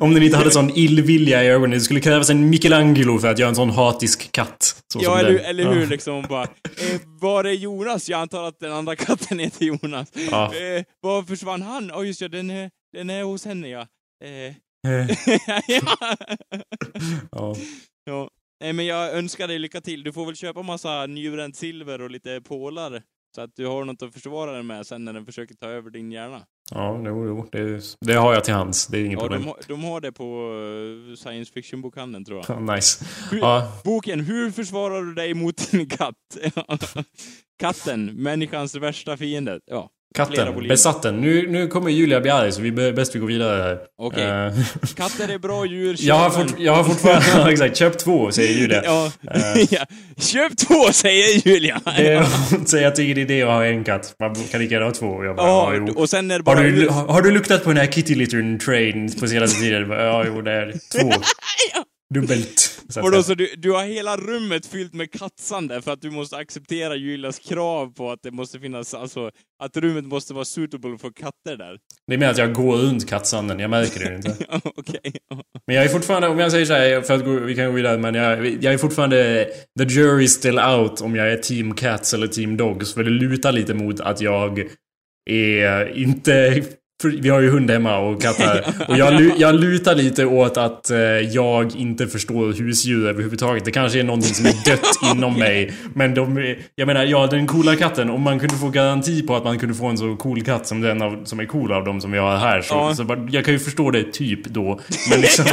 Om 0.00 0.14
den 0.14 0.22
inte 0.22 0.36
hade 0.36 0.50
sån 0.50 0.70
illvilja 0.76 1.44
i 1.44 1.46
ögonen. 1.46 1.70
Det 1.70 1.80
skulle 1.80 2.00
krävas 2.00 2.30
en 2.30 2.50
Michelangelo 2.50 3.18
för 3.18 3.28
att 3.28 3.38
göra 3.38 3.48
en 3.48 3.54
sån 3.54 3.70
hatisk 3.70 4.32
katt. 4.32 4.82
Så 4.92 4.98
Ja, 5.02 5.18
eller, 5.18 5.34
eller 5.38 5.72
hur 5.72 5.80
Ja. 5.82 5.88
liksom 5.88 6.22
bara, 6.28 6.42
eh, 6.42 7.00
var 7.20 7.44
är 7.44 7.52
Jonas? 7.52 8.08
Jag 8.08 8.20
antar 8.20 8.48
att 8.48 8.60
den 8.60 8.72
andra 8.72 8.96
katten 8.96 9.38
heter 9.38 9.64
Jonas. 9.64 10.08
Ja. 10.30 10.44
Eh, 10.54 10.84
var 11.00 11.22
försvann 11.22 11.62
han? 11.62 11.88
Ja, 11.88 12.04
just 12.04 12.20
ja, 12.20 12.28
den 12.28 12.50
är, 12.50 12.70
den 12.92 13.10
är 13.10 13.22
hos 13.22 13.44
henne 13.44 13.68
ja. 13.68 13.80
Eh, 14.24 14.54
Eh, 14.88 15.06
ja. 15.68 16.16
ja. 17.30 17.56
ja. 18.04 18.30
Nej, 18.60 18.72
men 18.72 18.86
jag 18.86 19.12
önskar 19.14 19.48
dig 19.48 19.58
lycka 19.58 19.80
till. 19.80 20.02
Du 20.02 20.12
får 20.12 20.26
väl 20.26 20.36
köpa 20.36 20.62
massa 20.62 21.06
nybränt 21.06 21.56
silver 21.56 22.00
och 22.02 22.10
lite 22.10 22.40
pålar. 22.40 23.02
Så 23.34 23.40
att 23.40 23.50
du 23.56 23.66
har 23.66 23.84
något 23.84 24.02
att 24.02 24.14
försvara 24.14 24.52
den 24.52 24.66
med 24.66 24.86
sen 24.86 25.04
när 25.04 25.12
den 25.12 25.26
försöker 25.26 25.54
ta 25.54 25.66
över 25.66 25.90
din 25.90 26.12
hjärna. 26.12 26.42
Ja, 26.70 27.02
jo, 27.04 27.26
jo. 27.26 27.48
Det, 27.52 27.80
det 28.00 28.14
har 28.14 28.34
jag 28.34 28.44
till 28.44 28.54
hands. 28.54 28.86
Det 28.86 28.98
är 28.98 29.04
inget 29.04 29.12
Ja, 29.12 29.20
problem. 29.20 29.40
de, 29.42 29.48
har- 29.48 29.58
de 29.68 29.84
har 29.84 30.00
det 30.00 30.12
på 30.12 30.24
eh, 31.10 31.16
science 31.16 31.52
fiction-bokhandeln 31.52 32.24
tror 32.24 32.44
jag. 32.48 32.62
nice. 32.76 33.04
Ja, 33.40 33.72
Boken, 33.84 34.20
hur 34.20 34.50
försvarar 34.50 35.02
du 35.02 35.14
dig 35.14 35.34
mot 35.34 35.70
din 35.70 35.88
katt? 35.98 36.14
Katten, 37.60 38.04
människans 38.22 38.74
värsta 38.74 39.16
fiende. 39.16 39.60
Ja, 39.66 39.90
katten. 40.14 40.68
Besatten. 40.68 41.20
Nu, 41.20 41.46
nu 41.50 41.66
kommer 41.66 41.90
Julia 41.90 42.20
bli 42.20 42.30
arg 42.30 42.52
så 42.52 42.60
vi 42.60 42.72
bäst 42.72 43.14
vi 43.14 43.18
går 43.18 43.26
vidare 43.26 43.62
här. 43.62 43.78
okej. 43.98 44.24
Eh, 44.24 44.52
Katter 44.96 45.34
är 45.34 45.38
bra 45.38 45.66
djur, 45.66 45.96
jag, 45.98 46.14
har 46.14 46.30
fort, 46.30 46.54
jag 46.58 46.74
har 46.74 46.84
fortfarande... 46.84 47.26
ja, 47.34 47.52
exakt. 47.52 47.76
Köp 47.76 47.98
två, 47.98 48.30
säger 48.30 48.60
Julia. 48.60 48.82
Ja. 48.84 49.12
Eh. 49.34 49.66
ja. 49.70 49.84
Köp 50.18 50.56
två, 50.56 50.92
säger 50.92 51.48
Julia. 51.48 51.80
Säger 52.66 52.88
att 52.88 52.94
det 52.94 53.02
är 53.02 53.04
ingen 53.04 53.18
idé 53.18 53.42
att 53.42 53.48
ha 53.48 53.64
en 53.64 53.84
katt. 53.84 54.14
Man 54.20 54.34
kan 54.34 54.60
lika 54.60 54.74
gärna 54.74 54.86
ha 54.86 54.92
två. 54.92 55.24
Jag 55.24 55.36
bara, 55.36 55.46
Ja, 55.46 55.74
ja, 55.74 55.92
och 55.96 56.10
sen 56.10 56.30
är 56.30 56.38
det 56.38 56.44
bara... 56.44 56.56
Har 56.56 56.64
du, 56.64 56.88
har, 56.88 57.06
har 57.06 57.22
du 57.22 57.30
luktat 57.30 57.64
på 57.64 57.70
den 57.70 57.78
här 57.78 57.92
kitty 57.92 58.14
littern 58.14 58.58
train 58.58 59.12
på 59.20 59.26
senaste 59.26 59.60
tiden? 59.60 59.90
Ja, 59.90 60.24
jo, 60.26 60.42
det 60.42 60.52
är 60.52 60.72
två. 60.92 61.12
Dubbelt. 62.14 62.58
Så 62.88 63.00
att 63.00 63.04
Och 63.04 63.12
då 63.12 63.22
säga. 63.22 63.22
så 63.22 63.34
du, 63.34 63.54
du 63.56 63.72
har 63.72 63.84
hela 63.84 64.16
rummet 64.16 64.66
fyllt 64.66 64.94
med 64.94 65.12
katsande 65.12 65.82
för 65.82 65.92
att 65.92 66.00
du 66.02 66.10
måste 66.10 66.36
acceptera 66.36 66.96
Julias 66.96 67.38
krav 67.38 67.94
på 67.94 68.10
att 68.10 68.22
det 68.22 68.30
måste 68.30 68.60
finnas, 68.60 68.94
alltså, 68.94 69.30
att 69.62 69.76
rummet 69.76 70.04
måste 70.04 70.34
vara 70.34 70.44
suitable 70.44 70.98
för 70.98 71.10
katter 71.10 71.56
där. 71.56 71.78
Det 72.06 72.14
är 72.14 72.18
mer 72.18 72.28
att 72.28 72.38
jag 72.38 72.54
går 72.54 72.76
runt 72.76 73.08
kattsanden. 73.08 73.58
Jag 73.58 73.70
märker 73.70 74.10
det 74.10 74.16
inte. 74.16 74.36
Ja, 74.50 74.60
Okej. 74.64 75.12
Men 75.66 75.76
jag 75.76 75.84
är 75.84 75.88
fortfarande, 75.88 76.28
om 76.28 76.38
jag 76.38 76.50
säger 76.50 76.66
så 76.66 76.72
här, 76.72 77.00
för 77.02 77.14
att 77.14 77.24
gå, 77.24 77.32
vi 77.32 77.54
kan 77.54 77.66
gå 77.66 77.72
vidare, 77.72 77.98
men 77.98 78.14
jag, 78.14 78.46
jag 78.46 78.74
är 78.74 78.78
fortfarande 78.78 79.48
the 79.78 79.84
jury 79.84 80.24
is 80.24 80.32
still 80.32 80.58
out 80.58 81.00
om 81.00 81.16
jag 81.16 81.32
är 81.32 81.36
team 81.36 81.74
cats 81.74 82.14
eller 82.14 82.26
team 82.26 82.56
dogs. 82.56 82.94
För 82.94 83.04
det 83.04 83.10
lutar 83.10 83.52
lite 83.52 83.74
mot 83.74 84.00
att 84.00 84.20
jag 84.20 84.64
är 85.30 85.98
inte... 85.98 86.62
Vi 87.04 87.28
har 87.28 87.40
ju 87.40 87.50
hund 87.50 87.70
hemma 87.70 87.98
och 87.98 88.22
katter. 88.22 88.64
Och 88.88 88.96
jag, 88.98 89.32
jag 89.38 89.54
lutar 89.54 89.94
lite 89.94 90.24
åt 90.26 90.56
att 90.56 90.90
eh, 90.90 90.98
jag 90.98 91.76
inte 91.76 92.06
förstår 92.06 92.52
husdjur 92.52 93.08
överhuvudtaget. 93.08 93.64
Det 93.64 93.70
kanske 93.70 94.00
är 94.00 94.04
någonting 94.04 94.34
som 94.34 94.46
är 94.46 94.70
dött 94.70 95.12
inom 95.14 95.38
mig. 95.38 95.72
Men 95.94 96.14
de, 96.14 96.54
jag 96.74 96.86
menar, 96.86 97.04
ja 97.04 97.26
den 97.26 97.46
coola 97.46 97.76
katten. 97.76 98.10
Om 98.10 98.22
man 98.22 98.38
kunde 98.38 98.54
få 98.54 98.68
garanti 98.68 99.22
på 99.22 99.36
att 99.36 99.44
man 99.44 99.58
kunde 99.58 99.74
få 99.74 99.86
en 99.86 99.98
så 99.98 100.16
cool 100.16 100.42
katt 100.42 100.66
som 100.66 100.80
den 100.80 101.02
av, 101.02 101.24
som 101.24 101.40
är 101.40 101.44
cool 101.44 101.72
av 101.72 101.84
dem 101.84 102.00
som 102.00 102.12
vi 102.12 102.18
har 102.18 102.36
här. 102.36 102.60
Så, 102.62 102.74
Ja. 102.74 102.94
så 102.94 103.28
jag 103.30 103.44
kan 103.44 103.54
ju 103.54 103.60
förstå 103.60 103.90
det 103.90 104.12
typ 104.12 104.44
då. 104.44 104.80
Men 105.10 105.20
liksom, 105.20 105.44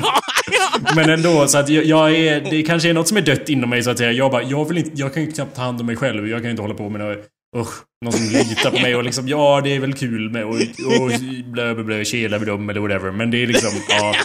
men 0.95 1.09
ändå, 1.09 1.47
så 1.47 1.57
att 1.57 1.69
jag, 1.69 1.85
jag 1.85 2.15
är... 2.15 2.41
Det 2.51 2.63
kanske 2.63 2.89
är 2.89 2.93
något 2.93 3.07
som 3.07 3.17
är 3.17 3.21
dött 3.21 3.49
inom 3.49 3.69
mig 3.69 3.83
så 3.83 3.89
att 3.89 3.97
säga. 3.97 4.11
Jag 4.11 4.31
bara, 4.31 4.43
jag 4.43 4.67
vill 4.67 4.77
inte... 4.77 4.91
Jag 4.93 5.13
kan 5.13 5.23
ju 5.23 5.31
knappt 5.31 5.55
ta 5.55 5.61
hand 5.61 5.79
om 5.79 5.85
mig 5.85 5.95
själv. 5.95 6.27
Jag 6.27 6.37
kan 6.39 6.45
ju 6.45 6.51
inte 6.51 6.61
hålla 6.61 6.73
på 6.75 6.89
med 6.89 7.01
något... 7.01 7.17
Usch, 7.55 7.83
någon 8.05 8.13
som 8.13 8.25
litar 8.25 8.71
på 8.71 8.79
mig 8.79 8.95
och 8.95 9.03
liksom, 9.03 9.27
ja 9.27 9.61
det 9.63 9.75
är 9.75 9.79
väl 9.79 9.93
kul 9.93 10.29
med 10.29 10.43
och, 10.45 10.55
och 11.01 11.11
blö, 11.45 11.73
blö, 11.73 11.83
blö, 11.83 12.05
kela 12.05 12.39
med 12.39 12.47
dem 12.47 12.69
eller 12.69 12.81
whatever. 12.81 13.11
Men 13.11 13.31
det 13.31 13.43
är 13.43 13.47
liksom, 13.47 13.71
ja. 13.89 14.15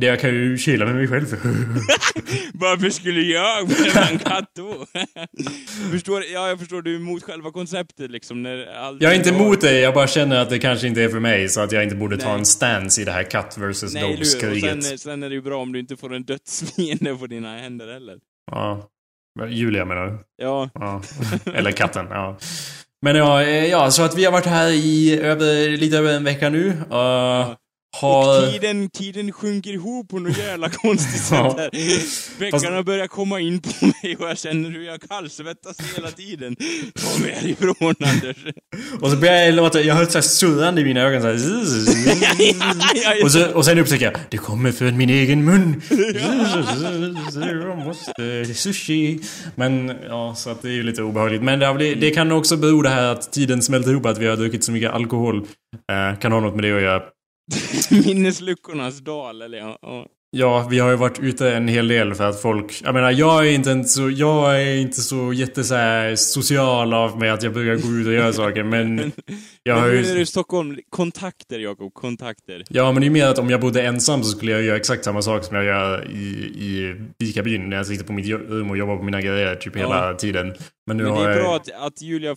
Det 0.00 0.06
jag 0.06 0.20
kan 0.20 0.30
ju 0.30 0.58
kela 0.58 0.86
med 0.86 0.94
mig 0.94 1.08
själv. 1.08 1.26
Varför 2.54 2.90
skulle 2.90 3.20
jag 3.20 3.68
behöva 3.68 4.08
en 4.08 4.18
katt 4.18 4.50
då? 4.56 4.86
förstår, 5.90 6.24
ja, 6.24 6.48
jag 6.48 6.58
förstår, 6.58 6.82
du 6.82 6.94
är 6.94 6.96
emot 6.96 7.22
själva 7.22 7.50
konceptet 7.50 8.10
liksom. 8.10 8.42
När 8.42 8.56
Jag 9.00 9.12
är 9.12 9.16
inte 9.16 9.30
emot 9.30 9.60
det, 9.60 9.80
jag 9.80 9.94
bara 9.94 10.06
känner 10.06 10.36
att 10.36 10.50
det 10.50 10.58
kanske 10.58 10.86
inte 10.86 11.02
är 11.02 11.08
för 11.08 11.20
mig. 11.20 11.48
Så 11.48 11.60
att 11.60 11.72
jag 11.72 11.82
inte 11.82 11.96
borde 11.96 12.16
ta 12.16 12.28
Nej. 12.28 12.38
en 12.38 12.46
stance 12.46 13.02
i 13.02 13.04
det 13.04 13.12
här 13.12 13.22
katt 13.22 13.58
versus 13.58 13.94
dogs-kriget. 13.94 14.84
sen, 14.84 14.98
sen 14.98 15.22
är 15.22 15.28
det 15.28 15.34
ju 15.34 15.42
bra 15.42 15.62
om 15.62 15.72
du 15.72 15.78
inte 15.78 15.96
får 15.96 16.14
en 16.14 16.24
dödsfiende 16.24 17.14
på 17.14 17.26
dina 17.26 17.58
händer 17.58 17.92
heller. 17.92 18.18
Ja. 18.50 18.88
Julia 19.48 19.84
menar 19.84 20.06
du? 20.06 20.18
Ja, 20.42 20.70
Ja. 20.74 21.02
Eller 21.54 21.72
katten, 21.72 22.06
ja. 22.10 22.36
Men 23.02 23.16
ja, 23.16 23.42
eh, 23.42 23.66
ja, 23.66 23.90
så 23.90 24.02
att 24.02 24.16
vi 24.16 24.24
har 24.24 24.32
varit 24.32 24.46
här 24.46 24.68
i 24.68 25.20
över, 25.20 25.76
lite 25.76 25.98
över 25.98 26.12
en 26.12 26.24
vecka 26.24 26.48
nu. 26.48 26.66
Uh, 26.68 27.54
har... 27.96 28.46
och 28.46 28.52
tiden, 28.52 28.90
tiden 28.90 29.32
sjunker 29.32 29.70
ihop 29.70 30.08
på 30.08 30.18
något 30.18 30.38
jävla 30.38 30.68
konstigt 30.82 31.22
sätt 31.22 31.38
här. 31.38 31.70
Veckorna 32.40 32.82
börjar 32.82 33.06
komma 33.06 33.40
in 33.40 33.60
på 33.60 33.86
mig 33.86 34.16
och 34.16 34.28
jag 34.28 34.38
känner 34.38 34.70
hur 34.70 34.86
jag 34.86 35.00
kallsvettas 35.00 35.76
hela 35.96 36.10
tiden. 36.10 36.56
Mig 37.22 37.32
härifrån 37.32 37.94
Anders. 38.00 38.36
Och 39.00 39.10
så 39.10 39.16
börjar 39.16 39.34
jag 39.34 39.54
låta, 39.54 39.80
jag 39.80 39.94
hör 39.94 40.02
ett 40.02 40.12
så 40.12 40.18
här 40.18 40.22
surrande 40.22 40.80
i 40.80 40.84
mina 40.84 41.00
ögon 41.00 41.22
så 41.22 41.28
här. 41.28 43.24
och, 43.24 43.32
så, 43.32 43.50
och 43.54 43.64
sen 43.64 43.78
upptäcker 43.78 44.04
jag, 44.04 44.14
det 44.30 44.36
kommer 44.36 44.72
från 44.72 44.96
min 44.96 45.10
egen 45.10 45.44
mun. 45.44 45.82
Jag 47.68 47.78
måste, 47.84 48.54
sushi. 48.54 49.20
Men 49.54 49.92
ja, 50.08 50.34
så 50.36 50.50
att 50.50 50.62
det 50.62 50.68
är 50.68 50.72
ju 50.72 50.82
lite 50.82 51.02
obehagligt. 51.02 51.42
Men 51.42 51.58
det, 51.58 51.66
har 51.66 51.78
det 51.78 52.10
kan 52.10 52.32
också 52.32 52.56
bero 52.56 52.82
det 52.82 52.88
här 52.88 53.12
att 53.12 53.32
tiden 53.32 53.62
smälter 53.62 53.90
ihop, 53.90 54.06
att 54.06 54.18
vi 54.18 54.26
har 54.26 54.36
druckit 54.36 54.64
så 54.64 54.72
mycket 54.72 54.90
alkohol. 54.90 55.36
Eh, 55.92 56.18
kan 56.18 56.32
ha 56.32 56.40
något 56.40 56.54
med 56.54 56.64
det 56.64 56.76
att 56.76 56.82
göra. 56.82 57.02
Minnesluckornas 57.90 58.98
dal, 58.98 59.42
eller 59.42 59.58
ja. 59.58 59.78
ja. 59.82 60.06
Ja, 60.32 60.66
vi 60.70 60.78
har 60.78 60.90
ju 60.90 60.96
varit 60.96 61.18
ute 61.18 61.52
en 61.52 61.68
hel 61.68 61.88
del 61.88 62.14
för 62.14 62.24
att 62.24 62.42
folk... 62.42 62.82
Jag 62.84 62.94
menar, 62.94 63.10
jag 63.10 63.48
är 63.48 63.52
inte 63.52 63.84
så... 63.84 64.10
Jag 64.10 64.62
är 64.62 64.76
inte 64.76 65.00
så 65.00 65.32
jätte 65.32 65.64
så 65.64 65.74
här, 65.74 66.16
social 66.16 66.94
av 66.94 67.18
mig 67.18 67.30
att 67.30 67.42
jag 67.42 67.52
brukar 67.52 67.88
gå 67.88 67.94
ut 67.96 68.06
och 68.06 68.12
göra 68.12 68.32
saker, 68.32 68.62
men... 68.62 69.12
Jag 69.62 69.74
har 69.74 69.82
Men 69.82 69.90
nu 69.90 69.98
är 69.98 70.02
du 70.02 70.08
ju... 70.08 70.20
i 70.20 70.26
Stockholm, 70.26 70.78
kontakter 70.90 71.58
Jakob, 71.58 71.94
kontakter. 71.94 72.64
Ja, 72.68 72.92
men 72.92 73.00
det 73.00 73.08
är 73.08 73.10
mer 73.10 73.26
att 73.26 73.38
om 73.38 73.50
jag 73.50 73.60
bodde 73.60 73.82
ensam 73.82 74.22
så 74.22 74.30
skulle 74.30 74.52
jag 74.52 74.62
göra 74.62 74.76
exakt 74.76 75.04
samma 75.04 75.22
sak 75.22 75.44
som 75.44 75.56
jag 75.56 75.64
gör 75.64 76.10
i, 76.10 76.18
i 76.58 76.96
Vikabyn 77.18 77.70
när 77.70 77.76
jag 77.76 77.86
sitter 77.86 78.04
på 78.04 78.12
mitt 78.12 78.26
rum 78.26 78.70
och 78.70 78.76
jobbar 78.76 78.96
på 78.96 79.02
mina 79.02 79.20
grejer 79.20 79.56
typ 79.56 79.76
hela 79.76 80.14
tiden. 80.14 80.54
Men 80.86 80.96
nu 80.96 81.02
Men 81.02 81.12
det 81.12 81.18
har 81.18 81.28
är 81.28 81.30
jag... 81.30 81.38
bra 81.44 81.56
att, 81.56 81.70
att 81.86 82.02
Julia 82.02 82.36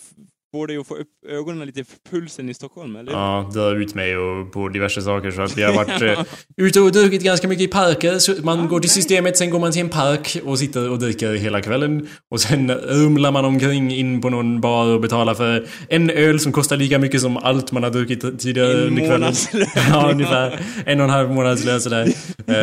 får 0.53 0.67
dig 0.67 0.77
att 0.77 0.87
få 0.87 0.95
upp 0.95 1.07
ögonen 1.29 1.65
lite 1.67 1.83
för 1.83 1.97
pulsen 2.09 2.49
i 2.49 2.53
Stockholm, 2.53 2.95
eller? 2.95 3.11
Ja, 3.11 3.49
dör 3.53 3.75
ut 3.75 3.95
mig 3.95 4.17
och 4.17 4.51
på 4.51 4.69
diverse 4.69 5.01
saker 5.01 5.31
så 5.31 5.41
att 5.41 5.57
vi 5.57 5.63
har 5.63 5.73
varit 5.73 6.01
eh, 6.17 6.23
ute 6.57 6.79
och 6.81 6.91
druckit 6.91 7.23
ganska 7.23 7.47
mycket 7.47 7.63
i 7.63 7.67
parker. 7.67 8.17
Så 8.19 8.31
man 8.43 8.59
Ja, 8.59 8.65
går 8.65 8.79
till 8.79 8.87
nej. 8.87 8.93
systemet, 8.95 9.37
sen 9.37 9.49
går 9.49 9.59
man 9.59 9.71
till 9.71 9.81
en 9.81 9.89
park 9.89 10.37
och 10.45 10.59
sitter 10.59 10.89
och 10.89 10.99
dricker 10.99 11.33
hela 11.33 11.61
kvällen. 11.61 12.07
Och 12.31 12.39
sen 12.41 12.71
rumlar 12.71 13.31
man 13.31 13.45
omkring 13.45 13.91
in 13.91 14.21
på 14.21 14.29
någon 14.29 14.61
bar 14.61 14.85
och 14.87 15.01
betalar 15.01 15.33
för 15.33 15.65
en 15.89 16.09
öl 16.09 16.39
som 16.39 16.51
kostar 16.51 16.77
lika 16.77 16.99
mycket 16.99 17.21
som 17.21 17.37
allt 17.37 17.71
man 17.71 17.83
har 17.83 17.89
druckit 17.89 18.39
tidigare 18.39 18.73
En 18.73 18.87
under 18.87 19.07
kvällen. 19.07 19.33
Ja, 19.89 20.11
ungefär. 20.11 20.59
En 20.85 20.99
och 20.99 21.03
en 21.03 21.09
halv 21.09 21.31
månadslön 21.31 21.81
sådär. 21.81 22.07
Eh, 22.47 22.53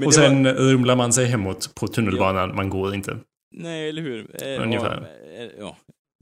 det 0.00 0.06
och 0.06 0.14
sen 0.14 0.48
rumlar 0.48 0.96
man 0.96 1.12
sig 1.12 1.26
hemåt 1.26 1.70
på 1.74 1.88
tunnelbanan. 1.88 2.54
Man 2.56 2.68
går 2.70 2.94
inte. 2.94 3.16
Nej, 3.54 3.88
eller 3.88 4.02
hur? 4.02 4.26
Eh, 4.42 4.62
Ungefär. 4.62 5.06
Ja. 5.38 5.46
ja. 5.58 5.76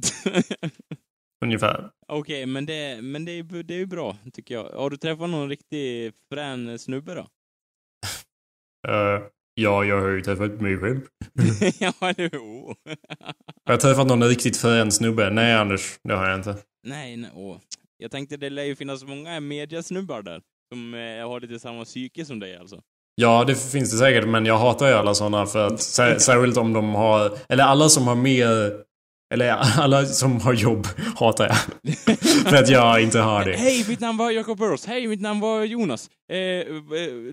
Ungefär. 1.44 1.90
Okej, 2.08 2.46
men, 2.46 2.66
det, 2.66 3.02
men 3.02 3.24
det, 3.24 3.32
är, 3.32 3.62
det 3.62 3.74
är 3.74 3.78
ju 3.78 3.86
bra, 3.86 4.16
tycker 4.32 4.54
jag. 4.54 4.64
Har 4.64 4.90
du 4.90 4.96
träffat 4.96 5.30
någon 5.30 5.48
riktig 5.48 6.12
frän 6.32 6.78
snubbe 6.78 7.14
då? 7.14 7.20
Eh, 8.88 9.22
ja, 9.54 9.84
jag 9.84 10.00
har 10.00 10.08
ju 10.08 10.20
träffat 10.20 10.60
mig 10.60 10.78
själv. 10.78 11.00
ja, 11.80 11.92
hur? 12.16 12.66
Har 13.66 13.72
jag 13.72 13.80
träffat 13.80 14.06
någon 14.06 14.24
riktigt 14.24 14.56
frän 14.56 14.92
snubbe? 14.92 15.30
Nej, 15.30 15.54
Anders. 15.54 15.98
Det 16.02 16.14
har 16.14 16.28
jag 16.28 16.38
inte. 16.38 16.56
nej, 16.86 17.16
nej, 17.16 17.30
åh. 17.34 17.58
Jag 17.96 18.10
tänkte 18.10 18.36
det 18.36 18.50
lär 18.50 18.62
ju 18.62 18.76
finnas 18.76 19.04
många 19.04 19.40
mediasnubbar 19.40 20.22
där. 20.22 20.42
Som 20.72 20.94
eh, 20.94 21.28
har 21.28 21.40
lite 21.40 21.58
samma 21.58 21.84
psyke 21.84 22.24
som 22.24 22.40
dig 22.40 22.56
alltså. 22.56 22.82
Ja, 23.14 23.44
det 23.44 23.54
finns 23.54 23.92
det 23.92 23.98
säkert, 23.98 24.28
men 24.28 24.46
jag 24.46 24.58
hatar 24.58 24.88
ju 24.88 24.92
alla 24.92 25.14
sådana 25.14 25.46
för 25.46 25.66
att 25.66 25.80
sär, 25.80 26.18
särskilt 26.18 26.56
om 26.56 26.72
de 26.72 26.94
har... 26.94 27.38
Eller 27.48 27.64
alla 27.64 27.88
som 27.88 28.06
har 28.06 28.14
mer... 28.14 28.72
Eller 29.34 29.48
alla 29.80 30.06
som 30.06 30.40
har 30.40 30.52
jobb 30.52 30.86
hatar 31.16 31.46
jag. 31.46 31.94
för 32.48 32.56
att 32.56 32.68
jag 32.68 33.02
inte 33.02 33.18
har 33.18 33.44
det. 33.44 33.56
Hej, 33.56 33.84
mitt 33.88 34.00
namn 34.00 34.18
var 34.18 34.30
Jacob 34.30 34.58
Burrows. 34.58 34.86
Hej, 34.86 35.06
mitt 35.06 35.20
namn 35.20 35.40
var 35.40 35.64
Jonas. 35.64 36.10
Eh, 36.32 36.38
eh, 36.38 36.64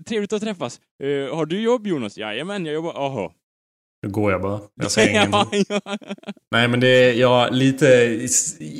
trevligt 0.08 0.32
att 0.32 0.42
träffas. 0.42 0.80
Eh, 1.02 1.36
har 1.36 1.46
du 1.46 1.60
jobb 1.60 1.86
Jonas? 1.86 2.18
Jajamän, 2.18 2.66
jag 2.66 2.74
jobbar. 2.74 2.92
Aha. 3.06 3.32
Nu 4.02 4.12
går 4.12 4.32
jag 4.32 4.42
bara. 4.42 4.60
Jag 4.80 4.90
säger 4.90 5.08
ingenting. 5.26 5.64
ja, 5.68 5.80
ja. 5.84 5.96
Nej, 6.52 6.68
men 6.68 6.80
det 6.80 6.88
är 6.88 7.12
jag 7.12 7.54
lite... 7.54 7.86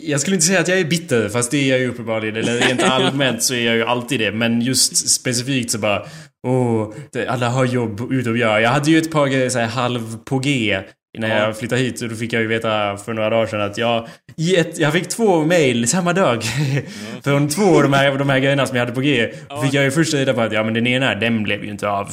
Jag 0.02 0.20
skulle 0.20 0.36
inte 0.36 0.46
säga 0.46 0.60
att 0.60 0.68
jag 0.68 0.78
är 0.78 0.84
bitter, 0.84 1.28
fast 1.28 1.50
det 1.50 1.56
är 1.56 1.70
jag 1.70 1.78
ju 1.78 1.88
uppenbarligen. 1.88 2.36
Eller 2.36 2.60
rent 2.60 2.82
allmänt 2.82 3.42
så 3.42 3.54
är 3.54 3.66
jag 3.66 3.76
ju 3.76 3.84
alltid 3.84 4.20
det. 4.20 4.32
Men 4.32 4.60
just 4.60 5.08
specifikt 5.08 5.70
så 5.70 5.78
bara... 5.78 6.06
Åh, 6.46 6.94
det, 7.12 7.26
alla 7.26 7.48
har 7.48 7.64
jobb 7.64 8.12
utom 8.12 8.38
jag. 8.38 8.62
Jag 8.62 8.70
hade 8.70 8.90
ju 8.90 8.98
ett 8.98 9.10
par 9.10 9.26
grejer 9.26 9.50
så 9.50 9.58
här 9.58 9.66
halv 9.66 10.18
på 10.24 10.38
G 10.38 10.82
när 11.18 11.28
Ja. 11.28 11.36
jag 11.46 11.58
flyttade 11.58 11.80
hit. 11.80 12.02
Och 12.02 12.08
då 12.08 12.14
fick 12.16 12.32
jag 12.32 12.42
ju 12.42 12.48
veta 12.48 12.96
för 12.96 13.12
några 13.14 13.30
dagar 13.30 13.46
sedan 13.46 13.60
att 13.60 13.78
jag... 13.78 14.08
Ett, 14.56 14.78
jag 14.78 14.92
fick 14.92 15.08
två 15.08 15.44
mail 15.44 15.88
samma 15.88 16.12
dag. 16.12 16.42
Från 17.24 17.48
två 17.48 17.76
av 17.76 17.82
de 17.82 17.92
här, 17.92 18.18
de 18.18 18.28
här 18.28 18.38
grejerna 18.40 18.66
som 18.66 18.76
jag 18.76 18.82
hade 18.84 18.94
på 18.94 19.00
G. 19.00 19.32
Ja. 19.48 19.62
Fick 19.62 19.74
jag 19.74 19.84
ju 19.84 19.90
först 19.90 20.14
reda 20.14 20.34
på 20.34 20.40
att 20.40 20.52
ja 20.52 20.64
men 20.64 20.74
den 20.74 20.86
ena, 20.86 21.14
den 21.14 21.42
blev 21.42 21.64
ju 21.64 21.70
inte 21.70 21.88
av. 21.88 22.06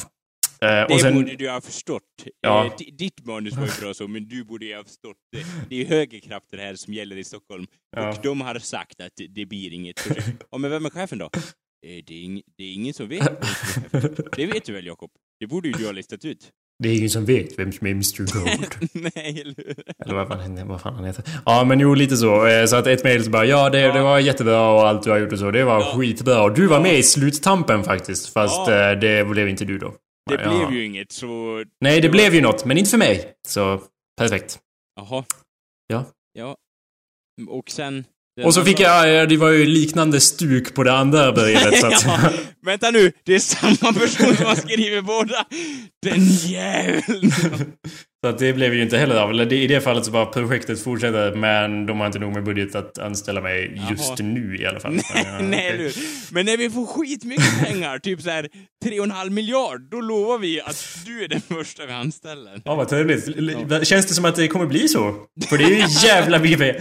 Eh, 0.60 0.86
Det 0.88 0.98
sen, 1.00 1.14
borde 1.14 1.36
du 1.36 1.50
ha 1.50 1.60
förstått. 1.60 2.02
Ja. 2.40 2.74
Di- 2.78 2.90
ditt 2.90 3.26
manus 3.26 3.54
var 3.54 3.62
ju 3.66 3.70
bra 3.80 3.94
så, 3.94 4.08
men 4.08 4.28
du 4.28 4.44
borde 4.44 4.66
ju 4.66 4.76
ha 4.76 4.84
förstått 4.84 5.16
det. 5.32 5.44
Det 5.68 5.82
är 5.82 5.86
högerkrafter 5.86 6.58
här 6.58 6.74
som 6.74 6.94
gäller 6.94 7.16
i 7.16 7.24
Stockholm. 7.24 7.66
Ja. 7.96 8.08
Och 8.10 8.16
de 8.22 8.40
har 8.40 8.58
sagt 8.58 9.00
att 9.00 9.12
det- 9.34 9.46
blir 9.46 9.72
inget 9.72 10.04
projekt. 10.06 10.42
Ja, 10.50 10.58
men 10.58 10.70
vem 10.70 10.86
är 10.86 10.90
chefen 10.90 11.18
då? 11.18 11.24
Eh, 11.24 11.30
Det 12.06 12.14
är, 12.14 12.28
ing- 12.28 12.42
det 12.58 12.64
är 12.64 12.72
ingen 12.72 12.94
som 12.94 13.08
vet. 13.08 13.28
Det 14.36 14.46
vet 14.46 14.64
du 14.64 14.72
väl, 14.72 14.86
Jakob? 14.86 15.10
Det 15.40 15.46
borde 15.46 15.68
ju 15.68 15.74
du 15.74 15.84
ha 15.84 15.92
listat 15.92 16.24
ut. 16.24 16.50
Det 16.82 16.88
är 16.88 16.96
ingen 16.96 17.10
som 17.10 17.24
vet 17.24 17.58
vem 17.58 17.72
som 17.72 17.86
är 17.86 17.90
Mr 17.90 18.32
Gold. 18.32 18.76
Nej, 19.14 19.40
eller 19.40 19.54
hur? 19.56 19.74
Eller 20.04 20.14
vad 20.14 20.28
fan, 20.28 20.68
vad 20.68 20.80
fan 20.80 20.94
han 20.94 21.04
heter. 21.04 21.24
Ja 21.46 21.64
men 21.64 21.80
jo 21.80 21.94
lite 21.94 22.16
så. 22.16 22.46
Eh, 22.46 22.66
Så 22.66 22.76
att 22.76 22.86
ett 22.86 23.04
mail 23.04 23.24
så 23.24 23.30
bara 23.30 23.44
ja 23.44 23.70
det, 23.70 23.92
det 23.92 24.02
var 24.02 24.18
jättebra 24.18 24.70
och 24.70 24.88
allt 24.88 25.02
du 25.02 25.10
har 25.10 25.18
gjort 25.18 25.32
och 25.32 25.38
så. 25.38 25.50
Det 25.50 25.64
var 25.64 25.80
Ja. 25.80 25.92
skitbra. 25.96 26.42
Och 26.42 26.54
du 26.54 26.66
var 26.66 26.80
med 26.80 26.98
i 26.98 27.02
sluttampen 27.02 27.84
faktiskt. 27.84 28.32
Fast 28.32 28.68
Ja. 28.68 28.90
eh, 28.92 28.98
det 28.98 29.24
blev 29.28 29.48
inte 29.48 29.64
du 29.64 29.78
då. 29.78 29.94
Det 30.30 30.42
Ja. 30.44 30.48
blev 30.66 30.78
ju 30.78 30.84
inget, 30.84 31.12
så... 31.12 31.64
Nej 31.80 32.00
det 32.00 32.08
blev 32.08 32.34
ju 32.34 32.40
något 32.40 32.64
men 32.64 32.78
inte 32.78 32.90
för 32.90 32.98
mig. 32.98 33.32
Så 33.48 33.80
perfekt. 34.18 34.58
Jaha. 34.96 35.24
Ja. 35.86 36.04
Ja. 36.32 36.56
Och 37.48 37.70
sen... 37.70 38.04
Och 38.44 38.54
så 38.54 38.64
fick 38.64 38.80
jag, 38.80 39.28
det 39.28 39.36
var 39.36 39.50
ju 39.50 39.66
liknande 39.66 40.20
stuk 40.20 40.74
på 40.74 40.82
det 40.82 40.92
andra 40.92 41.32
brevet 41.32 41.80
så 41.80 41.86
att... 41.86 42.04
ja, 42.04 42.30
vänta 42.66 42.90
nu, 42.90 43.12
det 43.24 43.34
är 43.34 43.38
samma 43.38 43.92
person 43.92 44.36
som 44.36 44.46
har 44.46 44.54
skrivit 44.54 45.04
båda! 45.04 45.46
Den 46.02 46.24
jäveln! 46.24 47.32
Så 48.24 48.30
att 48.30 48.38
det 48.38 48.52
blev 48.52 48.74
ju 48.74 48.82
inte 48.82 48.98
heller 48.98 49.16
av. 49.16 49.30
Eller 49.30 49.52
i 49.52 49.66
det 49.66 49.80
fallet 49.80 50.04
så 50.04 50.10
bara 50.10 50.26
projektet 50.26 50.82
fortsätter 50.82 51.34
men 51.34 51.86
de 51.86 52.00
har 52.00 52.06
inte 52.06 52.18
nog 52.18 52.32
med 52.32 52.44
budget 52.44 52.74
att 52.74 52.98
anställa 52.98 53.40
mig 53.40 53.82
just 53.90 54.18
Jaha. 54.18 54.28
nu 54.28 54.56
i 54.60 54.66
alla 54.66 54.80
fall. 54.80 54.92
Nej, 55.14 55.26
Ja, 55.26 55.38
nej 55.40 55.78
du. 55.78 55.92
Men 56.30 56.46
när 56.46 56.56
vi 56.56 56.70
får 56.70 56.86
skitmycket 56.86 57.64
pengar, 57.64 57.98
typ 57.98 58.22
så 58.22 58.30
här 58.30 58.48
3,5 58.84 59.30
miljard, 59.30 59.80
då 59.90 60.00
lovar 60.00 60.38
vi 60.38 60.60
att 60.60 60.88
du 61.06 61.24
är 61.24 61.28
den 61.28 61.40
första 61.40 61.86
vi 61.86 61.92
anställer. 61.92 62.62
Ja, 62.64 62.74
vad 62.74 62.88
trevligt. 62.88 63.24
Känns 63.88 64.06
det 64.06 64.14
som 64.14 64.24
att 64.24 64.36
det 64.36 64.48
kommer 64.48 64.66
bli 64.66 64.88
så? 64.88 65.14
För 65.48 65.58
det 65.58 65.64
är 65.64 65.70
ju 65.70 66.08
jävla 66.08 66.38
mycket 66.38 66.58
pengar. 66.58 66.80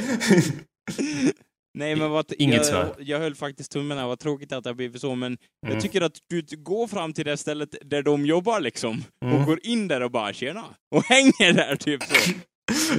Nej 1.76 1.96
men 1.96 2.12
vad... 2.12 2.34
Inget 2.38 2.56
jag, 2.56 2.66
svar. 2.66 2.96
jag 3.00 3.20
höll 3.20 3.36
faktiskt 3.36 3.72
tummarna, 3.72 4.08
vad 4.08 4.20
tråkigt 4.20 4.52
att 4.52 4.64
det 4.64 4.70
har 4.70 4.76
blivit 4.76 5.02
så, 5.02 5.16
men 5.16 5.38
Mm. 5.66 5.74
jag 5.74 5.82
tycker 5.84 6.02
att 6.02 6.18
du 6.30 6.44
går 6.58 6.88
fram 6.88 7.14
till 7.14 7.26
det 7.26 7.38
stället 7.38 7.76
där 7.82 8.02
de 8.04 8.26
jobbar 8.26 8.60
liksom, 8.60 9.04
Mm. 9.26 9.36
och 9.38 9.46
går 9.46 9.60
in 9.64 9.88
där 9.88 10.02
och 10.02 10.12
bara 10.12 10.34
tjena, 10.34 10.64
och 10.96 11.04
hänger 11.10 11.54
där 11.54 11.76
typ 11.76 12.04
så. 12.04 12.32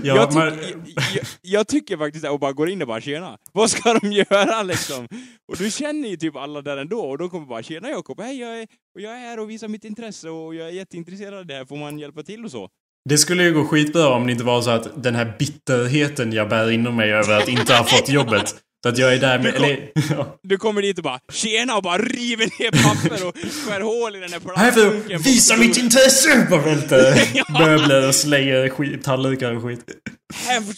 Ja, 0.02 0.16
jag, 0.16 0.30
tyck, 0.30 0.38
men- 0.38 0.84
jag, 1.14 1.24
jag, 1.42 1.66
tycker 1.68 1.96
faktiskt 1.96 2.24
och 2.28 2.40
bara 2.40 2.52
går 2.52 2.68
in 2.70 2.82
och 2.82 2.88
bara 2.88 3.00
tjena. 3.00 3.38
Vad 3.52 3.70
ska 3.70 3.94
de 3.94 4.12
göra 4.30 4.62
liksom? 4.62 5.08
Och 5.48 5.56
du 5.58 5.70
känner 5.70 6.08
ju 6.08 6.16
typ 6.16 6.36
alla 6.36 6.62
där 6.62 6.76
ändå, 6.76 7.00
och 7.00 7.18
de 7.18 7.30
kommer 7.30 7.46
bara 7.46 7.62
tjena 7.62 7.88
Jakob, 7.90 8.20
hej 8.20 8.40
jag 8.40 8.58
är, 8.60 8.66
och 8.94 9.00
jag 9.00 9.12
är 9.12 9.18
här 9.18 9.38
och 9.40 9.50
visar 9.50 9.68
mitt 9.68 9.84
intresse 9.84 10.28
och 10.30 10.54
jag 10.54 10.68
är 10.68 10.72
jätteintresserad 10.72 11.34
av 11.34 11.46
det 11.46 11.54
här, 11.54 11.64
får 11.64 11.76
man 11.76 11.98
hjälpa 11.98 12.22
till 12.22 12.44
och 12.44 12.50
så? 12.50 12.68
Det 13.08 13.18
skulle 13.18 13.42
ju 13.44 13.54
gå 13.54 13.64
skitbra 13.64 14.08
om 14.08 14.26
det 14.26 14.32
inte 14.32 14.44
var 14.44 14.62
så 14.62 14.70
att 14.70 15.02
den 15.02 15.14
här 15.14 15.34
bitterheten 15.38 16.32
jag 16.32 16.48
bär 16.48 16.70
inom 16.70 16.96
mig 16.96 17.12
över 17.12 17.38
att 17.38 17.48
inte 17.48 17.74
ha 17.74 17.84
fått 17.84 18.08
jobbet. 18.08 18.54
Så 18.82 18.88
att 18.88 18.98
jag 18.98 19.14
är 19.14 19.18
där 19.18 19.38
med... 19.38 19.52
Du 19.54 19.58
kom- 19.58 19.64
Eller, 19.64 19.88
ja. 20.16 20.38
Du 20.42 20.56
kommer 20.56 20.82
dit 20.82 20.98
och 20.98 21.04
bara 21.04 21.18
tjena 21.32 21.76
och 21.76 21.82
bara 21.82 21.98
river 21.98 22.44
ner 22.62 22.70
papper 22.82 23.26
och 23.26 23.34
skär 23.66 23.80
hål 23.80 24.16
i 24.16 24.18
den 24.20 24.40
plastbunken. 24.40 25.16
att 25.16 25.26
visa 25.26 25.56
mitt 25.56 25.76
intresse! 25.76 26.46
Bara 26.50 26.60
välter 26.60 27.14
möbler 27.52 28.08
och 28.08 28.14
slänger 28.24 28.68
skit, 28.68 29.04
tallrikar 29.04 29.52
och 29.56 29.62
skit. 29.62 29.80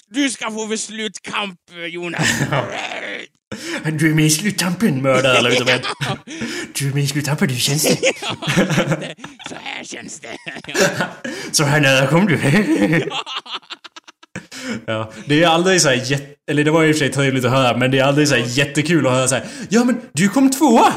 Du 0.08 0.30
ska 0.30 0.50
få 0.50 0.68
för 0.68 0.76
slutkamp 0.76 1.60
Jonas. 1.88 2.28
Du 3.92 4.10
är 4.10 4.14
med 4.14 4.24
i 4.24 4.30
sluttampen, 4.30 5.02
mördare 5.02 5.38
alla 5.38 5.50
utom. 5.50 5.66
Du 6.74 6.88
är 6.88 6.94
med 6.94 7.04
i 7.04 7.06
sluttampen, 7.06 7.48
hur 7.48 7.56
känns 7.56 7.82
det? 7.82 7.96
Så 9.48 9.54
här 9.62 9.84
känns 9.84 10.20
det. 10.20 10.36
Så 11.52 11.64
här 11.64 11.80
nära 11.80 12.06
kom 12.06 12.26
du. 12.26 12.34
Ja, 14.86 15.12
det 15.26 15.42
är 15.42 15.48
aldrig 15.48 15.82
så 15.82 15.88
här 15.88 16.10
jätte... 16.10 16.34
Eller 16.50 16.64
det 16.64 16.70
var 16.70 16.84
i 16.84 16.90
och 16.90 16.94
för 16.94 16.98
sig 16.98 17.12
trevligt 17.12 17.44
att 17.44 17.50
höra, 17.50 17.76
men 17.76 17.90
det 17.90 17.98
är 17.98 18.04
aldrig 18.04 18.28
så 18.28 18.34
här 18.34 18.44
jättekul 18.46 19.06
att 19.06 19.12
höra 19.12 19.28
så 19.28 19.34
här. 19.34 19.46
Ja 19.68 19.84
men, 19.84 20.00
du 20.12 20.28
kom 20.28 20.50
tvåa! 20.50 20.92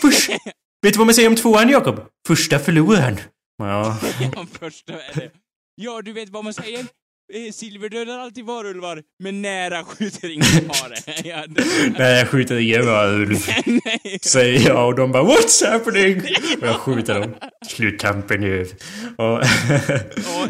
Först... 0.00 0.30
Vet 0.82 0.92
du 0.92 0.98
vad 0.98 1.06
man 1.06 1.14
säger 1.14 1.28
om 1.28 1.36
tvåan, 1.36 1.68
Jakob? 1.68 2.00
Första 2.26 2.58
förloraren. 2.58 3.20
Ja. 3.58 3.98
Ja, 4.20 4.46
första 4.60 4.92
är 4.92 5.14
det. 5.14 5.30
Ja, 5.74 6.02
du 6.02 6.12
vet 6.12 6.28
vad 6.28 6.44
man 6.44 6.54
säger? 6.54 6.86
Eh, 7.34 7.52
Silver 7.52 7.88
dödar 7.88 8.18
alltid 8.18 8.44
varulvar, 8.44 9.02
men 9.22 9.42
nära 9.42 9.84
skjuter 9.84 10.28
ingen 10.30 10.44
hare. 10.68 10.94
Ja, 11.24 11.44
det... 11.48 11.64
Nej, 11.98 12.18
jag 12.18 12.28
skjuter 12.28 12.56
ingen 12.58 12.86
varulv. 12.86 13.38
Nej. 13.66 14.18
Säger 14.22 14.68
jag 14.68 14.86
och 14.88 14.94
de 14.94 15.12
bara 15.12 15.22
What's 15.22 15.70
happening? 15.70 16.20
Och 16.60 16.66
jag 16.66 16.74
skjuter 16.76 17.20
dem. 17.20 17.34
Slutkampen 17.68 18.42
över. 18.44 18.66
Och... 19.16 19.40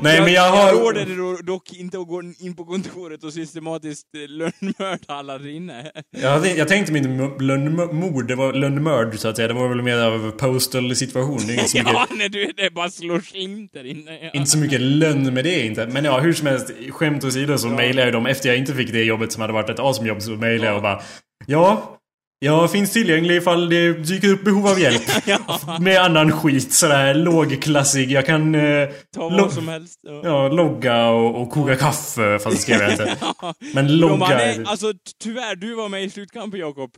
Nej 0.03 0.20
men 0.20 0.33
jag 0.33 0.51
har... 0.51 0.68
Jag 0.68 0.81
råder 1.18 1.43
dock 1.43 1.72
inte 1.72 1.99
att 1.99 2.09
gå 2.09 2.22
in 2.39 2.57
på 2.57 2.64
kontoret 2.64 3.24
och 3.24 3.33
systematiskt 3.33 4.07
eh, 4.14 4.29
lönnmörda 4.29 5.14
alla 5.14 5.39
där 5.39 5.49
inne. 5.49 5.91
Jag, 6.11 6.47
jag 6.59 6.68
tänkte 6.68 6.93
mig 6.93 7.03
inte 7.05 7.45
lönnmord, 7.45 8.29
det 8.29 8.35
var 8.35 8.53
lönnmörd 8.53 9.18
så 9.18 9.29
att 9.29 9.37
säga. 9.37 9.49
Det 9.49 9.55
var 9.55 9.68
väl 9.68 9.83
mer 9.83 9.99
av 9.99 10.31
postal 10.31 10.97
situation. 10.97 11.39
Det 11.47 11.53
är 11.53 11.59
inte 11.59 11.68
så 11.68 11.79
mycket, 11.79 11.93
Ja, 11.93 12.07
när 12.11 12.29
du 12.29 12.53
det 12.57 12.70
bara 12.74 12.91
slår 12.91 13.22
in 13.33 13.68
där 13.72 13.85
inne. 13.85 14.18
Ja. 14.22 14.31
inte 14.35 14.51
så 14.51 14.59
mycket 14.59 14.81
lönn 14.81 15.35
med 15.35 15.45
det 15.45 15.66
inte. 15.66 15.87
Men 15.87 16.05
ja, 16.05 16.20
hur 16.20 16.33
som 16.33 16.47
helst, 16.47 16.66
skämt 16.91 17.25
åsido 17.25 17.59
så 17.59 17.69
mejlade 17.69 18.07
jag 18.07 18.12
dem 18.12 18.27
efter 18.27 18.49
jag 18.49 18.59
inte 18.59 18.75
fick 18.75 18.93
det 18.93 19.05
jobbet 19.05 19.33
som 19.33 19.41
hade 19.41 19.53
varit 19.53 19.71
ett 19.71 19.81
asumjobb 19.81 20.23
så 20.23 20.31
mejlade 20.31 20.67
jag 20.67 20.77
och 20.77 20.83
bara 20.83 21.03
Ja, 21.47 21.97
jag 22.39 22.71
finns 22.71 22.93
tillgänglig 22.93 23.37
ifall 23.37 23.69
det 23.69 23.93
dyker 23.93 24.29
upp 24.29 24.45
behov 24.45 24.67
av 24.67 24.81
hjälp. 24.81 25.03
Ja, 25.27 25.79
Med 25.81 26.01
annan 26.01 26.33
skit, 26.33 26.73
sådär 26.73 27.14
lågklassig. 27.14 28.11
Jag 28.11 28.27
kan 28.27 28.55
eh, 28.55 28.89
ta 29.14 29.29
vad 29.29 29.53
som 29.53 29.69
helst. 29.69 30.01
Ja. 30.03 30.21
ja, 30.25 30.49
logga 30.49 31.09
och, 31.09 31.43
och 31.43 31.51
koka 31.51 31.77
kaffe, 31.77 32.39
fast 32.39 32.57
det 32.57 32.62
skrev 32.62 32.81
jag 32.81 32.91
inte. 32.91 33.17
Men 33.75 33.87
De 33.87 33.99
bara, 34.01 34.09
logga... 34.09 34.37
nej, 34.37 34.64
alltså 34.67 34.93
tyvärr, 35.23 35.57
du 35.57 35.75
var 35.75 35.89
med 35.89 36.05
i 36.05 36.11
slutkampen 36.11 36.61
Jakob. 36.61 36.91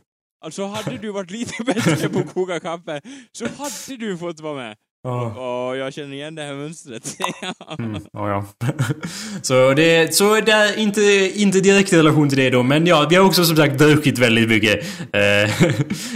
Alltså 0.45 0.65
hade 0.65 0.97
du 0.97 1.11
varit 1.11 1.31
lite 1.31 1.63
bättre 1.65 2.09
på 2.09 2.19
att 2.19 2.33
koka 2.33 2.59
kaffe, 2.59 3.01
så 3.31 3.45
hade 3.57 3.97
du 4.05 4.17
fått 4.17 4.39
vara 4.39 4.55
med. 4.55 4.75
Ja. 5.03 5.75
Jag 5.75 5.93
känner 5.93 6.13
igen 6.13 6.35
det 6.35 6.41
här 6.43 6.53
mönstret. 6.53 7.17
Mm, 7.79 8.01
ja, 8.13 8.29
ja. 8.29 8.45
så 9.41 9.73
det, 9.73 10.15
så 10.15 10.41
det 10.41 10.51
är 10.51 10.79
inte, 10.79 11.31
inte 11.35 11.59
direkt 11.59 11.93
i 11.93 11.97
relation 11.97 12.29
till 12.29 12.37
det 12.37 12.49
då, 12.49 12.63
men 12.63 12.87
ja, 12.87 13.07
vi 13.09 13.15
har 13.15 13.25
också 13.25 13.45
som 13.45 13.55
sagt 13.57 13.77
druckit 13.77 14.17
väldigt 14.19 14.49
mycket. 14.49 14.85
Eh, 15.13 15.71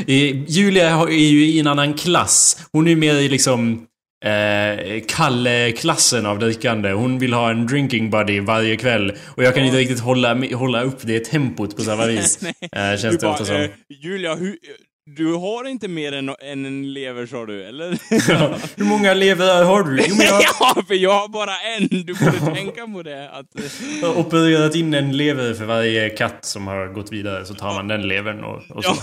Julia 0.48 0.90
är 0.90 1.08
ju 1.10 1.46
i 1.46 1.60
en 1.60 1.68
annan 1.68 1.94
klass. 1.94 2.68
Hon 2.72 2.88
är 2.88 2.96
mer 2.96 3.14
i 3.16 3.30
liksom 3.30 3.86
eh, 4.26 5.02
Kalle-klassen 5.08 6.26
av 6.26 6.40
drickande. 6.40 6.92
Hon 6.92 7.20
vill 7.20 7.34
ha 7.34 7.50
en 7.52 7.68
drinking 7.68 8.10
buddy 8.10 8.40
varje 8.40 8.76
kväll. 8.78 9.14
Och 9.28 9.44
jag 9.44 9.56
kan 9.56 9.66
inte 9.66 9.78
riktigt 9.78 10.00
hålla, 10.00 10.36
hålla 10.56 10.84
upp 10.84 10.98
det 11.02 11.20
tempot 11.26 11.78
på 11.78 11.84
samma 11.84 12.06
vis. 12.06 12.44
Eh, 12.44 12.50
känns 12.72 13.02
Du 13.02 13.18
det 13.18 13.28
ofta 13.28 13.46
som. 13.46 13.56
bara, 13.56 13.64
eh, 13.64 13.70
Julia, 13.90 14.36
hur, 14.36 14.58
du 15.06 15.34
har 15.34 15.68
inte 15.68 15.88
mer 15.88 16.12
än, 16.12 16.30
än 16.30 16.66
en 16.66 16.94
lever 16.94 17.26
sa 17.26 17.46
du, 17.46 17.64
eller? 17.64 18.00
Ja, 18.30 18.56
Hur 18.76 18.86
många 18.86 19.14
lever 19.14 19.64
har 19.64 19.84
du? 19.84 19.98
Jag 19.98 20.44
ja, 20.60 20.84
för 20.88 20.94
jag 20.94 21.20
har 21.20 21.28
bara 21.28 21.60
en. 21.60 21.88
Du 21.88 22.14
borde 22.14 22.56
tänka 22.56 22.88
på 22.88 23.04
det. 23.04 23.30
Att, 23.30 23.60
eh, 23.60 24.10
har 24.10 24.20
opererat 24.20 24.76
in 24.76 24.94
en 24.94 25.18
lever 25.18 25.54
för 25.54 25.66
varje 25.66 26.10
katt 26.10 26.46
som 26.46 26.68
har 26.68 26.88
gått 26.88 27.12
vidare. 27.12 27.46
Så 27.46 27.54
tar 27.54 27.74
man 27.74 27.88
den 27.88 28.08
levern 28.08 28.44
och, 28.44 28.62
och 28.70 28.84
så. 28.84 28.96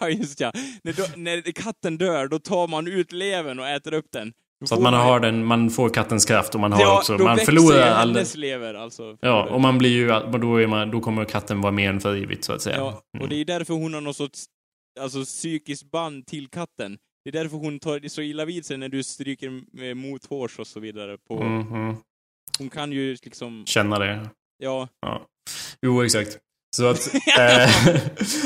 ja, 0.00 0.08
just 0.08 0.40
ja. 0.40 0.52
När, 0.82 0.92
då, 0.92 1.02
när 1.16 1.52
katten 1.52 1.98
dör, 1.98 2.28
då 2.28 2.38
tar 2.38 2.68
man 2.68 2.86
ut 2.86 3.12
levern 3.12 3.58
och 3.58 3.68
äter 3.68 3.94
upp 3.94 4.06
den. 4.12 4.32
Då 4.60 4.66
Så 4.66 4.74
att 4.74 4.80
man 4.80 4.94
har 4.94 5.20
den, 5.20 5.44
man 5.44 5.70
får 5.70 5.88
kattens 5.88 6.24
kraft 6.24 6.54
och 6.54 6.60
man 6.60 6.72
har 6.72 6.80
ja, 6.80 6.98
också, 6.98 7.16
då 7.16 7.24
man 7.24 7.38
förlorar 7.38 7.90
all... 7.90 8.08
hennes 8.08 8.36
lever 8.36 8.74
alltså. 8.74 9.16
Ja, 9.20 9.48
och 9.50 9.60
man 9.60 9.78
blir 9.78 9.90
ju, 9.90 10.08
då, 10.38 10.60
är 10.60 10.66
man, 10.66 10.90
då 10.90 11.00
kommer 11.00 11.24
katten 11.24 11.60
vara 11.60 11.72
med 11.72 11.90
en 11.90 12.00
för 12.00 12.16
evigt 12.16 12.44
så 12.44 12.52
att 12.52 12.62
säga. 12.62 12.76
Ja, 12.76 13.02
och 13.20 13.28
det 13.28 13.40
är 13.40 13.44
därför 13.44 13.74
hon 13.74 13.94
har 13.94 14.00
något 14.00 14.16
sorts 14.16 14.46
alltså, 15.00 15.24
psykiskt 15.24 15.90
band 15.90 16.26
till 16.26 16.48
katten. 16.48 16.98
Det 17.24 17.30
är 17.30 17.32
därför 17.32 17.56
hon 17.56 17.78
tar 17.78 18.08
så 18.08 18.22
illa 18.22 18.44
vid 18.44 18.66
sig 18.66 18.76
när 18.76 18.88
du 18.88 19.02
stryker 19.02 19.62
med 19.76 19.96
mothårs 19.96 20.58
och 20.58 20.66
så 20.66 20.80
vidare. 20.80 21.18
På, 21.18 21.42
Mm, 21.42 21.68
mm. 21.74 21.96
Hon 22.58 22.70
kan 22.70 22.92
ju 22.92 23.16
liksom, 23.24 23.66
Känna 23.66 23.98
det. 23.98 24.30
ja, 24.58 24.88
Ja. 25.00 25.26
Jo, 25.82 26.02
exakt. 26.04 26.38
Så 26.76 26.86
att... 26.86 27.14
eh, 27.38 27.70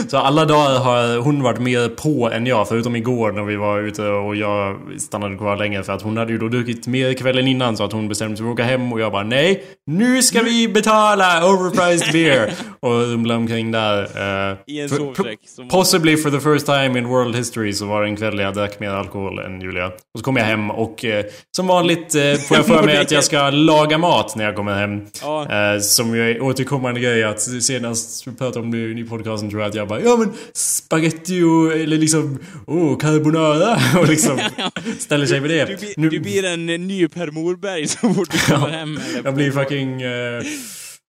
så 0.08 0.18
alla 0.18 0.44
dagar 0.44 0.78
har 0.78 1.18
hon 1.18 1.42
varit 1.42 1.60
mer 1.60 1.88
på 1.88 2.30
än 2.30 2.46
jag, 2.46 2.68
förutom 2.68 2.96
igår 2.96 3.32
när 3.32 3.42
vi 3.42 3.56
var 3.56 3.80
ute 3.80 4.02
och 4.02 4.36
jag 4.36 4.80
stannade 4.98 5.36
kvar 5.36 5.56
länge 5.56 5.82
för 5.82 5.92
att 5.92 6.02
hon 6.02 6.16
hade 6.16 6.32
ju 6.32 6.38
då 6.38 6.48
druckit 6.48 6.86
mer 6.86 7.14
kvällen 7.14 7.48
innan 7.48 7.76
så 7.76 7.84
att 7.84 7.92
hon 7.92 8.08
bestämde 8.08 8.36
sig 8.36 8.44
för 8.44 8.50
att 8.50 8.54
åka 8.54 8.64
hem 8.64 8.92
och 8.92 9.00
jag 9.00 9.12
bara 9.12 9.22
nej, 9.22 9.64
nu 9.86 10.22
ska 10.22 10.42
vi 10.42 10.68
betala 10.68 11.46
overpriced 11.46 12.12
beer! 12.12 12.52
och 12.80 12.90
rumla 12.90 13.36
omkring 13.36 13.70
där. 13.70 14.02
eh, 14.50 14.56
i 14.66 14.80
en 14.80 14.88
sovsäck. 14.88 15.38
Som, 15.46 15.68
Possibly 15.68 16.16
for 16.16 16.30
the 16.30 16.40
first 16.40 16.66
time 16.66 16.98
in 16.98 17.08
world 17.08 17.36
history 17.36 17.72
så 17.72 17.86
var 17.86 18.02
det 18.02 18.08
en 18.08 18.16
kväll 18.16 18.38
jag 18.38 18.54
drack 18.54 18.80
mer 18.80 18.90
alkohol 18.90 19.38
än 19.38 19.60
Julia. 19.60 19.86
Och 19.86 20.18
så 20.18 20.24
kom 20.24 20.36
jag 20.36 20.44
hem 20.44 20.70
och 20.70 21.04
eh, 21.04 21.24
som 21.56 21.66
vanligt 21.66 22.14
eh, 22.14 22.34
får 22.34 22.56
jag 22.56 22.66
för 22.66 22.82
mig 22.82 22.96
att 22.96 23.10
jag 23.10 23.24
ska 23.24 23.50
laga 23.50 23.98
mat 23.98 24.36
när 24.36 24.44
jag 24.44 24.56
kommer 24.56 24.74
hem. 24.74 25.06
Eh, 25.50 25.80
som 25.80 26.14
ju 26.14 26.30
är 26.30 26.42
återkommande 26.42 27.00
grej 27.00 27.24
att 27.24 27.40
senast 27.40 28.13
pratade 28.38 28.58
om 28.64 28.70
det 28.70 28.78
i 29.00 29.04
podcasten 29.04 29.50
tror 29.50 29.62
jag 29.62 29.68
att 29.68 29.74
jag 29.74 29.88
bara 29.88 30.00
Ja 30.00 30.16
men 30.16 30.32
spaghetti 30.52 31.42
och 31.42 31.72
eller 31.72 31.98
liksom 31.98 32.38
Oh 32.66 32.98
carbonara 32.98 33.76
och 34.00 34.08
liksom 34.08 34.40
ställer 34.98 35.26
sig 35.26 35.40
med 35.40 35.50
det. 35.50 35.64
du, 35.64 35.94
Nu- 35.96 36.08
du 36.08 36.20
blir 36.20 36.44
en 36.44 36.68
eh, 36.68 36.78
ny 36.78 37.08
Per 37.08 37.30
Morberg 37.30 37.86
så 37.88 38.14
fort 38.14 38.30
du 38.30 38.38
kommer 38.38 38.68
hem. 38.68 38.96
Eller 39.08 39.24
jag 39.24 39.34
blir 39.34 39.50
fucking... 39.50 40.02
eh, 40.02 40.42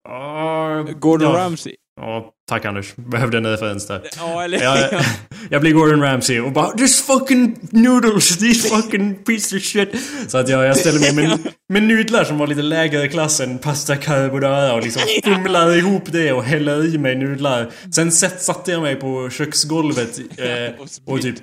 ah, 0.09 0.83
Gordon 0.83 1.31
ja. 1.33 1.39
Ramsay. 1.39 1.75
Ja, 2.01 2.31
tack 2.53 2.65
Anders. 2.65 2.97
Behövde 2.97 3.39
en 3.39 3.47
referens 3.47 3.87
där. 3.87 4.03
Ja, 4.17 4.45
eller 4.45 4.63
Jag, 4.63 5.05
jag 5.51 5.61
blir 5.61 5.73
Gordon 5.73 6.03
Ramsay 6.03 6.41
och 6.41 6.53
bara 6.53 6.71
This 6.71 7.03
fucking 7.03 7.59
noodles, 7.71 8.39
this 8.39 8.71
fucking 8.83 9.15
piece 9.15 9.57
of 9.57 9.63
shit. 9.63 9.89
Så 10.29 10.39
att 10.39 10.49
jag, 10.49 10.65
jag 10.65 10.77
ställer 10.77 11.01
mig 11.01 11.15
med, 11.15 11.39
med 11.69 11.83
nudlar 11.83 12.25
som 12.25 12.39
var 12.39 12.47
lite 12.47 12.63
lägre 12.63 13.09
klass 13.09 13.41
än 13.41 13.59
pasta 13.59 13.97
carbonara 13.97 14.75
och 14.75 14.83
liksom 14.83 15.03
fumlar 15.25 15.77
ihop 15.77 16.03
det 16.07 16.33
och 16.33 16.45
häller 16.45 16.95
i 16.95 16.99
mig 16.99 17.15
nudlar. 17.17 17.71
Sen 17.95 18.13
sätt, 18.13 18.43
satte 18.43 18.73
jag 18.73 18.83
mig 18.83 18.97
på 18.97 19.31
köksgolvet 19.31 20.19
eh, 20.19 20.85
och 21.07 21.23
typ... 21.23 21.37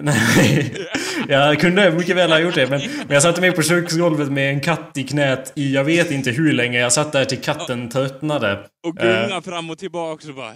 Nej, 0.00 0.86
jag 1.28 1.60
kunde 1.60 1.90
mycket 1.90 2.16
väl 2.16 2.32
ha 2.32 2.38
gjort 2.38 2.54
det 2.54 2.70
men, 2.70 2.80
men 2.80 3.14
jag 3.14 3.22
satte 3.22 3.40
mig 3.40 3.52
på 3.52 3.62
köksgolvet 3.62 4.32
med 4.32 4.50
en 4.50 4.60
katt 4.60 4.90
i 4.94 5.02
knät 5.02 5.52
i 5.56 5.74
jag 5.74 5.84
vet 5.84 6.10
inte 6.10 6.30
hur 6.30 6.52
länge. 6.52 6.78
Jag 6.78 6.92
satt 6.92 7.12
där 7.12 7.24
till 7.24 7.40
katten 7.40 7.88
tröttnade. 7.88 8.58
Och 8.86 8.96
gunga 8.96 9.42
fram 9.42 9.70
och 9.70 9.78
tillbaka 9.78 10.15
och 10.24 10.34
bara 10.34 10.54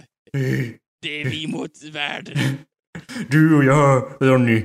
Det 1.01 1.21
är 1.21 1.25
vi 1.25 1.47
mot 1.47 1.83
världen. 1.83 2.37
Du 3.29 3.57
och 3.57 3.63
jag, 3.63 4.13
Ronny. 4.19 4.63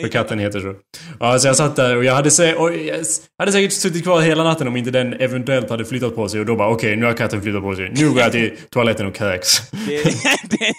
För 0.00 0.08
katten 0.08 0.38
heter 0.38 0.60
så. 0.60 0.74
Ja, 1.20 1.38
så 1.38 1.48
jag 1.48 1.56
satt 1.56 1.76
där 1.76 1.96
och 1.96 2.04
jag 2.04 2.14
hade, 2.14 2.30
sä 2.30 2.54
och 2.54 2.76
jag 2.76 3.04
hade 3.38 3.52
säkert 3.52 3.72
suttit 3.72 4.02
kvar 4.02 4.20
hela 4.20 4.44
natten 4.44 4.68
om 4.68 4.76
inte 4.76 4.90
den 4.90 5.12
eventuellt 5.12 5.70
hade 5.70 5.84
flyttat 5.84 6.14
på 6.14 6.28
sig 6.28 6.40
och 6.40 6.46
då 6.46 6.56
bara 6.56 6.68
okej, 6.68 6.96
nu 6.96 7.06
har 7.06 7.12
katten 7.12 7.42
flyttat 7.42 7.62
på 7.62 7.76
sig. 7.76 7.92
Nu 7.96 8.10
går 8.10 8.20
jag 8.20 8.32
till 8.32 8.56
toaletten 8.70 9.06
och 9.06 9.14
kräks. 9.14 9.70
Det, 9.70 10.02
det, 10.50 10.74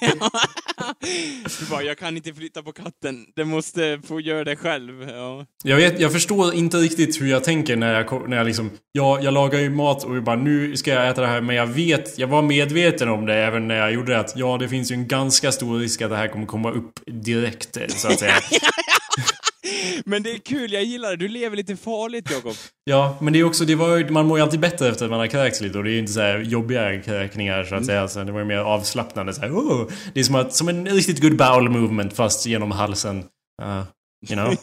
du 1.59 1.65
bara, 1.69 1.83
jag 1.83 1.97
kan 1.97 2.17
inte 2.17 2.33
flytta 2.33 2.63
på 2.63 2.71
katten. 2.71 3.25
Den 3.35 3.47
måste 3.47 3.99
få 4.07 4.19
göra 4.19 4.43
det 4.43 4.55
själv. 4.55 5.09
Ja. 5.09 5.45
Jag 5.63 5.75
vet, 5.77 5.99
jag 5.99 6.11
förstår 6.11 6.53
inte 6.53 6.77
riktigt 6.77 7.21
hur 7.21 7.27
jag 7.27 7.43
tänker 7.43 7.75
när 7.75 7.93
jag, 7.93 8.29
när 8.29 8.37
jag 8.37 8.45
liksom... 8.45 8.71
Ja, 8.91 9.19
jag 9.21 9.33
lagar 9.33 9.59
ju 9.59 9.69
mat 9.69 10.03
och 10.03 10.23
bara 10.23 10.35
nu 10.35 10.77
ska 10.77 10.91
jag 10.91 11.09
äta 11.09 11.21
det 11.21 11.27
här 11.27 11.41
men 11.41 11.55
jag 11.55 11.67
vet, 11.67 12.19
jag 12.19 12.27
var 12.27 12.41
medveten 12.41 13.09
om 13.09 13.25
det 13.25 13.33
även 13.33 13.67
när 13.67 13.75
jag 13.75 13.93
gjorde 13.93 14.11
det 14.11 14.19
att 14.19 14.33
ja, 14.35 14.57
det 14.57 14.69
finns 14.69 14.91
ju 14.91 14.93
en 14.93 15.07
ganska 15.07 15.51
stor 15.51 15.79
risk 15.79 16.01
att 16.01 16.09
det 16.09 16.15
här 16.15 16.27
kommer 16.27 16.45
komma 16.45 16.71
upp 16.71 16.99
direkt 17.05 17.74
så 17.89 18.07
att 18.07 18.19
säga. 18.19 18.35
Men 20.05 20.23
det 20.23 20.31
är 20.31 20.37
kul, 20.37 20.73
jag 20.73 20.83
gillar 20.83 21.09
det. 21.09 21.15
Du 21.15 21.27
lever 21.27 21.57
lite 21.57 21.75
farligt, 21.75 22.31
Jakob. 22.31 22.55
Ja, 22.83 23.17
men 23.21 23.33
det 23.33 23.39
är 23.39 23.43
också, 23.43 23.65
det 23.65 23.75
var 23.75 24.09
man 24.09 24.27
mår 24.27 24.37
ju 24.37 24.43
alltid 24.43 24.59
bättre 24.59 24.89
efter 24.89 25.05
att 25.05 25.11
man 25.11 25.19
har 25.19 25.27
kräkts 25.27 25.61
lite 25.61 25.77
och 25.77 25.83
det 25.83 25.89
är 25.89 25.93
ju 25.93 25.99
inte 25.99 26.13
så 26.13 26.21
här 26.21 26.39
jobbiga 26.39 27.01
kräkningar 27.01 27.63
så 27.63 27.75
att 27.75 27.85
säga. 27.85 28.07
Så 28.07 28.23
det 28.23 28.31
var 28.31 28.39
ju 28.39 28.45
mer 28.45 28.57
avslappnande 28.57 29.33
så 29.33 29.41
här, 29.41 29.49
oh. 29.49 29.91
Det 30.13 30.19
är 30.19 30.23
som, 30.23 30.35
att, 30.35 30.53
som 30.53 30.69
en 30.69 30.87
riktigt 30.87 31.21
good 31.21 31.37
bowel 31.37 31.69
movement 31.69 32.13
fast 32.13 32.45
genom 32.45 32.71
halsen. 32.71 33.23
Uh, 33.61 33.83
you 34.29 34.35
know? 34.35 34.47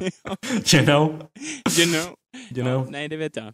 you 0.74 0.84
know? 0.84 1.28
You 1.78 1.92
know? 1.92 2.14
You 2.54 2.62
know? 2.62 2.84
Ja, 2.84 2.86
nej, 2.90 3.08
det 3.08 3.16
vet 3.16 3.36
jag. 3.36 3.52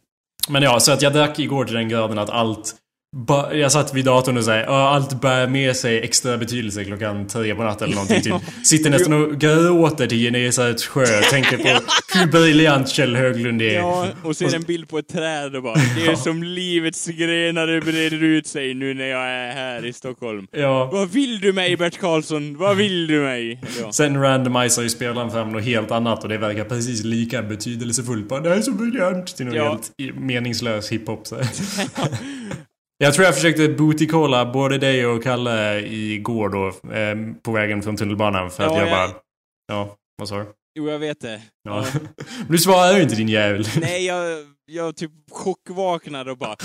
Men 0.48 0.62
ja, 0.62 0.80
så 0.80 0.92
att 0.92 1.02
jag 1.02 1.12
drack 1.12 1.38
igår 1.38 1.64
till 1.64 1.74
den 1.74 1.88
graden 1.88 2.18
att 2.18 2.30
allt 2.30 2.74
ba- 3.16 3.52
jag 3.54 3.72
satt 3.72 3.94
vid 3.94 4.04
datorn 4.04 4.36
och 4.36 4.44
säger 4.44 4.64
allt 4.64 5.20
bär 5.20 5.46
med 5.46 5.76
sig 5.76 6.00
extra 6.00 6.38
betydelse 6.38 6.84
klockan 6.84 7.26
tre 7.26 7.54
på 7.54 7.62
natten 7.62 7.84
eller 7.84 7.94
någonting. 7.94 8.22
Typ. 8.22 8.34
Sitter 8.66 8.90
nästan 8.90 9.12
och 9.12 9.40
gråter 9.40 10.06
till 10.06 10.18
Genesarets 10.18 10.86
sjö. 10.86 11.04
Tänker 11.30 11.56
på 11.56 11.80
hur 12.18 12.26
briljant 12.26 12.88
Kjell 12.88 13.16
Höglund 13.16 13.62
är. 13.62 13.74
Ja, 13.74 14.06
och 14.22 14.36
ser 14.36 14.54
en 14.54 14.62
bild 14.62 14.88
på 14.88 14.98
ett 14.98 15.08
träd 15.08 15.56
och 15.56 15.62
bara 15.62 15.74
Det 15.96 16.06
är 16.06 16.14
som 16.16 16.42
livets 16.42 17.06
grenar 17.06 17.80
breder 17.80 18.22
ut 18.22 18.46
sig 18.46 18.74
nu 18.74 18.94
när 18.94 19.06
jag 19.06 19.28
är 19.28 19.52
här 19.52 19.86
i 19.86 19.92
Stockholm. 19.92 20.46
Ja. 20.52 20.90
Vad 20.92 21.10
vill 21.10 21.40
du 21.40 21.52
mig, 21.52 21.76
Bert 21.76 21.98
Karlsson? 21.98 22.56
Vad 22.58 22.76
vill 22.76 23.06
du 23.06 23.20
mig? 23.20 23.60
Ja. 23.82 23.92
Sen 23.92 24.22
randomiserar 24.22 24.82
ju 24.82 24.88
spelaren 24.90 25.30
fram 25.30 25.52
något 25.52 25.64
helt 25.64 25.90
annat 25.90 26.22
och 26.22 26.28
det 26.28 26.38
verkar 26.38 26.64
precis 26.64 27.04
lika 27.04 27.42
betydelsefullt. 27.42 28.28
Bara, 28.28 28.40
det 28.40 28.48
här 28.48 28.56
är 28.56 28.62
så 28.62 28.72
briljant! 28.72 29.36
Till 29.36 29.46
något 29.46 29.54
Ja. 29.54 29.78
helt 29.98 30.16
meningslös 30.18 30.92
hiphop. 30.92 31.22
Jag 33.02 33.14
tror 33.14 33.24
jag 33.24 33.34
försökte 33.34 33.68
booty-calla 33.68 34.52
både 34.52 34.78
dig 34.78 35.06
och 35.06 35.22
Kalle 35.22 35.80
igår 35.80 36.48
då. 36.48 36.66
Eh, 36.94 37.16
på 37.42 37.52
vägen 37.52 37.82
från 37.82 37.96
tunnelbanan. 37.96 38.50
För 38.50 38.64
att 38.64 38.72
Ja, 38.72 38.78
jag 38.78 38.88
jag- 38.88 39.08
bara... 39.10 39.20
Ja, 39.68 39.96
vad 40.18 40.28
sa 40.28 40.38
du? 40.38 40.46
Jo, 40.74 40.88
jag 40.90 40.98
vet 40.98 41.20
det. 41.20 41.40
Ja. 41.64 41.84
Men 42.38 42.48
du 42.48 42.58
svarar 42.58 42.96
ju 42.96 43.02
inte 43.02 43.14
din 43.14 43.28
jävel. 43.28 43.64
Nej, 43.80 44.06
jag, 44.06 44.46
jag 44.66 44.96
typ 44.96 45.10
chockvaknade 45.30 46.30
och 46.30 46.38
bara... 46.38 46.56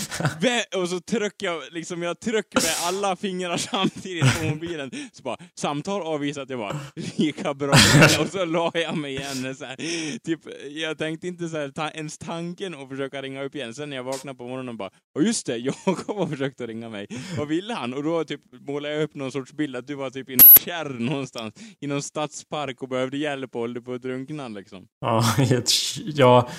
Och 0.75 0.89
så 0.89 0.99
tryckte 0.99 1.45
jag, 1.45 1.61
liksom 1.71 2.03
jag 2.03 2.19
tryckte 2.19 2.61
med 2.61 2.73
alla 2.87 3.15
fingrar 3.15 3.57
samtidigt 3.57 4.39
på 4.39 4.45
mobilen. 4.45 4.91
Så 5.11 5.23
bara, 5.23 5.37
samtal 5.59 6.01
avvisat. 6.01 6.49
Jag 6.49 6.59
bara, 6.59 6.79
lika 7.15 7.53
bra. 7.53 7.73
Och 8.19 8.27
så 8.27 8.45
la 8.45 8.71
jag 8.73 8.97
mig 8.97 9.15
igen. 9.15 9.55
Så 9.55 9.65
här, 9.65 9.75
typ, 10.19 10.39
jag 10.69 10.97
tänkte 10.97 11.27
inte 11.27 11.49
så 11.49 11.57
här, 11.57 11.69
ta, 11.69 11.89
ens 11.89 12.17
tanken 12.17 12.73
att 12.73 12.89
försöka 12.89 13.21
ringa 13.21 13.43
upp 13.43 13.55
igen. 13.55 13.73
Sen 13.73 13.89
när 13.89 13.97
jag 13.97 14.03
vaknade 14.03 14.37
på 14.37 14.47
morgonen 14.47 14.77
bara, 14.77 14.89
och 15.15 15.23
just 15.23 15.45
det, 15.45 15.57
Jakob 15.85 16.17
har 16.17 16.27
försökt 16.27 16.61
att 16.61 16.67
ringa 16.67 16.89
mig. 16.89 17.07
Vad 17.37 17.47
ville 17.47 17.73
han? 17.73 17.93
Och 17.93 18.03
då 18.03 18.23
typ 18.23 18.41
målade 18.67 18.93
jag 18.93 19.03
upp 19.03 19.15
någon 19.15 19.31
sorts 19.31 19.53
bild 19.53 19.75
att 19.75 19.87
du 19.87 19.95
var 19.95 20.09
typ 20.09 20.29
i 20.29 20.35
någon 20.35 20.65
kärr 20.65 20.89
någonstans. 20.89 21.53
I 21.79 21.87
någon 21.87 22.01
stadspark 22.01 22.81
och 22.81 22.89
behövde 22.89 23.17
hjälp 23.17 23.55
och 23.55 23.61
höll 23.61 23.81
på 23.81 23.93
att 23.93 24.01
drunkna 24.01 24.47
liksom. 24.47 24.87
Ja, 25.01 25.23
ja. 26.05 26.49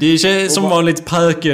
Det 0.00 0.18
känns 0.18 0.54
som 0.54 0.62
vanligt 0.62 1.04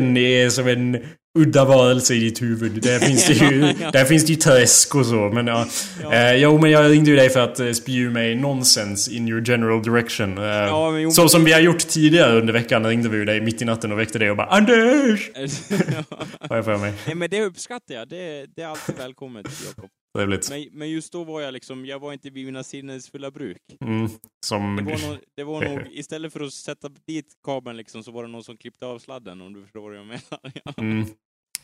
parken 0.00 0.16
är 0.16 0.50
som 0.50 0.68
en 0.68 0.98
udda 1.38 1.64
varelse 1.64 2.14
i 2.14 2.18
ditt 2.20 2.42
huvud. 2.42 2.82
Där 2.82 2.98
finns 3.06 3.26
det 3.26 3.32
ju, 3.32 3.60
Ja, 3.60 3.72
ja. 3.80 3.90
där 3.90 4.04
finns 4.04 4.24
det 4.26 4.32
ju 4.32 4.38
träsk 4.38 4.94
och 4.94 5.06
så. 5.06 5.30
Men 5.34 5.46
ja. 5.46 5.66
Ja. 6.02 6.12
Eh, 6.12 6.34
jo, 6.36 6.58
men 6.58 6.70
jag 6.70 6.90
ringde 6.90 7.10
ju 7.10 7.16
dig 7.16 7.30
för 7.30 7.40
att 7.40 7.60
eh, 7.60 7.70
spy 7.72 8.10
mig 8.10 8.34
nonsens 8.34 9.08
in 9.08 9.28
your 9.28 9.42
general 9.48 9.82
direction. 9.82 10.38
Eh, 10.38 10.44
Ja, 10.44 10.90
men 10.90 11.02
jo, 11.02 11.10
så 11.10 11.28
som 11.28 11.44
vi 11.44 11.52
har 11.52 11.60
gjort 11.60 11.78
tidigare 11.88 12.38
under 12.40 12.52
veckan 12.52 12.86
ringde 12.86 13.08
vi 13.08 13.16
ju 13.16 13.24
dig 13.24 13.40
mitt 13.40 13.62
i 13.62 13.64
natten 13.64 13.92
och 13.92 13.98
väckte 13.98 14.18
dig 14.18 14.30
och 14.30 14.36
bara 14.36 14.46
Anders! 14.46 15.30
Har 16.48 16.56
jag 16.56 16.64
för 16.64 16.76
mig. 16.76 16.92
Nej 17.06 17.14
men 17.14 17.30
det 17.30 17.42
uppskattar 17.42 17.94
jag. 17.94 18.08
Det, 18.08 18.46
det 18.56 18.62
är 18.62 18.66
alltid 18.66 18.94
välkommet, 18.98 19.46
Jakob. 19.66 19.90
Trevligt. 20.18 20.50
Men, 20.50 20.68
men 20.72 20.90
just 20.90 21.12
då 21.12 21.24
var 21.24 21.40
jag 21.40 21.52
liksom, 21.52 21.86
jag 21.86 21.98
var 21.98 22.12
inte 22.12 22.30
vid 22.30 22.46
mina 22.46 22.62
sinnes 22.64 23.10
fulla 23.10 23.30
bruk. 23.30 23.62
Mm, 23.84 24.08
som... 24.46 24.76
Det 24.76 24.82
var, 24.82 25.08
nog, 25.08 25.18
det 25.36 25.44
var 25.44 25.62
nog, 25.68 25.88
istället 25.92 26.32
för 26.32 26.40
att 26.40 26.52
sätta 26.52 26.88
dit 26.88 27.26
kabeln 27.44 27.76
liksom, 27.76 28.02
så 28.04 28.10
var 28.12 28.22
det 28.22 28.28
någon 28.28 28.44
som 28.44 28.56
klippte 28.56 28.86
av 28.86 28.98
sladden, 28.98 29.40
om 29.40 29.52
du 29.52 29.62
förstår 29.62 29.80
vad 29.90 29.98
jag 29.98 30.06
menar. 30.06 30.22
Mm, 30.76 31.06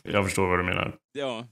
jag 0.02 0.24
förstår 0.24 0.46
vad 0.48 0.58
du 0.58 0.62
menar. 0.64 0.96
ja. 1.12 1.46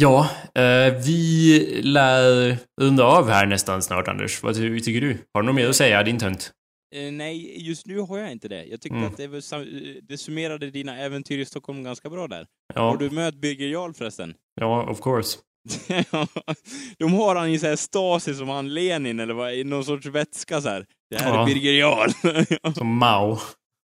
Ja, 0.00 0.30
eh, 0.54 0.94
vi 1.06 1.80
lär 1.82 2.56
runda 2.80 3.04
av 3.04 3.28
här 3.28 3.46
nästan 3.46 3.82
snart, 3.82 4.08
Anders. 4.08 4.42
Vad 4.42 4.54
ty- 4.54 4.80
tycker 4.80 5.00
du? 5.00 5.18
Har 5.34 5.42
du 5.42 5.46
något 5.46 5.54
mer 5.54 5.68
att 5.68 5.76
säga, 5.76 6.02
din 6.02 6.18
tönt? 6.18 6.52
Eh, 6.94 7.12
nej, 7.12 7.66
just 7.68 7.86
nu 7.86 7.98
har 8.00 8.18
jag 8.18 8.32
inte 8.32 8.48
det. 8.48 8.64
Jag 8.64 8.80
tyckte 8.80 8.96
Mm. 8.98 9.08
att 9.08 9.16
det, 9.16 9.26
var, 9.26 9.38
eh, 9.38 9.66
det 10.02 10.18
summerade 10.18 10.70
dina 10.70 10.98
äventyr 10.98 11.38
i 11.38 11.44
Stockholm 11.44 11.82
ganska 11.84 12.10
bra 12.10 12.28
där. 12.28 12.46
Ja, 12.74 12.80
Har 12.90 12.96
du 12.96 13.10
mött 13.10 13.34
Birger 13.34 13.68
Jarl 13.68 13.92
förresten? 13.92 14.34
ja 14.60 14.82
of 14.90 15.00
course. 15.00 15.38
De 16.98 17.12
har 17.12 17.36
han 17.36 17.48
i 17.50 17.58
så 17.58 17.66
här 17.66 17.76
Stasi 17.76 18.34
som 18.34 18.48
han 18.48 18.74
Lenin 18.74 19.20
eller 19.20 19.34
vad, 19.34 19.54
i 19.54 19.64
någon 19.64 19.84
sorts 19.84 20.06
vätska 20.06 20.60
så 20.60 20.68
här. 20.68 20.86
Det 21.10 21.18
här 21.18 21.34
Ja. 21.34 21.42
är 21.42 21.46
Birger 21.46 21.72
Jarl. 21.72 22.10
Som 22.74 22.96
Mao. 22.96 23.38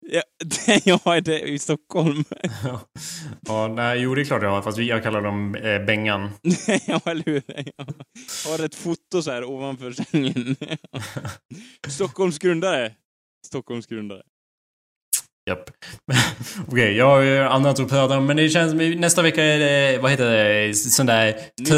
Ja, 0.06 0.22
det, 0.45 0.86
ja, 0.86 1.22
det 1.22 1.41
är 1.41 1.45
i 1.47 1.60
Stockholm. 1.60 2.24
Ja. 2.64 2.82
ja, 3.41 3.68
nej, 3.68 3.99
jo 3.99 4.16
det 4.16 4.22
är 4.22 4.26
klart 4.26 4.43
jag 4.43 4.49
har, 4.49 4.62
fast 4.62 4.78
vi, 4.78 4.89
jag 4.89 5.04
kallar 5.04 5.22
dem 5.22 5.56
eh, 5.56 5.86
Bengan. 5.86 6.30
ja, 6.88 7.01
eller 7.06 7.24
hur? 7.26 7.43
Ja. 7.47 7.86
Har 8.45 8.66
ett 8.66 8.76
foto 8.76 9.22
så 9.22 9.32
här 9.32 9.43
ovanför 9.43 9.91
sängen. 9.91 10.56
Stockholms 11.88 12.39
grundare. 12.39 12.95
Stockholms 13.45 13.88
grundare. 13.88 14.22
Japp. 15.45 15.69
Okej, 16.67 16.97
jag 16.97 17.05
har 17.05 17.19
ju 17.19 17.39
annat 17.39 17.79
att 17.79 17.89
prata 17.89 18.17
om, 18.17 18.25
men 18.25 18.37
det 18.37 18.49
känns 18.49 18.71
som 18.71 18.91
nästa 18.91 19.21
vecka 19.21 19.43
är 19.43 19.59
det, 19.59 19.97
vad 19.97 20.11
heter 20.11 20.31
det, 20.31 20.73
sån 20.73 21.05
där, 21.05 21.35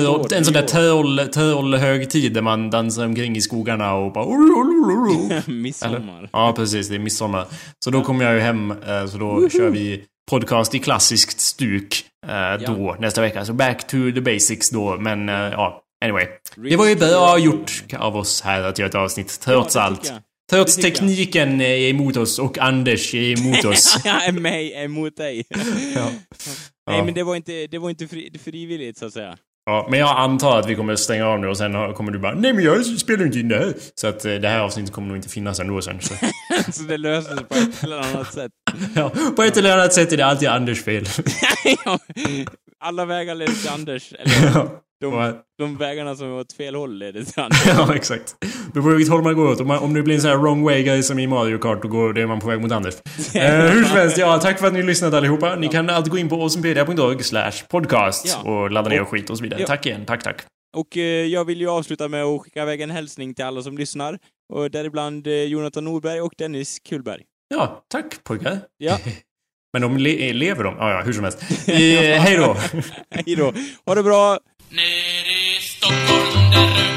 år, 0.10 0.34
en 0.34 0.46
sån 0.46 0.54
där 0.54 1.28
tölhögtid 1.28 2.34
där 2.34 2.42
man 2.42 2.70
dansar 2.70 3.06
omkring 3.06 3.36
i 3.36 3.42
skogarna 3.42 3.94
och 3.94 4.12
bara... 4.12 4.26
Midsommar. 5.48 6.30
Ja, 6.34 6.54
precis. 6.56 6.90
Det 6.90 6.96
är 6.96 7.00
midsommar. 7.00 7.46
Så 7.84 7.92
då 7.92 8.02
kommer 8.02 8.26
jag 8.26 8.34
ju 8.34 8.40
hem, 8.40 8.72
eh, 8.72 9.06
så 9.06 9.18
då 9.18 9.50
kör 9.50 9.70
vi 9.70 10.04
podcast 10.32 10.76
i 10.76 10.80
klassiskt 10.80 11.40
stuk 11.40 12.06
eh, 12.28 12.66
då 12.68 12.96
nästa 13.00 13.22
vecka. 13.22 13.46
Så 13.46 13.54
back 13.54 13.88
to 13.88 13.98
the 14.16 14.22
basics 14.22 14.70
då, 14.70 14.98
men 14.98 15.30
eh, 15.30 15.36
ja, 15.36 15.82
anyway. 16.06 16.26
Det 16.56 16.76
var 16.76 16.88
ju 16.88 16.96
bra 16.96 17.38
gjort 17.38 17.84
av 17.98 18.18
oss 18.18 18.42
här 18.42 18.62
att 18.62 18.80
göra 18.80 18.90
ett 18.90 18.96
avsnitt, 18.96 19.40
trots 19.40 19.76
Ja, 19.76 19.82
allt. 19.82 20.14
Tycker 20.50 20.58
jag. 20.58 20.66
Trots 20.68 20.76
det 20.76 20.82
tycker 20.82 21.02
jag. 21.04 21.10
tekniken 21.10 21.62
är 21.62 21.90
emot 21.90 22.18
oss 22.18 22.40
och 22.40 22.58
Anders 22.60 23.14
är 23.16 23.40
emot 23.40 23.66
oss. 23.66 24.06
Är 24.06 24.32
mig 24.32 24.74
emot 24.84 25.18
dig. 25.18 25.46
Ja. 25.96 26.12
Nej, 26.88 26.98
Ja. 26.98 27.04
men 27.06 27.14
det 27.14 27.24
var 27.24 27.36
inte, 27.36 27.68
det 27.68 27.78
var 27.78 27.90
inte 27.90 28.08
fri, 28.08 28.32
frivilligt, 28.44 28.98
så 28.98 29.06
att 29.06 29.14
säga. 29.14 29.38
Ja, 29.66 29.88
men 29.92 30.00
jag 30.00 30.18
antar 30.20 30.60
att 30.60 30.70
vi 30.70 30.76
kommer 30.76 30.96
stänga 30.96 31.26
av 31.28 31.40
nu 31.40 31.48
och 31.48 31.58
sen 31.58 31.94
kommer 31.94 32.12
du 32.12 32.20
bara 32.20 32.34
Nej 32.36 32.54
men 32.54 32.64
jag 32.64 32.86
spelar 32.86 33.26
inte 33.26 33.40
in 33.40 33.48
det 33.48 33.58
här. 33.58 33.74
Så 33.96 34.08
att 34.08 34.26
eh, 34.26 34.34
det 34.34 34.48
här 34.48 34.60
avsnittet 34.60 34.94
kommer 34.94 35.08
nog 35.08 35.18
inte 35.18 35.30
finnas 35.30 35.60
ändå 35.60 35.82
sen. 35.82 36.02
Så. 36.02 36.14
så 36.72 36.84
det 36.84 36.98
löste 36.98 37.36
sig 37.36 37.46
på 37.46 37.56
ett 37.56 37.84
eller 37.84 37.98
annat 38.00 38.34
sätt. 38.34 38.52
ja, 38.96 39.12
på 39.36 39.44
ett 39.44 39.58
eller 39.58 39.74
annat 39.78 39.94
sätt 39.94 40.14
är 40.14 40.18
det 40.18 40.26
alltid 40.26 40.48
Anders 40.50 40.84
fel. 40.84 41.06
Ja. 41.86 42.00
Alla 42.80 43.06
vägar 43.06 43.36
leder 43.36 43.54
till 43.54 43.70
Anders. 43.70 44.14
Eller 44.20 44.46
ja. 44.54 44.82
De, 45.02 45.14
Och- 45.14 45.36
de 45.58 45.78
vägarna 45.78 46.16
som 46.16 46.28
är 46.28 46.34
åt 46.40 46.54
fel 46.54 46.76
håll 46.76 46.98
leder 46.98 47.24
till 47.24 47.40
Anders. 47.44 47.66
ja, 47.68 47.96
exakt. 47.96 48.36
Det 48.40 48.72
beror 48.74 48.84
på 48.84 48.90
vilket 48.90 49.12
håll 49.14 49.22
man 49.24 49.36
går 49.36 49.52
åt. 49.52 49.60
Om, 49.62 49.68
man, 49.68 49.78
om 49.80 49.94
det 49.94 50.02
blir 50.04 50.16
en 50.16 50.22
sån 50.22 50.30
här 50.30 50.38
wrong 50.38 50.64
way 50.64 50.84
grej 50.84 51.04
som 51.04 51.20
i 51.20 51.28
Mario 51.28 51.58
Kart, 51.58 51.82
då, 51.82 51.88
går, 51.88 52.14
då 52.14 52.22
är 52.22 52.26
man 52.28 52.40
på 52.40 52.48
väg 52.48 52.62
mot 52.62 52.72
Anders. 52.72 52.94
eh, 53.36 53.56
hur 53.72 53.84
som 53.84 53.98
helst, 53.98 54.18
ja, 54.18 54.40
tack 54.40 54.60
för 54.60 54.68
att 54.68 54.74
ni 54.74 54.84
lyssnade 54.84 55.18
allihopa. 55.18 55.56
Ni 55.56 55.68
kan 55.68 55.90
alltid 55.90 56.12
gå 56.12 56.18
in 56.18 56.30
på 56.30 56.36
awesomepedia.org 56.36 57.24
slash 57.24 57.52
podcast 57.70 58.26
Ja. 58.44 58.52
och 58.52 58.72
ladda 58.72 58.90
ner 58.90 59.02
och 59.02 59.08
skit 59.08 59.30
och 59.30 59.38
så 59.38 59.44
vidare. 59.44 59.62
Ja. 59.62 59.68
Tack 59.68 59.86
igen, 59.86 60.06
tack 60.06 60.24
tack. 60.24 60.42
Och 60.78 60.98
eh, 60.98 61.04
jag 61.04 61.46
vill 61.46 61.62
ju 61.62 61.70
avsluta 61.70 62.08
med 62.08 62.24
att 62.24 62.42
skicka 62.42 62.62
iväg 62.62 62.82
en 62.82 62.92
hälsning 62.92 63.34
till 63.34 63.46
alla 63.46 63.62
som 63.62 63.78
lyssnar. 63.78 64.20
Och 64.54 64.72
däribland 64.72 65.28
eh, 65.28 65.34
Jonathan 65.34 65.86
Norberg 65.86 66.22
och 66.22 66.34
Dennis 66.38 66.80
Kullberg. 66.90 67.22
Ja, 67.50 67.84
tack 67.92 68.24
pojkar. 68.24 68.60
Ja, 68.78 68.98
Men 69.74 69.82
de 69.82 69.98
le- 69.98 70.34
lever 70.34 70.64
de? 70.64 70.76
Ja, 70.80 70.92
ja, 70.92 71.02
hur 71.02 71.14
som 71.14 71.24
helst. 71.24 71.42
Eh, 71.68 71.76
hej 72.22 72.38
då. 72.38 72.58
hej 73.10 73.36
då. 73.36 73.54
Ha 73.86 73.96
det 73.96 74.04
bra! 74.04 74.38
Nere 74.72 75.60
Stockholm 75.62 76.95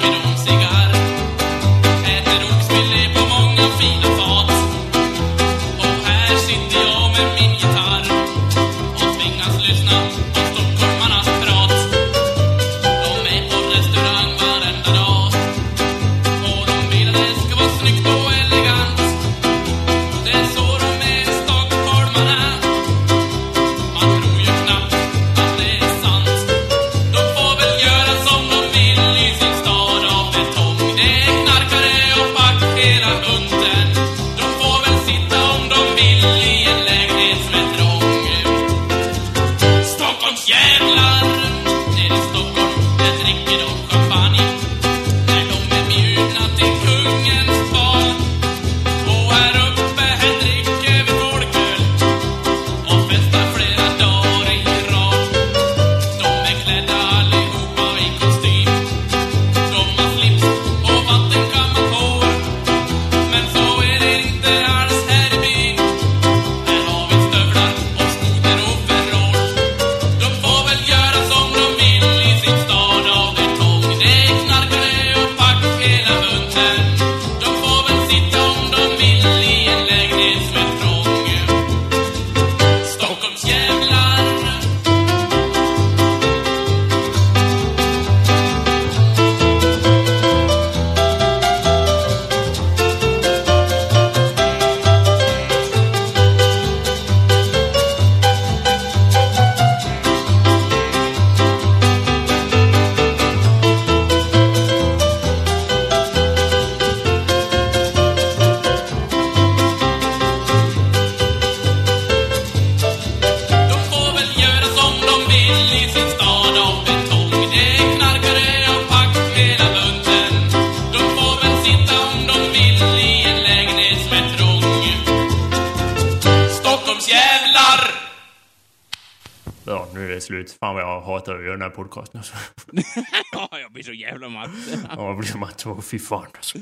här 131.79 131.85
podcasten. 131.85 132.19
Alltså. 132.19 132.35
Ja, 133.33 133.59
jag 133.61 133.73
blir 133.73 133.83
så 133.83 133.93
jävla 133.93 134.29
matt. 134.29 134.51
Ja, 134.97 135.07
jag 135.07 135.19
blir 135.19 135.37
matt. 135.37 135.67
Åh, 135.67 135.81
fy 135.81 135.99
fan 135.99 136.27
alltså. 136.37 136.59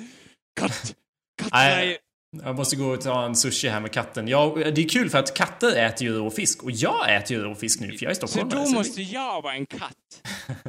Katt. 0.61 0.95
Katt. 1.43 1.51
Nej. 1.53 1.99
Jag 2.45 2.57
måste 2.57 2.77
gå 2.77 2.87
och 2.87 3.01
ta 3.01 3.25
en 3.25 3.37
sushi 3.37 3.69
här 3.69 3.81
med 3.81 3.93
katten. 3.93 4.29
Ja, 4.29 4.55
det 4.57 4.81
är 4.85 4.89
kul 4.89 5.11
för 5.11 5.19
att 5.19 5.37
katter 5.37 5.77
äter 5.77 6.07
ju 6.07 6.13
rå 6.19 6.31
fisk 6.31 6.63
och 6.63 6.71
jag 6.71 7.17
äter 7.17 7.37
ju 7.37 7.43
rå 7.43 7.55
fisk 7.55 7.81
nu 7.81 7.99
för 7.99 8.05
jag 8.05 8.11
är 8.11 8.15
Så 8.15 8.27
stockholmare. 8.27 8.61
då 8.61 8.67
så 8.67 8.73
måste 8.75 9.03
jag 9.03 9.43
vara 9.43 9.55
en 9.55 9.67
katt. 9.67 9.93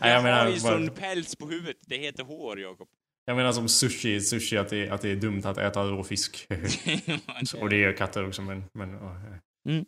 Jag, 0.00 0.10
jag, 0.10 0.22
menar, 0.22 0.44
har 0.44 0.50
ju 0.50 0.58
sån 0.58 0.90
päls 0.90 1.36
på 1.36 1.48
huvudet. 1.48 1.76
Det 1.86 1.96
heter 1.96 2.24
hår, 2.24 2.60
Jakob. 2.60 2.88
jag 3.24 3.36
menar 3.36 3.52
som 3.52 3.68
sushi, 3.68 4.20
sushi 4.20 4.56
att 4.56 4.68
det, 4.68 4.88
att 4.88 5.02
det 5.02 5.10
är 5.10 5.16
dumt 5.16 5.42
att 5.44 5.58
äta 5.58 5.84
rå 5.84 6.04
fisk. 6.04 6.46
och 7.60 7.68
det 7.70 7.76
gör 7.76 7.92
katter 7.92 8.26
också 8.28 8.42
men... 8.42 8.64
men 8.74 8.92
ja. 8.92 9.16
Mm. 9.68 9.84